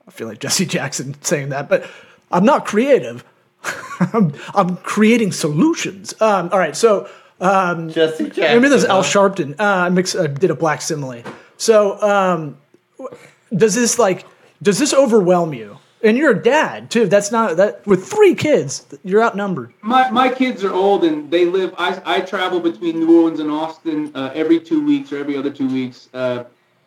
i 0.07 0.11
feel 0.11 0.27
like 0.29 0.39
jesse 0.39 0.67
jackson 0.77 1.15
saying 1.23 1.51
that 1.51 1.69
but 1.69 1.89
i'm 2.31 2.45
not 2.45 2.67
creative 2.67 3.25
I'm, 4.13 4.35
I'm 4.55 4.77
creating 4.79 5.33
solutions 5.33 6.21
um, 6.21 6.49
all 6.53 6.59
right 6.59 6.77
so 6.77 7.09
Jesse 7.43 8.25
Jackson. 8.27 8.55
Remember 8.55 8.69
this 8.69 8.85
Al? 8.85 9.03
Sharpton? 9.03 9.59
Uh, 9.59 9.65
I 9.65 9.89
mix, 9.89 10.15
uh, 10.15 10.27
did 10.27 10.51
a 10.51 10.55
black 10.55 10.81
simile. 10.81 11.23
So, 11.57 12.01
um, 12.01 12.57
does 13.55 13.75
this 13.75 13.99
like 13.99 14.25
does 14.63 14.79
this 14.79 14.95
overwhelm 14.95 15.53
you? 15.53 15.79
And 16.05 16.17
you're 16.17 16.33
a 16.33 16.43
dad 16.43 16.91
too. 16.91 17.07
That's 17.07 17.31
not 17.31 17.57
that 17.59 17.87
with 17.87 18.05
three 18.07 18.35
kids. 18.35 18.87
You're 19.05 19.23
outnumbered. 19.23 19.73
My, 19.83 20.11
my 20.11 20.29
kids 20.29 20.65
are 20.65 20.73
old 20.73 21.05
and 21.05 21.31
they 21.31 21.45
live. 21.45 21.75
I, 21.79 22.01
I 22.05 22.21
travel 22.21 22.59
between 22.59 22.99
New 22.99 23.21
Orleans 23.21 23.39
and 23.39 23.51
Austin 23.51 24.11
uh, 24.15 24.33
every 24.35 24.59
two 24.59 24.85
weeks 24.85 25.13
or 25.13 25.19
every 25.19 25.37
other 25.37 25.51
two 25.51 25.69
weeks. 25.69 26.09
Uh, 26.13 26.45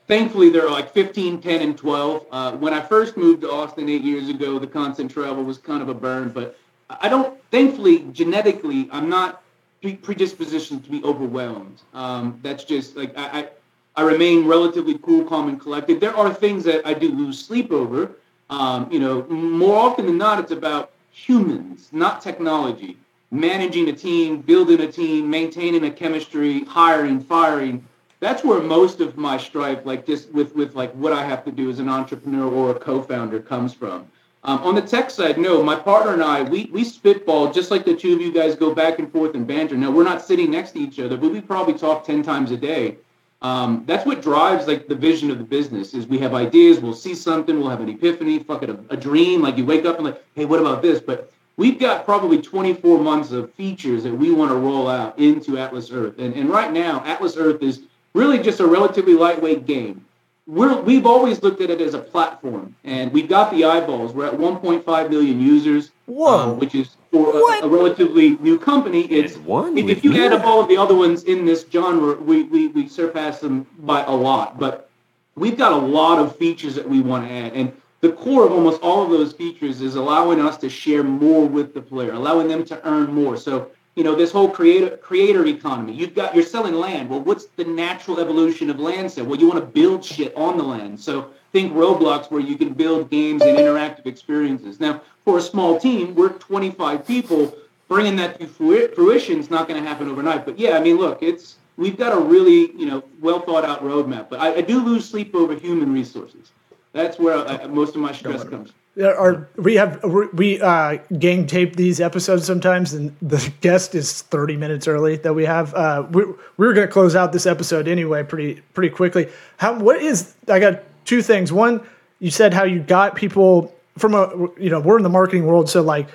thankfully, 0.08 0.50
they're 0.50 0.70
like 0.70 0.94
15, 0.94 1.42
10, 1.42 1.62
and 1.62 1.78
12. 1.78 2.26
Uh, 2.30 2.52
when 2.58 2.74
I 2.74 2.82
first 2.82 3.16
moved 3.16 3.42
to 3.42 3.52
Austin 3.52 3.88
eight 3.88 4.04
years 4.04 4.28
ago, 4.28 4.60
the 4.60 4.68
constant 4.68 5.10
travel 5.10 5.44
was 5.44 5.58
kind 5.58 5.82
of 5.82 5.88
a 5.88 5.94
burn. 5.94 6.30
But 6.30 6.58
I 6.90 7.08
don't, 7.08 7.42
thankfully, 7.52 8.06
genetically, 8.12 8.90
I'm 8.92 9.08
not 9.08 9.42
pre- 9.86 10.16
predispositioned 10.16 10.84
to 10.84 10.90
be 10.90 11.04
overwhelmed. 11.04 11.82
Um, 11.94 12.40
that's 12.42 12.64
just 12.64 12.96
like 12.96 13.18
I, 13.18 13.40
I, 13.40 13.50
I 13.98 14.02
remain 14.02 14.48
relatively 14.48 14.98
cool, 15.00 15.24
calm, 15.24 15.50
and 15.50 15.60
collected. 15.60 16.00
There 16.00 16.16
are 16.16 16.34
things 16.34 16.64
that 16.64 16.86
I 16.86 16.94
do 16.94 17.12
lose 17.12 17.44
sleep 17.44 17.72
over. 17.72 18.12
Um, 18.50 18.92
you 18.92 19.00
know, 19.00 19.24
more 19.28 19.78
often 19.78 20.06
than 20.06 20.18
not, 20.18 20.40
it's 20.40 20.52
about 20.52 20.92
humans, 21.12 21.90
not 21.92 22.22
technology. 22.22 22.98
Managing 23.32 23.90
a 23.90 23.94
team, 23.94 24.42
building 24.42 24.82
a 24.82 24.92
team, 24.92 25.30
maintaining 25.30 25.84
a 25.86 25.92
chemistry, 25.92 26.64
hiring, 26.66 27.20
firing. 27.20 27.86
That's 28.20 28.44
where 28.44 28.62
most 28.62 29.02
of 29.02 29.18
my 29.18 29.38
strife, 29.38 29.86
like 29.86 30.06
just 30.06 30.32
with 30.32 30.56
with 30.56 30.76
like 30.76 30.92
what 30.94 31.12
I 31.14 31.24
have 31.26 31.44
to 31.46 31.52
do 31.52 31.70
as 31.70 31.80
an 31.80 31.90
entrepreneur 31.90 32.50
or 32.50 32.72
a 32.72 32.80
co-founder, 32.80 33.40
comes 33.42 33.74
from. 33.74 34.08
Um, 34.46 34.60
on 34.60 34.76
the 34.76 34.82
tech 34.82 35.10
side, 35.10 35.40
no, 35.40 35.64
my 35.64 35.76
partner 35.76 36.14
and 36.14 36.24
I, 36.24 36.44
we 36.44 36.70
we 36.72 36.84
spitball 36.84 37.52
just 37.52 37.72
like 37.72 37.84
the 37.84 37.96
two 37.96 38.14
of 38.14 38.22
you 38.22 38.32
guys 38.32 38.56
go 38.56 38.76
back 38.76 39.00
and 39.00 39.12
forth 39.12 39.34
and 39.34 39.48
banter. 39.48 39.76
Now 39.76 39.90
we're 39.90 40.04
not 40.04 40.24
sitting 40.24 40.52
next 40.52 40.72
to 40.74 40.80
each 40.80 41.00
other, 41.00 41.18
but 41.18 41.32
we 41.32 41.42
probably 41.42 41.74
talk 41.74 42.06
ten 42.06 42.22
times 42.22 42.52
a 42.52 42.58
day. 42.58 42.98
Um, 43.42 43.84
that's 43.88 44.06
what 44.06 44.22
drives 44.22 44.68
like 44.68 44.88
the 44.88 44.94
vision 44.94 45.32
of 45.32 45.40
the 45.40 45.44
business 45.44 45.96
is 45.96 46.06
we 46.06 46.20
have 46.20 46.36
ideas, 46.36 46.80
we'll 46.80 46.94
see 46.94 47.16
something, 47.16 47.60
we'll 47.60 47.70
have 47.70 47.82
an 47.82 47.90
epiphany, 47.90 48.40
fuck 48.40 48.62
it, 48.62 48.70
a, 48.70 48.80
a 48.92 48.98
dream. 48.98 49.42
Like 49.42 49.58
you 49.58 49.66
wake 49.66 49.86
up 49.86 49.96
and 49.98 50.06
like, 50.06 50.24
hey, 50.36 50.46
what 50.46 50.60
about 50.60 50.84
this? 50.84 51.00
But 51.00 51.32
we've 51.58 51.80
got 51.80 52.06
probably 52.06 52.40
24 52.40 53.00
months 53.00 53.32
of 53.32 53.52
features 53.54 54.04
that 54.04 54.14
we 54.14 54.32
want 54.32 54.52
to 54.52 54.56
roll 54.56 54.88
out 54.88 55.18
into 55.18 55.58
Atlas 55.58 55.92
Earth. 55.92 56.20
And, 56.20 56.36
and 56.36 56.52
right 56.52 56.72
now, 56.72 57.04
Atlas 57.04 57.36
Earth 57.36 57.64
is 57.64 57.82
really 58.14 58.38
just 58.38 58.60
a 58.60 58.68
relatively 58.68 59.16
lightweight 59.16 59.66
game. 59.66 60.05
We're, 60.48 60.80
we've 60.82 61.08
always 61.08 61.42
looked 61.42 61.62
at 61.62 61.72
it 61.72 61.82
as 61.82 61.96
a 61.96 62.00
platform, 62.00 62.76
and 62.84 63.12
we've 63.12 63.28
got 63.28 63.52
the 63.52 63.66
eyeballs. 63.66 64.14
We're 64.14 64.28
at 64.28 64.34
1.5 64.34 65.10
million 65.10 65.42
users, 65.42 65.92
Whoa. 66.06 66.52
um, 66.52 66.60
which 66.60 66.76
is 66.76 66.96
for 67.12 67.36
a, 67.36 67.66
a 67.66 67.68
relatively 67.68 68.38
new 68.38 68.60
company. 68.60 69.06
It's 69.06 69.38
one 69.38 69.76
if, 69.76 69.90
if 69.90 70.04
you 70.04 70.12
me. 70.12 70.24
add 70.24 70.34
up 70.34 70.46
all 70.46 70.62
of 70.62 70.68
the 70.68 70.78
other 70.78 70.94
ones 70.94 71.24
in 71.24 71.46
this 71.46 71.66
genre, 71.72 72.16
we, 72.16 72.44
we, 72.44 72.68
we 72.68 72.88
surpass 72.88 73.40
them 73.40 73.66
by 73.80 74.04
a 74.04 74.12
lot. 74.12 74.60
But 74.60 74.92
we've 75.36 75.58
got 75.58 75.72
a 75.72 75.78
lot 75.78 76.20
of 76.20 76.36
features 76.36 76.76
that 76.76 76.88
we 76.88 77.02
want 77.02 77.28
to 77.28 77.34
add. 77.34 77.54
And 77.54 77.74
the 78.02 78.12
core 78.12 78.46
of 78.46 78.52
almost 78.52 78.82
all 78.84 79.04
of 79.04 79.10
those 79.10 79.34
features 79.34 79.82
is 79.82 79.96
allowing 79.96 80.40
us 80.40 80.58
to 80.58 80.70
share 80.70 81.04
more 81.04 81.48
with 81.48 81.74
the 81.74 81.82
player, 81.82 82.14
allowing 82.14 82.48
them 82.48 82.64
to 82.66 82.88
earn 82.88 83.12
more. 83.12 83.36
So, 83.36 83.72
you 83.96 84.04
know, 84.04 84.14
this 84.14 84.32
whole 84.32 84.50
creator 84.50 84.98
creator 84.98 85.46
economy. 85.46 85.94
You've 85.94 86.14
got 86.14 86.36
you're 86.36 86.44
selling 86.44 86.74
land. 86.76 87.10
Well, 87.10 87.22
what's 87.22 87.46
the 87.56 87.64
natural 87.64 88.20
evolution 88.20 88.70
of 88.70 88.80
land 88.80 89.12
sale? 89.12 89.26
Well, 89.26 89.40
you 89.40 89.48
want 89.48 89.62
to 89.62 89.66
build 89.66 90.04
shit 90.04 90.36
on 90.36 90.58
the 90.58 90.64
land. 90.64 91.00
So 91.00 91.32
think 91.54 91.74
Roblox 91.74 92.30
where 92.30 92.42
you 92.42 92.58
can 92.58 92.74
build 92.74 93.10
games 93.10 93.42
and 93.42 93.58
interactive 93.58 94.06
experiences. 94.06 94.82
Now, 94.82 95.02
for 95.24 95.38
a 95.38 95.42
small 95.42 95.80
team, 95.80 96.14
we're 96.14 96.30
25 96.30 97.08
people. 97.08 97.56
Bringing 97.88 98.16
that 98.18 98.40
to 98.40 98.48
fruition 98.48 99.40
is 99.40 99.50
not 99.50 99.68
going 99.68 99.82
to 99.82 99.88
happen 99.88 100.10
overnight. 100.10 100.44
But 100.44 100.58
yeah, 100.58 100.76
I 100.76 100.82
mean, 100.82 100.98
look, 100.98 101.22
it's 101.22 101.58
we've 101.78 101.98
got 101.98 102.18
a 102.18 102.20
really 102.20 102.72
you 102.76 102.86
know 102.86 103.04
well 103.22 103.40
thought 103.40 103.64
out 103.64 103.84
roadmap. 103.84 104.30
But 104.30 104.40
I, 104.40 104.56
I 104.56 104.62
do 104.62 104.84
lose 104.84 105.08
sleep 105.08 105.34
over 105.34 105.54
human 105.54 105.94
resources. 105.94 106.52
That's 106.92 107.20
where 107.20 107.38
I, 107.48 107.68
most 107.68 107.96
of 107.96 108.02
my 108.02 108.12
stress 108.12 108.44
comes. 108.44 108.72
from. 108.72 108.80
There 108.96 109.18
are 109.18 109.50
we 109.58 109.76
have 109.76 110.02
we 110.34 110.62
uh, 110.62 111.00
gang 111.20 111.48
tape 111.48 111.76
these 111.76 112.00
episodes 112.00 112.46
sometimes, 112.46 112.94
and 112.94 113.16
the 113.22 113.52
guest 113.60 113.94
is 113.94 114.22
thirty 114.22 114.56
minutes 114.56 114.88
early 114.88 115.18
that 115.18 115.34
we 115.34 115.44
have. 115.46 115.74
Uh, 115.74 116.06
we 116.10 116.24
we 116.26 116.66
were 116.66 116.74
going 116.74 116.88
to 116.88 116.94
close 116.94 117.14
out 117.14 117.34
this 117.34 117.46
episode 117.46 117.90
anyway, 117.90 118.24
pretty 118.24 118.62
pretty 118.74 118.96
quickly. 118.96 119.30
How 119.58 119.78
what 119.78 120.02
is 120.02 120.34
I 120.48 120.60
got 120.60 120.84
two 121.04 121.22
things. 121.22 121.52
One, 121.52 121.86
you 122.20 122.32
said 122.32 122.54
how 122.54 122.64
you 122.64 122.80
got 122.80 123.16
people 123.16 123.76
from 123.98 124.14
a 124.14 124.30
you 124.58 124.70
know 124.70 124.80
we're 124.80 124.98
in 124.98 125.04
the 125.04 125.10
marketing 125.10 125.46
world, 125.46 125.70
so 125.70 125.82
like 125.82 126.08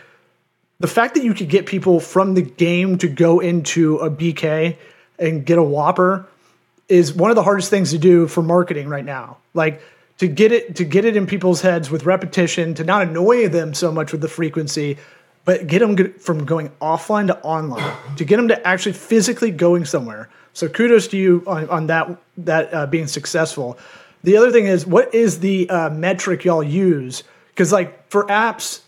the 0.79 0.88
fact 0.88 1.14
that 1.14 1.25
you 1.25 1.35
could 1.35 1.51
get 1.51 1.66
people 1.66 2.01
from 2.01 2.33
the 2.33 2.43
game 2.43 2.97
to 2.99 3.09
go 3.09 3.40
into 3.40 3.99
a 3.99 4.11
BK 4.11 4.79
and 5.19 5.45
get 5.45 5.59
a 5.59 5.62
Whopper 5.62 6.27
is 6.88 7.12
one 7.12 7.31
of 7.31 7.37
the 7.37 7.43
hardest 7.43 7.69
things 7.69 7.90
to 7.90 7.99
do 7.99 8.27
for 8.27 8.43
marketing 8.43 8.88
right 8.88 9.05
now. 9.05 9.37
Like 9.53 9.83
to 10.20 10.28
get 10.28 10.52
it 10.52 10.76
to 10.76 10.85
get 10.85 11.04
it 11.04 11.16
in 11.16 11.26
people's 11.26 11.62
heads 11.62 11.90
with 11.90 12.06
repetition, 12.06 12.74
to 12.74 12.85
not 12.85 13.02
annoy 13.09 13.48
them 13.48 13.74
so 13.74 13.90
much 13.90 14.12
with 14.12 14.20
the 14.20 14.28
frequency. 14.28 14.96
but 15.44 15.66
get 15.66 15.80
them 15.80 16.12
from 16.14 16.44
going 16.44 16.70
offline 16.80 17.26
to 17.26 17.38
online 17.42 17.97
to 18.16 18.24
get 18.24 18.36
them 18.36 18.49
to 18.49 18.66
actually 18.66 18.92
physically 18.92 19.51
going 19.51 19.84
somewhere. 19.84 20.28
So 20.53 20.68
kudos 20.68 21.09
to 21.09 21.16
you 21.16 21.42
on, 21.47 21.68
on 21.68 21.86
that 21.86 22.20
that 22.38 22.74
uh, 22.74 22.86
being 22.86 23.07
successful. 23.07 23.78
The 24.22 24.36
other 24.36 24.51
thing 24.53 24.66
is, 24.66 24.86
what 24.86 25.14
is 25.14 25.40
the 25.40 25.68
uh, 25.70 25.90
metric 25.90 26.45
y'all 26.45 26.62
use? 26.62 27.24
Because 27.49 27.72
like 27.72 28.09
for 28.11 28.26
apps, 28.26 28.80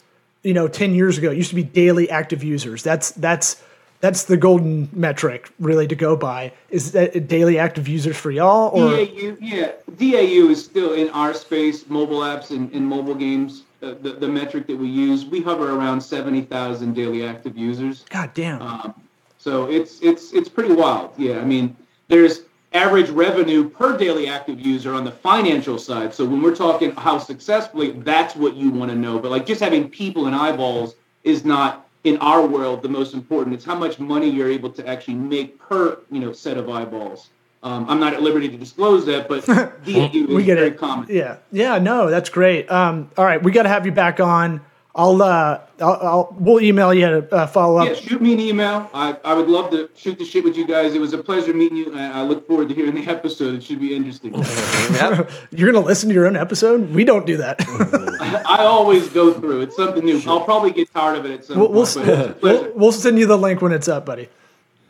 you 0.42 0.52
know, 0.52 0.68
ten 0.68 0.94
years 0.94 1.18
ago, 1.18 1.30
it 1.30 1.36
used 1.36 1.50
to 1.50 1.56
be 1.56 1.62
daily 1.62 2.10
active 2.10 2.44
users. 2.44 2.82
That's 2.82 3.12
that's 3.12 3.62
that's 4.02 4.24
the 4.24 4.36
golden 4.36 4.88
metric 4.92 5.48
really 5.60 5.86
to 5.86 5.94
go 5.94 6.16
by. 6.16 6.52
Is 6.70 6.90
that 6.90 7.28
daily 7.28 7.56
active 7.56 7.86
users 7.86 8.16
for 8.16 8.32
y'all 8.32 8.68
or 8.74 8.90
DAU? 8.90 9.36
Yeah, 9.40 9.70
DAU 9.96 10.50
is 10.50 10.62
still 10.62 10.92
in 10.92 11.08
our 11.10 11.32
space, 11.32 11.88
mobile 11.88 12.18
apps 12.20 12.50
and, 12.50 12.70
and 12.72 12.84
mobile 12.84 13.14
games. 13.14 13.62
Uh, 13.80 13.94
the, 14.02 14.12
the 14.12 14.28
metric 14.28 14.66
that 14.66 14.76
we 14.76 14.88
use, 14.88 15.24
we 15.24 15.40
hover 15.40 15.70
around 15.70 16.00
seventy 16.00 16.42
thousand 16.42 16.94
daily 16.94 17.24
active 17.24 17.56
users. 17.56 18.04
God 18.10 18.34
damn. 18.34 18.60
Um, 18.60 18.94
so 19.38 19.70
it's 19.70 20.00
it's 20.02 20.32
it's 20.32 20.48
pretty 20.48 20.74
wild. 20.74 21.12
Yeah, 21.16 21.38
I 21.38 21.44
mean, 21.44 21.76
there's 22.08 22.42
average 22.72 23.10
revenue 23.10 23.68
per 23.68 23.96
daily 23.96 24.28
active 24.28 24.60
user 24.60 24.94
on 24.94 25.04
the 25.04 25.12
financial 25.12 25.78
side. 25.78 26.12
So 26.12 26.24
when 26.24 26.42
we're 26.42 26.56
talking 26.56 26.90
how 26.92 27.18
successfully, 27.18 27.92
that's 27.92 28.34
what 28.34 28.56
you 28.56 28.70
want 28.70 28.90
to 28.90 28.96
know. 28.96 29.20
But 29.20 29.30
like 29.30 29.46
just 29.46 29.60
having 29.60 29.88
people 29.88 30.26
and 30.26 30.34
eyeballs 30.34 30.96
is 31.22 31.44
not 31.44 31.86
in 32.04 32.16
our 32.18 32.44
world 32.46 32.82
the 32.82 32.88
most 32.88 33.14
important. 33.14 33.54
It's 33.54 33.64
how 33.64 33.74
much 33.74 33.98
money 33.98 34.28
you're 34.28 34.50
able 34.50 34.70
to 34.70 34.86
actually 34.86 35.14
make 35.14 35.58
per 35.58 35.98
you 36.10 36.20
know 36.20 36.32
set 36.32 36.56
of 36.56 36.68
eyeballs. 36.68 37.30
Um, 37.64 37.88
I'm 37.88 38.00
not 38.00 38.12
at 38.12 38.22
liberty 38.22 38.48
to 38.48 38.56
disclose 38.56 39.06
that, 39.06 39.28
but 39.28 39.46
DAU 39.46 39.70
is 39.86 40.26
we 40.28 40.42
get 40.42 40.56
very 40.58 40.68
it. 40.68 40.78
common. 40.78 41.06
Yeah, 41.08 41.36
yeah, 41.52 41.78
no, 41.78 42.10
that's 42.10 42.28
great. 42.28 42.70
Um, 42.70 43.10
all 43.16 43.24
right, 43.24 43.40
we 43.42 43.52
got 43.52 43.62
to 43.62 43.68
have 43.68 43.86
you 43.86 43.92
back 43.92 44.18
on. 44.18 44.60
I'll, 44.94 45.22
uh, 45.22 45.60
I'll, 45.80 45.98
I'll 46.02 46.36
we'll 46.38 46.60
email 46.60 46.92
you 46.92 47.06
to 47.06 47.34
uh, 47.34 47.46
follow 47.46 47.78
up. 47.78 47.88
Yeah, 47.88 47.94
shoot 47.94 48.20
me 48.20 48.34
an 48.34 48.40
email. 48.40 48.90
I, 48.92 49.16
I 49.24 49.32
would 49.32 49.48
love 49.48 49.70
to 49.70 49.88
shoot 49.96 50.18
the 50.18 50.24
shit 50.24 50.44
with 50.44 50.54
you 50.54 50.66
guys. 50.66 50.94
It 50.94 51.00
was 51.00 51.14
a 51.14 51.18
pleasure 51.18 51.54
meeting 51.54 51.78
you. 51.78 51.96
I, 51.96 52.20
I 52.20 52.22
look 52.22 52.46
forward 52.46 52.68
to 52.68 52.74
hearing 52.74 52.94
the 52.94 53.10
episode. 53.10 53.54
It 53.54 53.62
should 53.62 53.80
be 53.80 53.96
interesting. 53.96 54.34
You're 55.50 55.72
gonna 55.72 55.84
listen 55.84 56.10
to 56.10 56.14
your 56.14 56.26
own 56.26 56.36
episode? 56.36 56.90
We 56.90 57.04
don't 57.04 57.24
do 57.24 57.38
that. 57.38 57.56
I 58.46 58.64
always 58.64 59.08
go 59.08 59.32
through. 59.32 59.62
It's 59.62 59.76
something 59.76 60.04
new. 60.04 60.20
I'll 60.26 60.44
probably 60.44 60.72
get 60.72 60.92
tired 60.92 61.18
of 61.18 61.24
it 61.24 61.32
at 61.32 61.44
some 61.46 61.58
we'll, 61.58 61.72
we'll, 61.72 61.86
point. 61.86 62.06
But 62.06 62.18
it's 62.18 62.30
a 62.30 62.32
pleasure. 62.34 62.62
we'll, 62.62 62.72
we'll 62.74 62.92
send 62.92 63.18
you 63.18 63.26
the 63.26 63.38
link 63.38 63.62
when 63.62 63.72
it's 63.72 63.88
up, 63.88 64.04
buddy. 64.04 64.28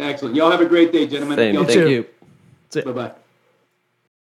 Excellent. 0.00 0.34
Y'all 0.34 0.50
have 0.50 0.60
a 0.60 0.66
great 0.66 0.90
day, 0.90 1.06
gentlemen. 1.06 1.36
Same. 1.36 1.54
Y'all 1.54 1.64
Thank 1.64 1.78
too. 1.78 1.90
you. 1.90 2.82
Bye 2.82 2.92
bye. 2.92 3.12